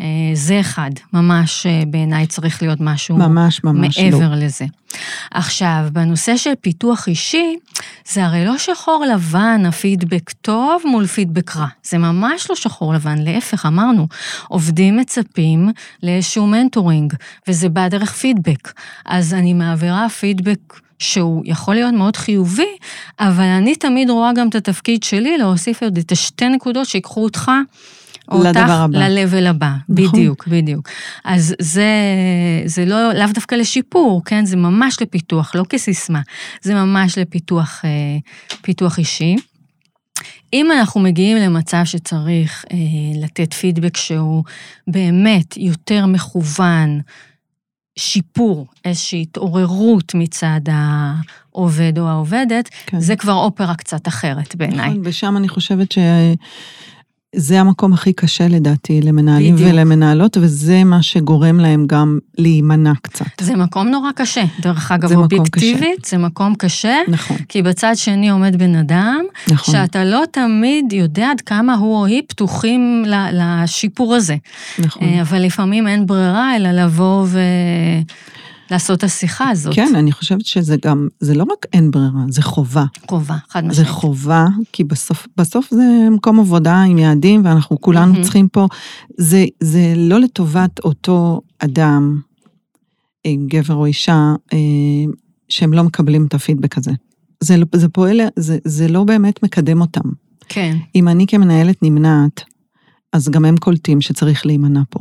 אה, 0.00 0.04
זה 0.34 0.60
אחד, 0.60 0.90
ממש 1.12 1.66
בעיניי 1.86 2.26
צריך 2.26 2.62
להיות 2.62 2.78
משהו 2.80 3.16
ממש 3.16 3.64
ממש 3.64 3.98
לא. 3.98 4.04
מעבר 4.04 4.34
לזה. 4.34 4.64
עכשיו, 5.30 5.86
בנושא 5.92 6.36
של 6.36 6.52
פיתוח 6.60 7.08
אישי, 7.08 7.56
זה 8.08 8.24
הרי 8.24 8.44
לא 8.44 8.58
שחור 8.58 9.04
לבן, 9.14 9.66
הפידבק 9.66 10.30
טוב 10.30 10.82
מול 10.84 11.06
פידבק 11.06 11.56
רע. 11.56 11.66
זה 11.84 11.98
ממש 11.98 12.46
לא 12.50 12.56
שחור 12.56 12.94
לבן, 12.94 13.18
להפך, 13.18 13.66
אמרנו, 13.66 14.08
עובדים 14.48 14.96
מצפים 14.96 15.68
לאיזשהו 16.02 16.46
מנטורינג, 16.46 17.14
וזה 17.48 17.68
בא 17.68 17.88
דרך 17.88 18.12
פידבק. 18.12 18.72
אז 19.06 19.34
אני 19.34 19.52
מעבירה 19.52 20.08
פידבק 20.08 20.80
שהוא 20.98 21.42
יכול 21.46 21.74
להיות 21.74 21.94
מאוד 21.94 22.16
חיובי, 22.16 22.76
אבל 23.20 23.44
אני 23.44 23.76
תמיד 23.76 24.10
רואה 24.10 24.32
גם 24.32 24.48
את 24.48 24.54
התפקיד 24.54 25.02
שלי 25.02 25.38
להוסיף 25.38 25.82
עוד 25.82 25.98
את 25.98 26.12
השתי 26.12 26.48
נקודות 26.48 26.86
שיקחו 26.86 27.24
אותך. 27.24 27.50
לדבר 28.30 28.72
הבא. 28.72 28.98
ל-level 28.98 29.48
הבא, 29.48 29.72
נכון. 29.88 30.12
בדיוק, 30.12 30.46
בדיוק. 30.46 30.88
אז 31.24 31.54
זה, 31.58 31.90
זה 32.64 32.84
לא, 32.84 33.12
לאו 33.12 33.26
דווקא 33.34 33.54
לשיפור, 33.54 34.22
כן? 34.24 34.44
זה 34.46 34.56
ממש 34.56 35.02
לפיתוח, 35.02 35.54
לא 35.54 35.64
כסיסמה. 35.68 36.20
זה 36.62 36.74
ממש 36.74 37.18
לפיתוח 37.18 37.82
אה, 37.84 37.90
פיתוח 38.62 38.98
אישי. 38.98 39.36
אם 40.52 40.72
אנחנו 40.72 41.00
מגיעים 41.00 41.36
למצב 41.36 41.82
שצריך 41.84 42.64
אה, 42.72 42.76
לתת 43.22 43.54
פידבק 43.54 43.96
שהוא 43.96 44.44
באמת 44.86 45.56
יותר 45.56 46.06
מכוון, 46.06 47.00
שיפור, 47.98 48.66
איזושהי 48.84 49.22
התעוררות 49.22 50.14
מצד 50.14 50.60
העובד 50.72 51.98
או 51.98 52.08
העובדת, 52.08 52.68
כן. 52.86 53.00
זה 53.00 53.16
כבר 53.16 53.32
אופרה 53.32 53.74
קצת 53.74 54.08
אחרת 54.08 54.56
בעיניי. 54.56 54.88
נכון, 54.88 55.00
ושם 55.04 55.36
אני 55.36 55.48
חושבת 55.48 55.92
ש... 55.92 55.98
זה 57.36 57.60
המקום 57.60 57.92
הכי 57.92 58.12
קשה 58.12 58.48
לדעתי 58.48 59.00
למנהלים 59.02 59.54
בדיוק. 59.54 59.70
ולמנהלות, 59.72 60.36
וזה 60.40 60.84
מה 60.84 61.02
שגורם 61.02 61.60
להם 61.60 61.86
גם 61.86 62.18
להימנע 62.38 62.92
קצת. 63.02 63.26
זה 63.40 63.56
מקום 63.56 63.88
נורא 63.88 64.10
קשה. 64.14 64.44
דרך 64.60 64.92
אגב, 64.92 65.08
זה 65.08 65.16
מקום 65.16 65.24
אובייקטיבית, 65.24 66.04
זה 66.04 66.18
מקום 66.18 66.54
קשה, 66.54 66.96
נכון, 67.08 67.36
כי 67.48 67.62
בצד 67.62 67.92
שני 67.94 68.30
עומד 68.30 68.56
בן 68.56 68.74
אדם, 68.74 69.24
נכון, 69.48 69.74
שאתה 69.74 70.04
לא 70.04 70.22
תמיד 70.30 70.92
יודע 70.92 71.30
עד 71.30 71.40
כמה 71.40 71.74
הוא 71.74 71.96
או 71.96 72.06
היא 72.06 72.22
פתוחים 72.28 73.04
לשיפור 73.32 74.14
הזה. 74.14 74.36
נכון. 74.78 75.02
אה, 75.02 75.20
אבל 75.22 75.42
לפעמים 75.42 75.88
אין 75.88 76.06
ברירה 76.06 76.56
אלא 76.56 76.70
לבוא 76.70 77.26
ולעשות 78.72 78.98
את 78.98 79.04
השיחה 79.04 79.48
הזאת. 79.48 79.74
כן, 79.74 79.92
אני 79.94 80.12
חושבת 80.12 80.46
שזה 80.46 80.76
גם, 80.84 81.08
זה 81.20 81.34
לא 81.34 81.42
רק 81.42 81.66
אין 81.72 81.90
ברירה, 81.90 82.24
זה 82.28 82.42
חובה. 82.42 82.84
חובה, 83.08 83.36
חד 83.48 83.62
זה 83.62 83.68
משמעית. 83.68 83.88
חובה, 83.88 84.46
כי 84.72 84.84
בסוף, 84.84 85.26
בסוף 85.36 85.70
זה 85.70 86.08
מקום 86.10 86.40
עבודה 86.40 86.82
עם 86.82 86.98
יעדים, 86.98 87.44
ואנחנו 87.44 87.80
כולנו 87.80 88.12
מהמם. 88.12 88.24
צריכים 88.24 88.48
פה, 88.48 88.66
זה, 89.18 89.44
זה 89.60 89.94
לא 89.96 90.20
לטובת 90.20 90.78
אותו 90.84 91.40
אדם, 91.58 92.20
אה, 93.26 93.34
גבר 93.46 93.74
או 93.74 93.86
אישה, 93.86 94.34
אה, 94.52 94.58
שהם 95.48 95.72
לא 95.72 95.82
מקבלים 95.82 96.26
את 96.26 96.34
הפידבק 96.34 96.78
הזה. 96.78 96.92
זה, 97.40 97.56
זה 97.74 97.88
פועל, 97.88 98.20
זה, 98.36 98.58
זה 98.64 98.88
לא 98.88 99.04
באמת 99.04 99.42
מקדם 99.42 99.80
אותם. 99.80 100.08
כן, 100.48 100.76
אם 100.94 101.08
אני 101.08 101.26
כמנהלת 101.26 101.82
נמנעת, 101.82 102.44
אז 103.12 103.28
גם 103.28 103.44
הם 103.44 103.56
קולטים 103.56 104.00
שצריך 104.00 104.46
להימנע 104.46 104.80
פה. 104.90 105.00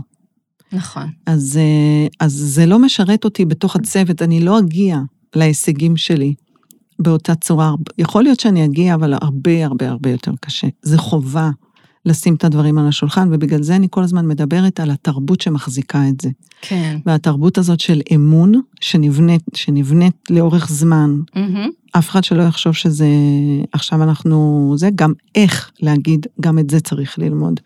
נכון. 0.74 1.10
אז, 1.26 1.58
אה, 1.58 2.08
אז 2.20 2.34
זה 2.34 2.66
לא 2.66 2.80
משרת 2.80 3.26
אותי 3.26 3.46
בתוך 3.46 3.76
הצוות, 3.76 4.22
אני 4.22 4.40
לא 4.40 4.60
אגיע 4.60 5.00
להישגים 5.36 5.98
שלי 5.98 6.34
באותה 7.00 7.36
צורה. 7.36 7.74
יכול 7.98 8.24
להיות 8.24 8.40
שאני 8.40 8.66
אגיע, 8.66 8.96
אבל 8.96 9.14
הרבה 9.14 9.66
הרבה 9.66 9.90
הרבה 9.90 10.10
יותר 10.10 10.32
קשה. 10.42 10.68
זה 10.82 10.98
חובה 10.98 11.50
לשים 12.06 12.36
את 12.36 12.44
הדברים 12.44 12.78
על 12.78 12.88
השולחן, 12.88 13.30
ובגלל 13.32 13.64
זה 13.64 13.76
אני 13.76 13.88
כל 13.90 14.04
הזמן 14.04 14.28
מדברת 14.28 14.80
על 14.80 14.92
התרבות 14.92 15.42
שמחזיקה 15.42 16.10
את 16.10 16.22
זה. 16.22 16.30
כן. 16.62 16.98
והתרבות 17.06 17.58
הזאת 17.58 17.80
של 17.80 18.02
אמון, 18.16 18.54
שנבנית, 18.82 19.44
שנבנית 19.54 20.16
לאורך 20.30 20.70
זמן, 20.70 21.20
מהמם. 21.36 21.70
אף 21.98 22.10
אחד 22.10 22.24
שלא 22.24 22.44
יחשוב 22.44 22.74
שזה, 22.74 23.08
עכשיו 23.72 24.04
אנחנו, 24.04 24.74
זה 24.78 24.90
גם 24.96 25.14
איך 25.36 25.72
להגיד, 25.80 26.28
גם 26.42 26.60
את 26.60 26.70
זה 26.70 26.80
צריך 26.80 27.20
ללמוד. 27.20 27.60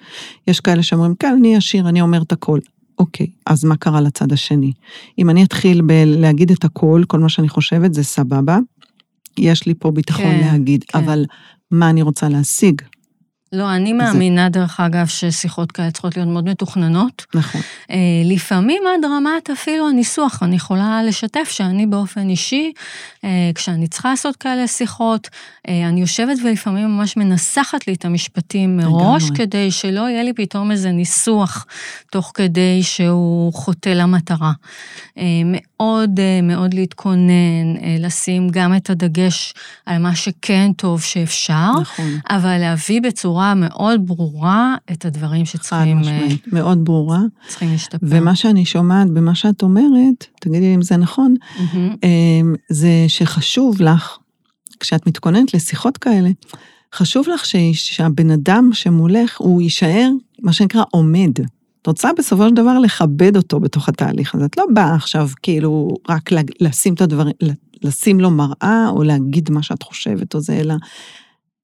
יש 0.47 0.59
כאלה 0.59 0.83
שאומרים, 0.83 1.15
כן, 1.19 1.35
אני 1.39 1.55
עשיר, 1.55 1.89
אני 1.89 2.01
אומר 2.01 2.21
את 2.21 2.31
הכל. 2.31 2.59
אוקיי, 2.99 3.27
אז 3.45 3.63
מה 3.63 3.77
קרה 3.77 4.01
לצד 4.01 4.31
השני? 4.31 4.71
אם 5.19 5.29
אני 5.29 5.43
אתחיל 5.43 5.81
בלהגיד 5.81 6.51
את 6.51 6.63
הכל, 6.63 7.03
כל 7.07 7.19
מה 7.19 7.29
שאני 7.29 7.49
חושבת 7.49 7.93
זה 7.93 8.03
סבבה, 8.03 8.59
יש 9.37 9.65
לי 9.65 9.73
פה 9.73 9.91
ביטחון 9.91 10.25
כן, 10.25 10.39
להגיד, 10.39 10.83
כן. 10.83 10.99
אבל 10.99 11.25
מה 11.71 11.89
אני 11.89 12.01
רוצה 12.01 12.29
להשיג? 12.29 12.81
לא, 13.55 13.75
אני 13.75 13.93
מאמינה, 13.93 14.49
דרך 14.49 14.79
אגב, 14.79 15.07
ששיחות 15.07 15.71
כאלה 15.71 15.91
צריכות 15.91 16.17
להיות 16.17 16.29
מאוד 16.29 16.45
מתוכננות. 16.45 17.25
נכון. 17.35 17.61
אה, 17.91 17.97
לפעמים 18.25 18.83
עד 18.87 19.05
רמת 19.05 19.49
אפילו 19.49 19.89
הניסוח, 19.89 20.43
אני 20.43 20.55
יכולה 20.55 21.03
לשתף 21.03 21.49
שאני 21.51 21.85
באופן 21.85 22.29
אישי, 22.29 22.71
אה, 23.23 23.29
כשאני 23.55 23.87
צריכה 23.87 24.09
לעשות 24.09 24.35
כאלה 24.35 24.67
שיחות, 24.67 25.29
אה, 25.67 25.89
אני 25.89 26.01
יושבת 26.01 26.37
ולפעמים 26.43 26.87
ממש 26.87 27.17
מנסחת 27.17 27.87
לי 27.87 27.93
את 27.93 28.05
המשפטים 28.05 28.77
מראש, 28.77 29.23
לגמרי. 29.23 29.37
כדי 29.37 29.71
שלא 29.71 30.09
יהיה 30.09 30.23
לי 30.23 30.33
פתאום 30.33 30.71
איזה 30.71 30.91
ניסוח 30.91 31.65
תוך 32.11 32.31
כדי 32.35 32.83
שהוא 32.83 33.53
חוטא 33.53 33.89
למטרה. 33.89 34.51
אה, 35.17 35.23
מאוד 35.45 36.19
אה, 36.19 36.39
מאוד 36.41 36.73
להתכונן, 36.73 37.75
אה, 37.81 37.95
לשים 37.99 38.49
גם 38.49 38.75
את 38.75 38.89
הדגש 38.89 39.53
על 39.85 39.97
מה 39.97 40.15
שכן 40.15 40.71
טוב 40.73 41.01
שאפשר. 41.01 41.71
נכון. 41.81 42.19
אבל 42.29 42.57
להביא 42.57 43.01
בצורה 43.01 43.44
מאוד 43.53 44.07
ברורה 44.07 44.75
את 44.91 45.05
הדברים 45.05 45.45
חד 45.45 45.51
שצריכים 45.51 45.97
אה, 45.97 46.01
משמעית, 46.01 46.53
מאוד 46.53 46.85
ברורה. 46.85 47.19
צריכים 47.47 47.71
להשתפר. 47.71 48.07
ומה 48.09 48.35
שאני 48.35 48.65
שומעת 48.65 49.09
במה 49.09 49.35
שאת 49.35 49.61
אומרת, 49.61 50.25
תגידי 50.41 50.75
אם 50.75 50.81
זה 50.81 50.97
נכון. 50.97 51.35
אמ, 52.03 52.55
זה 52.69 52.89
שחשוב 53.07 53.81
לך, 53.81 54.17
כשאת 54.79 55.07
מתכוננת 55.07 55.53
לשיחות 55.53 55.97
כאלה, 55.97 56.29
חשוב 56.93 57.25
לך 57.33 57.45
שהבן 57.73 58.31
אדם 58.31 58.69
שמולך, 58.73 59.37
הוא 59.37 59.61
יישאר, 59.61 60.09
מה 60.41 60.53
שנקרא, 60.53 60.83
עומד. 60.91 61.31
את 61.81 61.87
רוצה 61.87 62.09
בסופו 62.17 62.49
של 62.49 62.55
דבר 62.55 62.79
לכבד 62.79 63.37
אותו 63.37 63.59
בתוך 63.59 63.89
התהליך 63.89 64.35
הזה. 64.35 64.45
את 64.45 64.57
לא 64.57 64.65
באה 64.73 64.95
עכשיו 64.95 65.29
כאילו 65.43 65.89
רק 66.09 66.29
לשים 66.61 66.93
את 66.93 67.01
הדברים, 67.01 67.33
לשים 67.81 68.19
לו 68.19 68.31
מראה 68.31 68.85
או 68.89 69.03
להגיד 69.03 69.51
מה 69.51 69.63
שאת 69.63 69.83
חושבת 69.83 70.35
או 70.35 70.39
זה, 70.39 70.53
אלא 70.53 70.75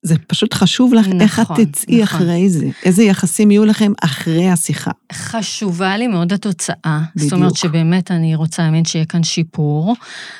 זה 0.03 0.15
פשוט 0.27 0.53
חשוב 0.53 0.93
לך 0.93 1.07
איך 1.21 1.39
את 1.39 1.51
נכון, 1.51 1.65
תצאי 1.65 2.01
נכון. 2.01 2.21
אחרי 2.21 2.49
זה, 2.49 2.65
איזה 2.83 3.03
יחסים 3.03 3.51
יהיו 3.51 3.65
לכם 3.65 3.91
אחרי 4.01 4.49
השיחה. 4.49 4.91
חשובה 5.13 5.97
לי 5.97 6.07
מאוד 6.07 6.33
התוצאה. 6.33 7.01
זאת 7.15 7.15
בדיוק. 7.15 7.33
אומרת 7.33 7.55
שבאמת 7.55 8.11
אני 8.11 8.35
רוצה 8.35 8.63
להאמין 8.63 8.85
שיהיה 8.85 9.05
כאן 9.05 9.23
שיפור. 9.23 9.95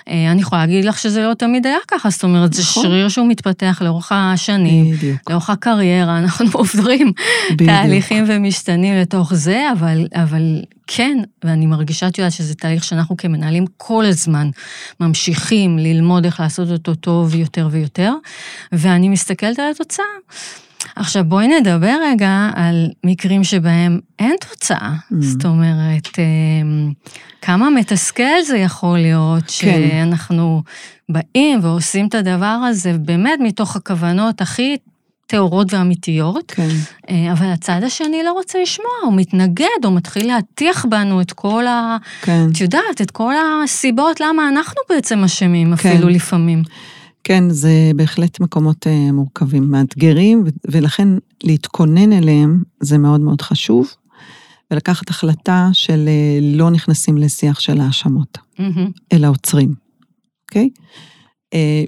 אה, 0.08 0.32
אני 0.32 0.42
יכולה 0.42 0.62
להגיד 0.66 0.86
לך 0.86 1.00
שזה 1.00 1.22
לא 1.22 1.34
תמיד 1.34 1.66
היה 1.66 1.78
ככה, 1.88 2.10
זאת 2.10 2.24
אומרת, 2.24 2.54
זה 2.54 2.62
נכון. 2.62 2.84
שריר 2.84 3.10
שהוא 3.10 3.28
מתפתח 3.28 3.82
לאורך 3.86 4.12
השנים. 4.12 4.92
בדיוק, 4.92 5.30
לאורך 5.30 5.50
הקריירה, 5.50 6.18
אנחנו 6.24 6.46
עוברים 6.54 7.12
בדיוק. 7.52 7.70
תהליכים 7.70 8.24
ומשתנים 8.28 8.96
לתוך 8.96 9.34
זה, 9.34 9.72
אבל, 9.72 10.08
אבל 10.14 10.62
כן, 10.88 11.18
ואני 11.44 11.66
מרגישה, 11.66 12.08
את 12.08 12.18
יודעת, 12.18 12.34
שזה 12.34 12.56
תהליך 12.56 12.84
שאנחנו 12.84 13.18
כמנהלים 13.18 13.66
כל 13.78 14.06
הזמן 14.06 14.50
ממשיכים 15.00 15.80
ללמוד 15.80 16.26
איך 16.26 16.40
לעשות 16.40 16.72
אותו 16.72 16.96
טוב 16.96 17.36
יותר 17.36 17.68
ויותר, 17.72 18.14
ואני 18.72 19.10
מסתכלת 19.10 19.60
על 19.60 19.72
התוצאה. 19.72 20.06
עכשיו, 20.96 21.24
בואי 21.24 21.48
נדבר 21.48 21.96
רגע 22.04 22.50
על 22.56 22.90
מקרים 23.04 23.44
שבהם 23.44 24.00
אין 24.20 24.36
תוצאה. 24.50 24.94
Mm. 25.12 25.16
זאת 25.20 25.46
אומרת, 25.46 26.08
אמ, 26.20 26.92
כמה 27.42 27.70
מתסכל 27.70 28.42
זה 28.48 28.58
יכול 28.58 28.98
להיות 28.98 29.44
כן. 29.44 29.52
שאנחנו 29.52 30.64
באים 31.10 31.60
ועושים 31.62 32.08
את 32.08 32.16
הדבר 32.16 32.46
הזה 32.70 32.94
באמת 32.94 33.40
מתוך 33.44 33.76
הכוונות 33.76 34.42
הכי 34.42 34.78
טהורות 35.32 35.74
ואמיתיות, 35.74 36.52
כן, 36.52 36.70
אה, 37.10 37.32
אבל 37.32 37.46
הצד 37.46 37.82
השני 37.84 38.24
לא 38.24 38.32
רוצה 38.32 38.62
לשמוע, 38.62 38.92
הוא 39.04 39.14
מתנגד, 39.14 39.86
הוא 39.86 39.94
מתחיל 39.94 40.28
להטיח 40.28 40.86
בנו 40.90 41.22
את 41.22 41.32
כל 41.32 41.68
ה... 41.68 41.98
כן. 42.22 42.48
את 42.52 42.62
יודעת, 42.62 43.02
את 43.02 43.12
כל 43.12 43.34
הסיבות 43.64 44.20
למה 44.20 44.50
אנחנו 44.50 44.82
בעצם 44.90 45.24
אשמים 45.24 45.76
כן. 45.76 45.90
אפילו 45.90 46.10
לפעמים. 46.10 46.64
כן, 47.24 47.50
זה 47.50 47.92
בהחלט 47.96 48.40
מקומות 48.40 48.88
אה, 48.88 49.12
מורכבים, 49.12 49.72
מאתגרים, 49.72 50.44
ולכן 50.72 51.08
להתכונן 51.44 52.14
אליהם 52.14 52.64
זה 52.80 52.98
מאוד 52.98 53.22
מאוד 53.22 53.42
חשוב, 53.42 53.94
ולקחת 54.72 55.10
החלטה 55.10 55.70
של 55.74 56.08
אה, 56.08 56.40
לא 56.42 56.70
נכנסים 56.70 57.18
לשיח 57.18 57.60
של 57.60 57.82
האשמות, 57.82 58.38
מהמם. 58.60 58.90
אלא 59.14 59.28
עוצרים, 59.28 59.74
אוקיי? 60.44 60.70
אה, 60.80 61.11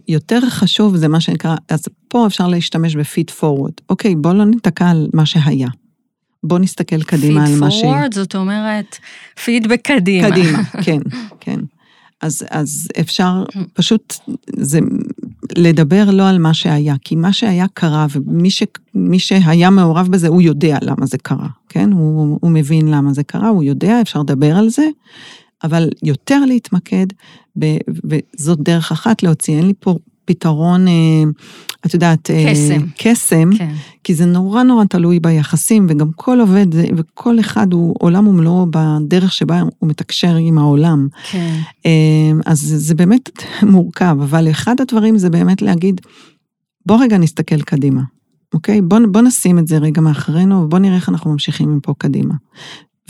יותר 0.07 0.49
חשוב 0.49 0.95
זה 0.95 1.07
מה 1.07 1.21
שנקרא, 1.21 1.55
אז 1.69 1.83
פה 2.07 2.27
אפשר 2.27 2.47
להשתמש 2.47 2.95
בפיד 2.95 3.29
פורוורד. 3.29 3.73
אוקיי, 3.89 4.15
בואו 4.15 4.33
לא 4.33 4.45
ניתקע 4.45 4.89
על 4.89 5.07
מה 5.13 5.25
שהיה. 5.25 5.67
בואו 6.43 6.59
נסתכל 6.59 7.03
קדימה 7.03 7.45
על 7.45 7.55
מה 7.59 7.71
ש... 7.71 7.73
פיד 7.75 7.83
פורוורד, 7.83 8.13
זאת 8.13 8.35
אומרת, 8.35 8.97
פידבק 9.43 9.81
קדימה. 9.81 10.31
קדימה, 10.31 10.63
כן, 10.85 10.99
כן. 11.39 11.59
אז, 12.21 12.45
אז 12.49 12.87
אפשר 12.99 13.43
פשוט, 13.73 14.15
זה 14.57 14.79
לדבר 15.57 16.11
לא 16.11 16.29
על 16.29 16.39
מה 16.39 16.53
שהיה, 16.53 16.95
כי 17.03 17.15
מה 17.15 17.33
שהיה 17.33 17.65
קרה, 17.73 18.05
ומי 18.09 18.49
ש, 18.49 18.63
שהיה 19.17 19.69
מעורב 19.69 20.07
בזה, 20.07 20.27
הוא 20.27 20.41
יודע 20.41 20.77
למה 20.81 21.05
זה 21.05 21.17
קרה, 21.17 21.47
כן? 21.69 21.91
הוא, 21.91 22.37
הוא 22.41 22.51
מבין 22.51 22.87
למה 22.87 23.13
זה 23.13 23.23
קרה, 23.23 23.47
הוא 23.47 23.63
יודע, 23.63 24.01
אפשר 24.01 24.19
לדבר 24.19 24.57
על 24.57 24.69
זה, 24.69 24.87
אבל 25.63 25.89
יותר 26.03 26.45
להתמקד, 26.45 27.07
ב, 27.59 27.65
וזאת 28.03 28.59
דרך 28.59 28.91
אחת 28.91 29.23
להוציא, 29.23 29.57
אין 29.57 29.67
לי 29.67 29.73
פה 29.79 29.95
פתרון, 30.25 30.87
אה, 30.87 30.93
את 31.85 31.93
יודעת, 31.93 32.31
אה, 32.31 32.51
קסם. 32.51 32.85
קסם, 32.97 33.49
כן, 33.57 33.73
כי 34.03 34.15
זה 34.15 34.25
נורא 34.25 34.63
נורא 34.63 34.85
תלוי 34.85 35.19
ביחסים, 35.19 35.85
וגם 35.89 36.11
כל 36.15 36.39
עובד, 36.39 36.67
וכל 36.97 37.39
אחד 37.39 37.73
הוא 37.73 37.95
עולם 37.99 38.27
ומלואו 38.27 38.65
בדרך 38.69 39.33
שבה 39.33 39.61
הוא 39.79 39.89
מתקשר 39.89 40.35
עם 40.35 40.57
העולם. 40.57 41.07
כן. 41.31 41.59
אה, 41.85 41.91
אז 42.45 42.59
זה 42.77 42.95
באמת 42.95 43.29
מורכב, 43.71 44.17
אבל 44.21 44.49
אחד 44.51 44.81
הדברים 44.81 45.17
זה 45.17 45.29
באמת 45.29 45.61
להגיד, 45.61 46.01
בוא 46.85 46.97
רגע 47.01 47.17
נסתכל 47.17 47.61
קדימה, 47.61 48.01
אוקיי? 48.53 48.81
בוא, 48.81 48.99
בוא 49.11 49.21
נשים 49.21 49.59
את 49.59 49.67
זה 49.67 49.77
רגע 49.77 50.01
מאחורינו, 50.01 50.55
ובוא 50.55 50.79
נראה 50.79 50.95
איך 50.95 51.09
אנחנו 51.09 51.31
ממשיכים 51.31 51.77
מפה 51.77 51.93
קדימה. 51.97 52.33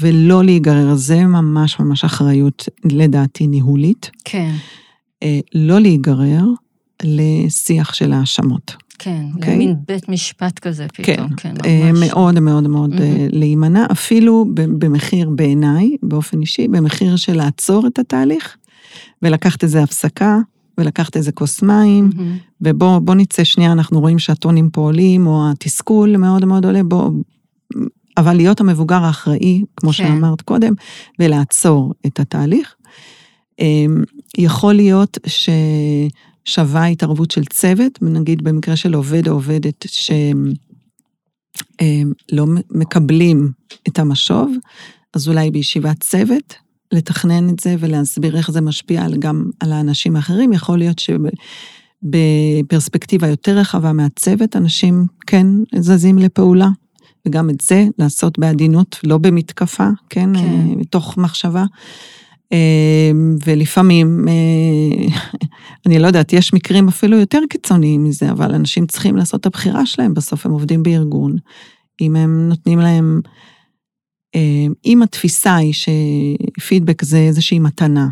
ולא 0.01 0.43
להיגרר, 0.43 0.95
זה 0.95 1.25
ממש 1.25 1.79
ממש 1.79 2.03
אחריות, 2.03 2.69
לדעתי, 2.85 3.47
ניהולית. 3.47 4.11
כן, 4.23 4.53
אה, 5.23 5.39
לא 5.55 5.79
להיגרר 5.79 6.43
לשיח 7.03 7.93
של 7.93 8.13
האשמות. 8.13 8.75
כן. 8.99 9.25
אוקיי? 9.35 9.55
למין 9.55 9.75
בית 9.87 10.09
משפט 10.09 10.59
כזה 10.59 10.87
פתאום, 10.93 11.29
כן, 11.37 11.53
אה, 11.65 11.91
ממש. 11.91 12.09
מאוד 12.09 12.39
מאוד 12.39 12.67
מאוד 12.67 12.89
מהמם. 12.89 13.27
להימנע, 13.31 13.85
אפילו 13.91 14.45
במחיר 14.53 15.29
בעיניי, 15.29 15.95
באופן 16.03 16.41
אישי, 16.41 16.67
במחיר 16.67 17.15
של 17.15 17.33
לעצור 17.33 17.87
את 17.87 17.99
התהליך, 17.99 18.55
ולקחת 19.21 19.63
איזה 19.63 19.83
הפסקה, 19.83 20.37
ולקחת 20.77 21.17
איזה 21.17 21.31
כוס 21.31 21.61
מים, 21.61 22.09
מהמם. 22.15 22.37
ובוא 22.61 22.99
בוא 22.99 23.15
נצא 23.15 23.43
שנייה, 23.43 23.71
אנחנו 23.71 23.99
רואים 23.99 24.19
שהטונים 24.19 24.69
פה 24.69 24.81
עולים, 24.81 25.27
או 25.27 25.51
התסכול 25.51 26.17
מאוד 26.17 26.45
מאוד 26.45 26.65
עולה, 26.65 26.83
בוא, 26.83 27.09
אבל 28.17 28.33
להיות 28.33 28.61
המבוגר 28.61 29.03
האחראי, 29.03 29.61
כמו 29.77 29.89
כן. 29.89 29.95
שאמרת 29.95 30.41
קודם, 30.41 30.73
ולעצור 31.19 31.93
את 32.05 32.19
התהליך. 32.19 32.75
אמ, 33.59 34.03
יכול 34.37 34.73
להיות 34.73 35.17
ששווה 36.45 36.85
התערבות 36.85 37.31
של 37.31 37.45
צוות, 37.45 38.01
נגיד 38.01 38.43
במקרה 38.43 38.75
של 38.75 38.93
עובד 38.93 39.27
או 39.27 39.33
עובדת 39.33 39.85
שהם 39.87 40.53
אמ, 41.81 42.11
מקבלים 42.71 43.51
את 43.87 43.99
המשוב, 43.99 44.51
אז 45.13 45.27
אולי 45.27 45.51
בישיבת 45.51 45.99
צוות, 45.99 46.53
לתכנן 46.91 47.49
את 47.49 47.59
זה 47.59 47.75
ולהסביר 47.79 48.37
איך 48.37 48.51
זה 48.51 48.61
משפיע 48.61 49.05
על, 49.05 49.15
גם 49.17 49.49
על 49.59 49.71
האנשים 49.71 50.15
האחרים. 50.15 50.53
יכול 50.53 50.77
להיות 50.77 51.01
שבפרספקטיבה 52.03 53.27
יותר 53.27 53.57
רחבה 53.57 53.93
מהצוות, 53.93 54.55
אנשים 54.55 55.05
כן 55.27 55.47
זזים 55.75 56.17
לפעולה. 56.17 56.67
וגם 57.27 57.49
את 57.49 57.61
זה 57.61 57.85
לעשות 57.99 58.39
בעדינות, 58.39 58.99
לא 59.03 59.17
במתקפה, 59.17 59.87
כן, 60.09 60.29
כן. 60.33 60.39
אה, 60.39 60.75
מתוך 60.75 61.17
מחשבה. 61.17 61.65
אה, 62.53 63.11
ולפעמים, 63.45 64.25
אה, 64.27 65.07
אני 65.85 65.99
לא 65.99 66.07
יודעת, 66.07 66.33
יש 66.33 66.53
מקרים 66.53 66.87
אפילו 66.87 67.17
יותר 67.17 67.39
קיצוניים 67.49 68.03
מזה, 68.03 68.31
אבל 68.31 68.55
אנשים 68.55 68.87
צריכים 68.87 69.15
לעשות 69.15 69.41
את 69.41 69.45
הבחירה 69.45 69.85
שלהם, 69.85 70.13
בסוף 70.13 70.45
הם 70.45 70.51
עובדים 70.51 70.83
בארגון. 70.83 71.35
אם 72.01 72.15
הם 72.15 72.49
נותנים 72.49 72.79
להם, 72.79 73.21
אם 74.85 75.03
התפיסה 75.03 75.55
היא 75.55 75.73
שפידבק 75.73 77.03
זה 77.03 77.17
איזושהי 77.17 77.59
מתנה 77.59 78.07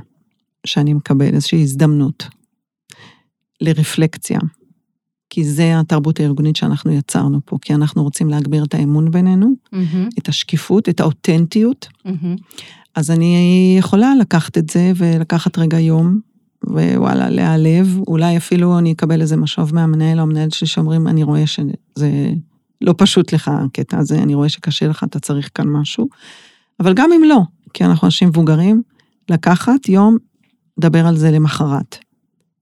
שאני 0.65 0.93
מקבל, 0.93 1.33
איזושהי 1.33 1.61
הזדמנות 1.61 2.27
לרפלקציה, 3.61 4.39
כי 5.33 5.43
זה 5.43 5.79
התרבות 5.79 6.19
הארגונית 6.19 6.55
שאנחנו 6.55 6.91
יצרנו 6.91 7.39
פה, 7.45 7.57
כי 7.61 7.73
אנחנו 7.73 8.03
רוצים 8.03 8.29
להגביר 8.29 8.63
את 8.63 8.73
האמון 8.73 9.11
בינינו, 9.11 9.53
מהמם, 9.71 10.09
את 10.19 10.29
השקיפות, 10.29 10.89
את 10.89 10.99
האותנטיות. 10.99 11.87
מהמם. 12.05 12.35
אז 12.95 13.11
אני 13.11 13.75
יכולה 13.79 14.15
לקחת 14.15 14.57
את 14.57 14.69
זה 14.69 14.91
ולקחת 14.95 15.57
רגע 15.57 15.79
יום, 15.79 16.19
ווואלה, 16.67 17.29
להיעלב, 17.29 17.99
אולי 18.07 18.37
אפילו 18.37 18.79
אני 18.79 18.91
אקבל 18.91 19.21
איזה 19.21 19.37
משוב 19.37 19.75
מהמנהל 19.75 20.17
או 20.17 20.23
המנהלת 20.23 20.53
שלי 20.53 20.67
שאומרים, 20.67 21.07
אני 21.07 21.23
רואה 21.23 21.47
שזה 21.47 22.31
לא 22.81 22.95
פשוט 22.97 23.33
לך 23.33 23.51
הקטע 23.53 23.97
הזה, 23.97 24.23
אני 24.23 24.35
רואה 24.35 24.49
שקשה 24.49 24.87
לך, 24.87 25.03
אתה 25.03 25.19
צריך 25.19 25.49
כאן 25.55 25.67
משהו. 25.67 26.07
אבל 26.79 26.93
גם 26.93 27.09
אם 27.15 27.23
לא, 27.23 27.41
כי 27.73 27.85
אנחנו 27.85 28.05
אנשים 28.05 28.27
מבוגרים, 28.27 28.81
לקחת 29.29 29.89
יום, 29.89 30.17
לדבר 30.77 31.07
על 31.07 31.17
זה 31.17 31.31
למחרת, 31.31 31.97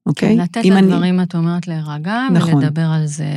אוקיי? 0.09 0.35
כן, 0.35 0.41
לתת 0.41 0.61
אם 0.65 0.73
אני- 0.73 0.87
לדברים, 0.87 1.21
את 1.21 1.35
אומרת, 1.35 1.67
להירגע, 1.67 2.27
נכון. 2.33 2.53
ולדבר 2.53 2.85
על 2.85 3.05
זה. 3.07 3.27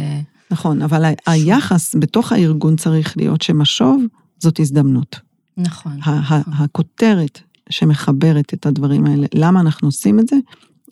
נכון, 0.51 0.83
אבל 0.83 1.05
ה- 1.05 1.31
היחס 1.33 1.95
בתוך 1.99 2.33
הארגון 2.33 2.77
צריך 2.77 3.17
להיות 3.17 3.43
שמשוב 3.43 4.03
זאת 4.39 4.61
הזדמנות. 4.61 5.21
נכון. 5.57 5.93
ה- 6.03 6.35
ה- 6.35 6.63
הכותרת 6.65 7.41
שמחברת 7.71 8.55
את 8.55 8.67
הדברים 8.67 9.07
האלה, 9.07 9.27
למה 9.35 9.61
אנחנו 9.61 9.89
עושים 9.89 10.21
את 10.21 10.29
זה? 10.29 10.37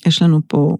יש 0.06 0.22
לנו 0.22 0.40
פה, 0.46 0.76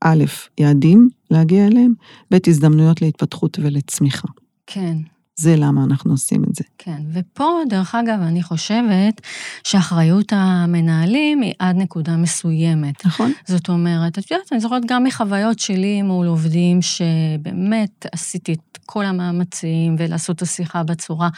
א', 0.00 0.24
יעדים 0.58 1.08
להגיע 1.30 1.66
אליהם, 1.66 1.92
ב', 2.32 2.36
הזדמנויות 2.46 3.02
להתפתחות 3.02 3.58
ולצמיחה. 3.62 4.28
כן. 4.66 4.96
זה 5.36 5.56
למה 5.56 5.84
אנחנו 5.84 6.12
עושים 6.12 6.44
את 6.44 6.54
זה. 6.54 6.64
כן, 6.78 7.02
ופה, 7.12 7.60
דרך 7.68 7.94
אגב, 7.94 8.18
אני 8.22 8.42
חושבת 8.42 9.20
שאחריות 9.64 10.32
המנהלים 10.36 11.40
היא 11.40 11.54
עד 11.58 11.76
נקודה 11.76 12.16
מסוימת. 12.16 13.06
נכון? 13.06 13.32
זאת 13.46 13.68
אומרת, 13.68 14.18
את 14.18 14.30
יודעת, 14.30 14.52
אני 14.52 14.60
זוכרת 14.60 14.82
גם 14.86 15.04
מחוויות 15.04 15.58
שלי 15.58 16.02
מול 16.02 16.26
עובדים 16.26 16.82
שבאמת 16.82 18.06
עשיתי 18.12 18.52
את 18.52 18.78
כל 18.86 19.04
המאמצים 19.04 19.96
ולעשות 19.98 20.36
את 20.36 20.42
השיחה 20.42 20.82
בצורה 20.82 21.28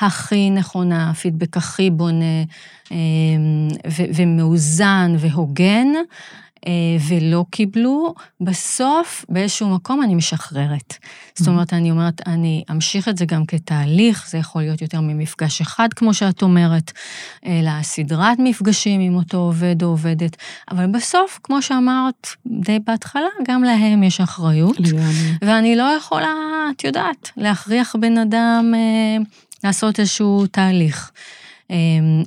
הכי 0.00 0.50
נכונה, 0.50 1.10
הפידבק 1.10 1.56
הכי 1.56 1.90
בונה 1.90 2.44
ו- 3.90 4.10
ומאוזן 4.14 5.14
והוגן. 5.18 5.88
אה, 6.66 6.72
ולא 7.08 7.44
קיבלו, 7.50 8.14
בסוף 8.40 9.24
באיזשהו 9.28 9.68
מקום 9.68 10.02
אני 10.02 10.14
משחררת. 10.14 10.94
זאת 11.34 11.48
אומרת, 11.48 11.72
אני 11.72 11.90
אומרת, 11.90 12.20
אני 12.26 12.64
אמשיך 12.70 13.08
את 13.08 13.18
זה 13.18 13.24
גם 13.24 13.46
כתהליך, 13.46 14.28
זה 14.28 14.38
יכול 14.38 14.62
להיות 14.62 14.82
יותר 14.82 15.00
ממפגש 15.00 15.60
אחד, 15.60 15.88
כמו 15.96 16.14
שאת 16.14 16.42
אומרת, 16.42 16.92
אלא 17.46 17.70
סדרת 17.82 18.38
מפגשים 18.38 19.00
עם 19.00 19.14
אותו 19.14 19.36
עובד 19.36 19.82
או 19.82 19.88
עובדת, 19.88 20.36
אבל 20.70 20.86
בסוף, 20.86 21.40
כמו 21.42 21.62
שאמרת 21.62 22.28
די 22.46 22.78
בהתחלה, 22.86 23.28
גם 23.48 23.64
להם 23.64 24.02
יש 24.02 24.20
אחריות. 24.20 24.76
ואני 25.42 25.76
לא 25.76 25.82
יכולה, 25.82 26.34
את 26.76 26.84
יודעת, 26.84 27.30
להכריח 27.36 27.96
בן 28.00 28.18
אדם 28.18 28.72
אה, 28.74 29.24
לעשות 29.64 30.00
איזשהו 30.00 30.46
תהליך. 30.46 31.10
אה, 31.70 31.76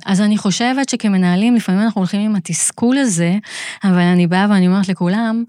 אז 0.06 0.20
אני 0.20 0.38
חושבת 0.38 0.88
שכמנהלים, 0.88 1.54
לפעמים 1.54 1.80
אנחנו 1.80 2.00
הולכים 2.00 2.20
עם 2.20 2.36
התסכול 2.36 2.98
הזה, 2.98 3.38
אבל 3.84 4.00
אני 4.00 4.26
באה 4.26 4.46
ואני 4.50 4.66
אומרת 4.66 4.88
לכולם, 4.88 5.44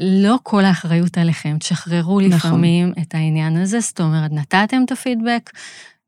לא 0.00 0.38
כל 0.42 0.64
האחריות 0.64 1.18
עליכם, 1.18 1.56
תשחררו 1.58 2.20
נכון. 2.20 2.32
לפעמים 2.32 2.92
את 3.02 3.14
העניין 3.14 3.56
הזה, 3.56 3.80
זאת 3.80 4.00
אומרת, 4.00 4.32
נתתם 4.32 4.82
את 4.84 4.92
הפידבק, 4.92 5.50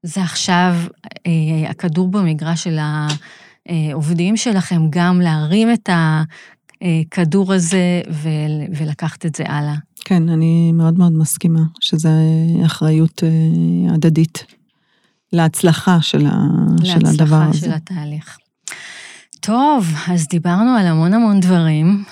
זה 0.02 0.22
עכשיו 0.22 0.74
אה, 1.26 1.70
הכדור 1.70 2.08
במגרש 2.08 2.64
של 2.64 2.78
העובדים 3.68 4.36
שלכם, 4.36 4.82
גם 4.90 5.20
להרים 5.20 5.72
את 5.72 5.90
הכדור 6.82 7.52
הזה 7.52 8.02
ול, 8.10 8.76
ולקחת 8.76 9.26
את 9.26 9.34
זה 9.34 9.44
הלאה. 9.46 9.74
כן, 10.04 10.28
אני 10.28 10.72
מאוד 10.72 10.98
מאוד 10.98 11.12
מסכימה 11.12 11.60
שזו 11.80 12.08
אחריות 12.66 13.24
אה, 13.24 13.94
הדדית 13.94 14.44
להצלחה 15.32 15.98
של, 16.02 16.26
ה, 16.26 16.30
של 16.84 17.06
הדבר 17.06 17.10
להצלחה 17.10 17.44
הזה. 17.44 17.60
של 17.60 17.72
התהליך. 17.72 18.38
טוב, 19.40 19.94
אז 20.08 20.26
דיברנו 20.28 20.76
על 20.76 20.86
המון 20.86 21.14
המון 21.14 21.40
דברים. 21.40 22.04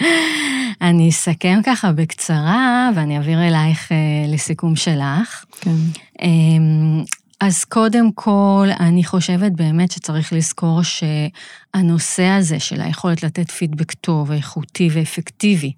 אני 0.88 1.08
אסכם 1.08 1.60
ככה 1.66 1.92
בקצרה, 1.92 2.90
ואני 2.94 3.16
אעביר 3.16 3.48
אלייך 3.48 3.92
אה, 3.92 3.96
לסיכום 4.28 4.76
שלך. 4.76 5.44
כן, 5.60 5.76
אמ, 6.22 7.04
אז 7.40 7.64
קודם 7.64 8.12
כל, 8.12 8.68
אני 8.80 9.04
חושבת 9.04 9.52
באמת 9.52 9.90
שצריך 9.90 10.32
לזכור 10.32 10.80
שהנושא 10.82 12.24
הזה 12.24 12.60
של 12.60 12.80
היכולת 12.80 13.22
לתת 13.22 13.50
פידבק 13.50 13.92
טוב, 13.92 14.32
איכותי 14.32 14.88
ואפקטיבי, 14.92 15.72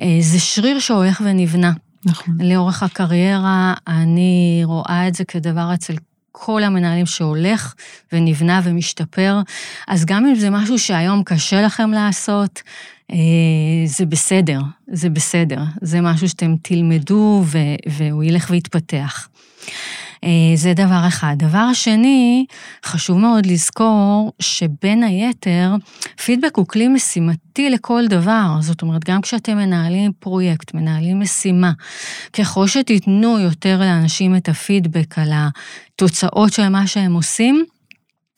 אה, 0.00 0.18
זה 0.20 0.40
שריר 0.40 0.78
שהולך 0.78 1.22
ונבנה. 1.24 1.72
נכון. 2.06 2.34
לאורך 2.40 2.82
הקריירה, 2.82 3.74
אני 3.88 4.62
רואה 4.64 5.08
את 5.08 5.14
זה 5.14 5.24
כדבר 5.24 5.74
אצל 5.74 5.94
כל 6.32 6.62
המנהלים 6.62 7.06
שהולך 7.06 7.74
ונבנה 8.12 8.60
ומשתפר, 8.64 9.40
אז 9.88 10.04
גם 10.04 10.26
אם 10.26 10.34
זה 10.34 10.50
משהו 10.50 10.78
שהיום 10.78 11.22
קשה 11.24 11.62
לכם 11.62 11.90
לעשות, 11.90 12.62
אה, 13.10 13.16
זה 13.86 14.06
בסדר, 14.06 14.60
זה 14.92 15.10
בסדר. 15.10 15.62
זה 15.80 16.00
משהו 16.00 16.28
שאתם 16.28 16.54
תלמדו 16.62 17.44
והוא 17.86 18.24
ילך 18.24 18.50
ויתפתח. 18.50 19.28
אה, 20.24 20.28
זה 20.54 20.74
דבר 20.74 21.04
אחד. 21.08 21.34
דבר 21.38 21.72
שני, 21.72 22.46
חשוב 22.84 23.18
מאוד 23.18 23.46
לזכור 23.46 24.32
שבין 24.40 25.02
היתר, 25.02 25.74
פידבק 26.24 26.56
הוא 26.56 26.66
כלי 26.66 26.88
משימתי 26.88 27.70
לכל 27.70 28.06
דבר. 28.08 28.56
זאת 28.60 28.82
אומרת, 28.82 29.04
גם 29.04 29.20
כשאתם 29.20 29.56
מנהלים 29.56 30.12
פרויקט, 30.18 30.74
מנהלים 30.74 31.20
משימה, 31.20 31.72
ככל 32.32 32.66
שתיתנו 32.66 33.38
יותר 33.38 33.80
לאנשים 33.80 34.36
את 34.36 34.48
הפידבק 34.48 35.18
על 35.18 35.30
התוצאות 35.34 36.52
של 36.52 36.68
מה 36.68 36.86
שהם 36.86 37.14
עושים, 37.14 37.64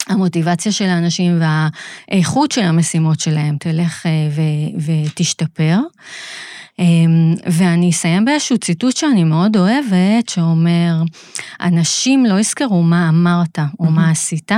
המוטיבציה 0.08 0.72
של 0.72 0.84
האנשים 0.84 1.40
והאיכות 1.40 2.52
של 2.52 2.62
המשימות 2.62 3.20
שלהם 3.20 3.56
תלך 3.60 4.06
אה, 4.06 4.10
ו- 4.30 4.80
ותשתפר. 5.06 5.78
אמ, 6.78 7.34
ואני 7.46 7.90
אסיים 7.90 8.24
באיזשהו 8.24 8.58
ציטוט 8.58 8.96
שאני 8.96 9.24
מאוד 9.24 9.56
אוהבת, 9.56 10.28
שאומר, 10.28 11.02
אנשים 11.60 12.26
לא 12.26 12.40
יזכרו 12.40 12.82
מה 12.82 13.08
אמרת 13.08 13.58
או 13.80 13.84
מה. 13.84 14.10
עשית, 14.10 14.52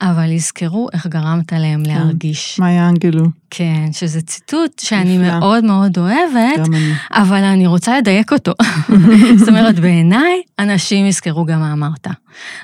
אבל 0.00 0.32
יזכרו 0.32 0.88
איך 0.92 1.06
גרמת 1.06 1.52
להם 1.52 1.84
כן. 1.84 1.90
להרגיש. 1.90 2.58
מאיה 2.58 2.88
אנגלו, 2.88 3.24
כן, 3.50 3.88
שזה 3.92 4.22
ציטוט 4.22 4.78
שאני 4.78 5.18
נפלא. 5.18 5.38
מאוד 5.38 5.64
מאוד 5.64 5.98
אוהבת, 5.98 6.68
אני. 6.68 6.92
אבל 7.10 7.44
אני 7.44 7.66
רוצה 7.66 7.98
לדייק 7.98 8.32
אותו. 8.32 8.52
זאת 9.38 9.48
אומרת, 9.48 9.78
בעיניי, 9.78 10.42
אנשים 10.58 11.06
יזכרו 11.06 11.44
גם 11.44 11.60
מה 11.60 11.72
אמרת. 11.72 12.06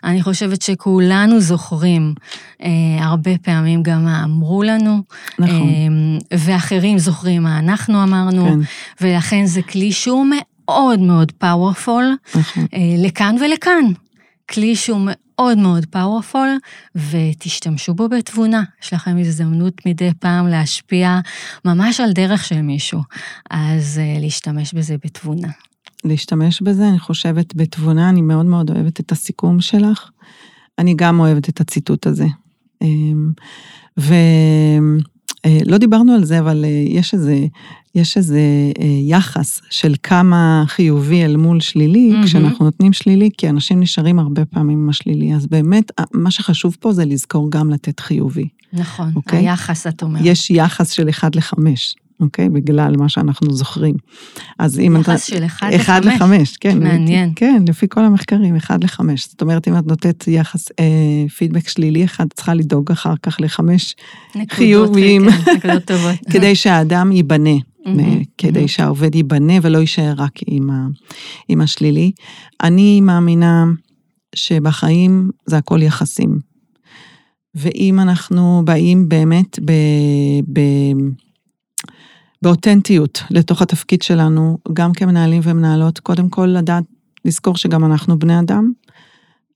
אני 0.05 0.23
חושבת 0.23 0.63
שכולנו 0.63 1.41
זוכרים 1.41 2.15
אה, 2.63 2.69
הרבה 3.01 3.31
פעמים 3.43 3.83
גם 3.83 4.05
מה 4.05 4.25
אמרו 4.25 4.63
לנו, 4.63 5.03
נכון, 5.39 5.69
אה, 6.33 6.39
ואחרים 6.39 6.99
זוכרים 6.99 7.43
מה 7.43 7.59
אנחנו 7.59 8.03
אמרנו, 8.03 8.45
כן, 8.45 8.59
ולכן 9.01 9.47
זה 9.47 9.63
כלי 9.63 9.93
שהוא 9.93 10.27
מאוד 10.31 11.01
מאוד 11.01 11.33
פאורפול, 11.33 12.17
נכון. 12.35 12.67
אה, 12.75 12.79
לכאן 12.99 13.37
ולכאן. 13.41 13.85
כלי 14.51 14.77
שהוא 14.77 15.01
מאוד 15.37 15.59
מאוד 15.59 15.87
פאורפול, 15.87 16.49
ותשתמשו 16.95 17.95
בו 17.95 18.09
בתבונה. 18.09 18.63
יש 18.83 18.93
לכם 18.93 19.17
הזדמנות 19.21 19.87
מדי 19.87 20.11
פעם 20.19 20.47
להשפיע 20.47 21.21
ממש 21.65 22.01
על 22.01 22.13
דרך 22.13 22.45
של 22.45 22.63
מישהו, 22.63 23.01
אז 23.51 23.99
אה, 23.99 24.21
להשתמש 24.21 24.75
בזה 24.75 24.97
בתבונה. 25.05 25.49
להשתמש 26.05 26.63
בזה, 26.63 26.89
אני 26.89 26.99
חושבת 26.99 27.55
בתבונה, 27.55 28.09
אני 28.09 28.21
מאוד 28.21 28.47
מאוד 28.47 28.71
אוהבת 28.71 29.01
את 29.01 29.13
הסיכום 29.13 29.61
שלך. 29.61 30.11
אני 30.79 30.95
גם 30.95 31.21
אוהבת 31.21 31.49
את 31.49 31.61
הציטוט 31.61 32.07
הזה. 32.07 32.27
אמ, 32.83 33.33
ולא 35.47 35.79
דיברנו 35.79 36.13
על 36.13 36.25
זה, 36.25 36.39
אבל 36.39 36.65
יש 36.89 37.15
איזה, 37.15 37.47
יש 37.95 38.17
איזה 38.17 38.41
יחס 39.07 39.61
של 39.71 39.95
כמה 40.03 40.65
חיובי 40.67 41.25
אל 41.25 41.37
מול 41.37 41.61
שלילי, 41.61 42.13
mm-hmm. 42.13 42.27
כשאנחנו 42.27 42.65
נותנים 42.65 42.93
שלילי, 42.93 43.31
כי 43.39 43.49
אנשים 43.49 43.81
נשארים 43.81 44.19
הרבה 44.19 44.45
פעמים 44.45 44.79
עם 44.79 44.89
השלילי. 44.89 45.35
אז 45.35 45.47
באמת, 45.47 45.93
מה 46.15 46.31
שחשוב 46.31 46.77
פה 46.81 46.93
זה 46.93 47.05
לזכור 47.05 47.51
גם 47.51 47.71
לתת 47.71 48.01
חיובי. 48.01 48.49
נכון, 48.73 49.09
okay? 49.13 49.17
אוקיי? 49.17 49.39
היחס, 49.39 49.87
את 49.87 50.03
אומרת. 50.03 50.23
יש 50.25 50.51
יחס 50.51 50.91
של 50.91 51.09
1 51.09 51.37
ל-5. 51.37 51.57
אוקיי? 52.23 52.49
בגלל 52.49 52.97
מה 52.97 53.09
שאנחנו 53.09 53.53
זוכרים. 53.53 53.95
אז 54.59 54.79
אם 54.79 54.97
אתה... 54.97 55.13
יחס 55.13 55.25
של 55.25 55.45
1 55.45 55.73
ל-5. 55.73 55.77
1 55.77 56.05
ל-5, 56.05 56.23
כן. 56.61 56.83
מעניין. 56.83 57.33
כן, 57.37 57.63
לפי 57.69 57.87
כל 57.89 58.05
המחקרים, 58.05 58.57
1 58.57 58.85
ל-5. 58.85 59.01
זאת 59.17 59.43
אומרת, 59.43 59.69
אם 59.69 59.79
את 59.79 59.87
נותנת 59.87 60.29
יחס 60.29 60.69
אה, 60.81 61.29
פידבק 61.37 61.69
שלילי 61.69 62.05
אחד, 62.05 62.27
צריכה 62.35 62.55
לדאוג 62.55 62.93
אחר 62.93 63.15
כך 63.23 63.37
לחמש 63.41 63.97
חיובים. 64.51 65.31
כן, 65.31 65.57
נקודות 65.57 65.85
טובות. 65.85 66.15
כדי 66.33 66.55
שהאדם 66.55 67.13
ייבנה. 67.13 67.57
כדי 68.39 68.69
שהעובד 68.69 69.15
ייבנה 69.15 69.53
ולא 69.63 69.79
יישאר 69.79 70.15
רק 70.17 70.33
עם, 70.47 70.71
ה, 70.71 70.87
עם 71.49 71.61
השלילי. 71.61 72.13
אני 72.63 73.01
מאמינה 73.01 73.65
שבחיים 74.35 75.31
זה 75.47 75.59
הכל 75.59 75.83
יחסים. 75.83 76.39
ואם 77.55 78.01
אנחנו 78.01 78.63
באים 78.65 79.09
באמת 79.09 79.59
ב... 79.65 79.73
ב 80.53 80.61
באותנטיות 82.43 83.23
לתוך 83.31 83.63
התפקיד 83.63 84.03
שלנו, 84.03 84.59
גם 84.73 84.93
כמנהלים 84.93 85.41
ומנהלות, 85.45 85.99
קודם 85.99 86.29
כל 86.29 86.47
לדעת, 86.47 86.85
לזכור 87.25 87.57
שגם 87.57 87.85
אנחנו 87.85 88.19
בני 88.19 88.41
אדם. 88.41 88.73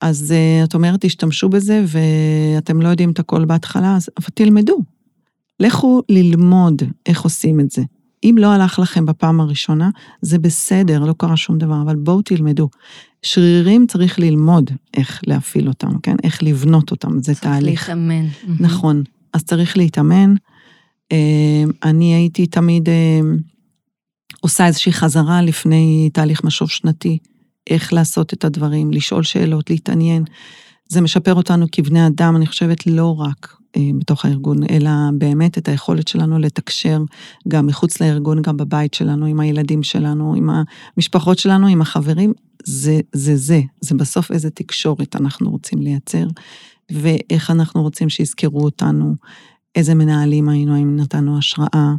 אז 0.01 0.35
uh, 0.35 0.65
את 0.65 0.75
אומרת, 0.75 1.01
תשתמשו 1.01 1.49
בזה 1.49 1.85
ואתם 1.87 2.83
לא 2.83 2.89
יודעים 2.89 3.11
את 3.11 3.19
הכל 3.19 3.45
בהתחלה, 3.45 3.97
אז 3.97 4.09
אבל 4.19 4.29
תלמדו. 4.35 4.79
לכו 5.61 6.03
ללמוד 6.09 6.83
איך 7.07 7.23
עושים 7.23 7.61
את 7.61 7.71
זה. 7.71 7.83
אם 8.25 8.35
לא 8.39 8.47
הלך 8.47 8.79
לכם 8.79 9.07
בפעם 9.07 9.41
הראשונה, 9.41 9.91
זה 10.23 10.39
בסדר, 10.39 11.05
לא 11.05 11.15
קרה 11.19 11.37
שום 11.37 11.59
דבר, 11.59 11.83
אבל 11.83 11.97
בואו 11.97 12.23
תלמדו. 12.23 12.69
שרירים 13.23 13.87
צריך 13.87 14.19
ללמוד 14.19 14.71
איך 14.95 15.21
להפעיל 15.27 15.69
אותם, 15.69 15.99
כן? 16.03 16.17
איך 16.25 16.43
לבנות 16.43 16.91
אותם, 16.91 17.19
זה 17.19 17.35
צריך 17.35 17.41
תהליך. 17.41 17.85
צריך 17.85 17.89
להתאמן. 17.89 18.27
נכון, 18.61 19.03
אז 19.33 19.45
צריך 19.45 19.77
להתאמן. 19.77 20.35
אמ, 21.13 21.71
אני 21.85 22.15
הייתי 22.15 22.47
תמיד 22.47 22.89
אמ, 22.89 23.37
עושה 24.41 24.67
איזושהי 24.67 24.93
חזרה 24.93 25.43
לפני 25.43 26.11
תהליך 26.13 26.45
משוב 26.45 26.71
שנתי, 26.71 27.19
איך 27.71 27.93
לעשות 27.93 28.33
את 28.33 28.45
הדברים, 28.45 28.93
לשאול 28.93 29.23
שאלות, 29.23 29.71
להתעניין. 29.71 30.25
זה 30.89 31.01
משפר 31.01 31.35
אותנו 31.35 31.67
כבני 31.73 32.07
אדם, 32.07 32.37
אני 32.37 32.47
חושבת, 32.47 32.87
לא 32.87 33.21
רק 33.21 33.57
אה, 33.77 33.91
בתוך 33.99 34.25
הארגון, 34.25 34.59
אלא 34.71 34.91
באמת 35.19 35.59
את 35.59 35.69
היכולת 35.69 36.09
שלנו 36.09 36.39
לתקשר 36.39 36.99
גם 37.49 37.67
מחוץ 37.67 38.01
לארגון, 38.01 38.43
גם 38.43 38.57
בבית 38.57 38.95
שלנו, 38.95 39.27
עם 39.27 39.41
הילדים 39.41 39.83
שלנו, 39.83 40.35
עם 40.35 40.51
המשפחות 40.97 41.39
שלנו, 41.39 41.67
עם 41.67 41.83
החברים. 41.83 42.33
זה 42.65 43.01
זה 43.13 43.37
זה, 43.37 43.61
זה 43.81 43.95
בסוף 43.95 44.33
איזה 44.33 44.51
תקשורת 44.51 45.17
אנחנו 45.17 45.51
רוצים 45.51 45.83
לייצר, 45.83 46.27
ואיך 46.93 47.51
אנחנו 47.51 47.83
רוצים 47.83 48.09
שיזכרו 48.09 48.65
אותנו, 48.65 49.15
איזה 49.77 49.95
מנהלים 49.95 50.49
היינו, 50.49 50.75
האם 50.75 50.97
נתנו 50.97 51.39
השראה, 51.39 51.95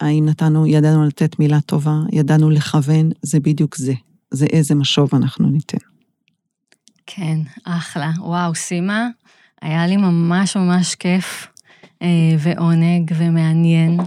האם 0.00 0.26
נתנו, 0.28 0.66
ידענו 0.66 1.04
לתת 1.04 1.38
מילה 1.38 1.60
טובה, 1.60 1.94
ידענו 2.12 2.50
לכוון, 2.50 3.10
זה 3.22 3.40
בדיוק 3.40 3.76
זה. 3.76 3.94
זה 4.30 4.46
איזה 4.46 4.74
משוב 4.74 5.14
אנחנו 5.14 5.48
ניתן. 5.48 5.78
כן, 7.06 7.38
אחלה. 7.64 8.10
וואו, 8.18 8.54
סימה, 8.54 9.08
היה 9.62 9.86
לי 9.86 9.96
ממש 9.96 10.56
ממש 10.56 10.94
כיף 10.94 11.46
אה, 12.02 12.08
ועונג 12.38 13.12
ומעניין 13.16 14.00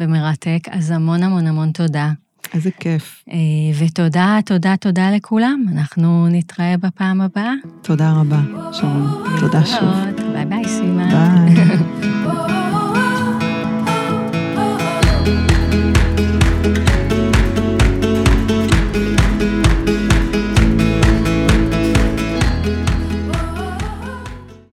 ומרתק, 0.00 0.60
אז 0.70 0.90
המון 0.90 1.22
המון 1.22 1.46
המון 1.46 1.72
תודה. 1.72 2.12
איזה 2.54 2.70
כיף. 2.70 3.24
אה, 3.30 3.34
ותודה, 3.78 4.38
תודה, 4.46 4.74
תודה 4.80 5.10
לכולם. 5.10 5.64
אנחנו 5.72 6.28
נתראה 6.30 6.74
בפעם 6.76 7.20
הבאה. 7.20 7.52
תודה 7.82 8.12
רבה, 8.12 8.40
שרון. 8.72 9.24
תודה 9.40 9.66
שוב. 9.66 9.94
ביי 10.32 10.44
ביי, 10.44 10.64
סימן. 10.68 11.08
ביי. 11.08 11.64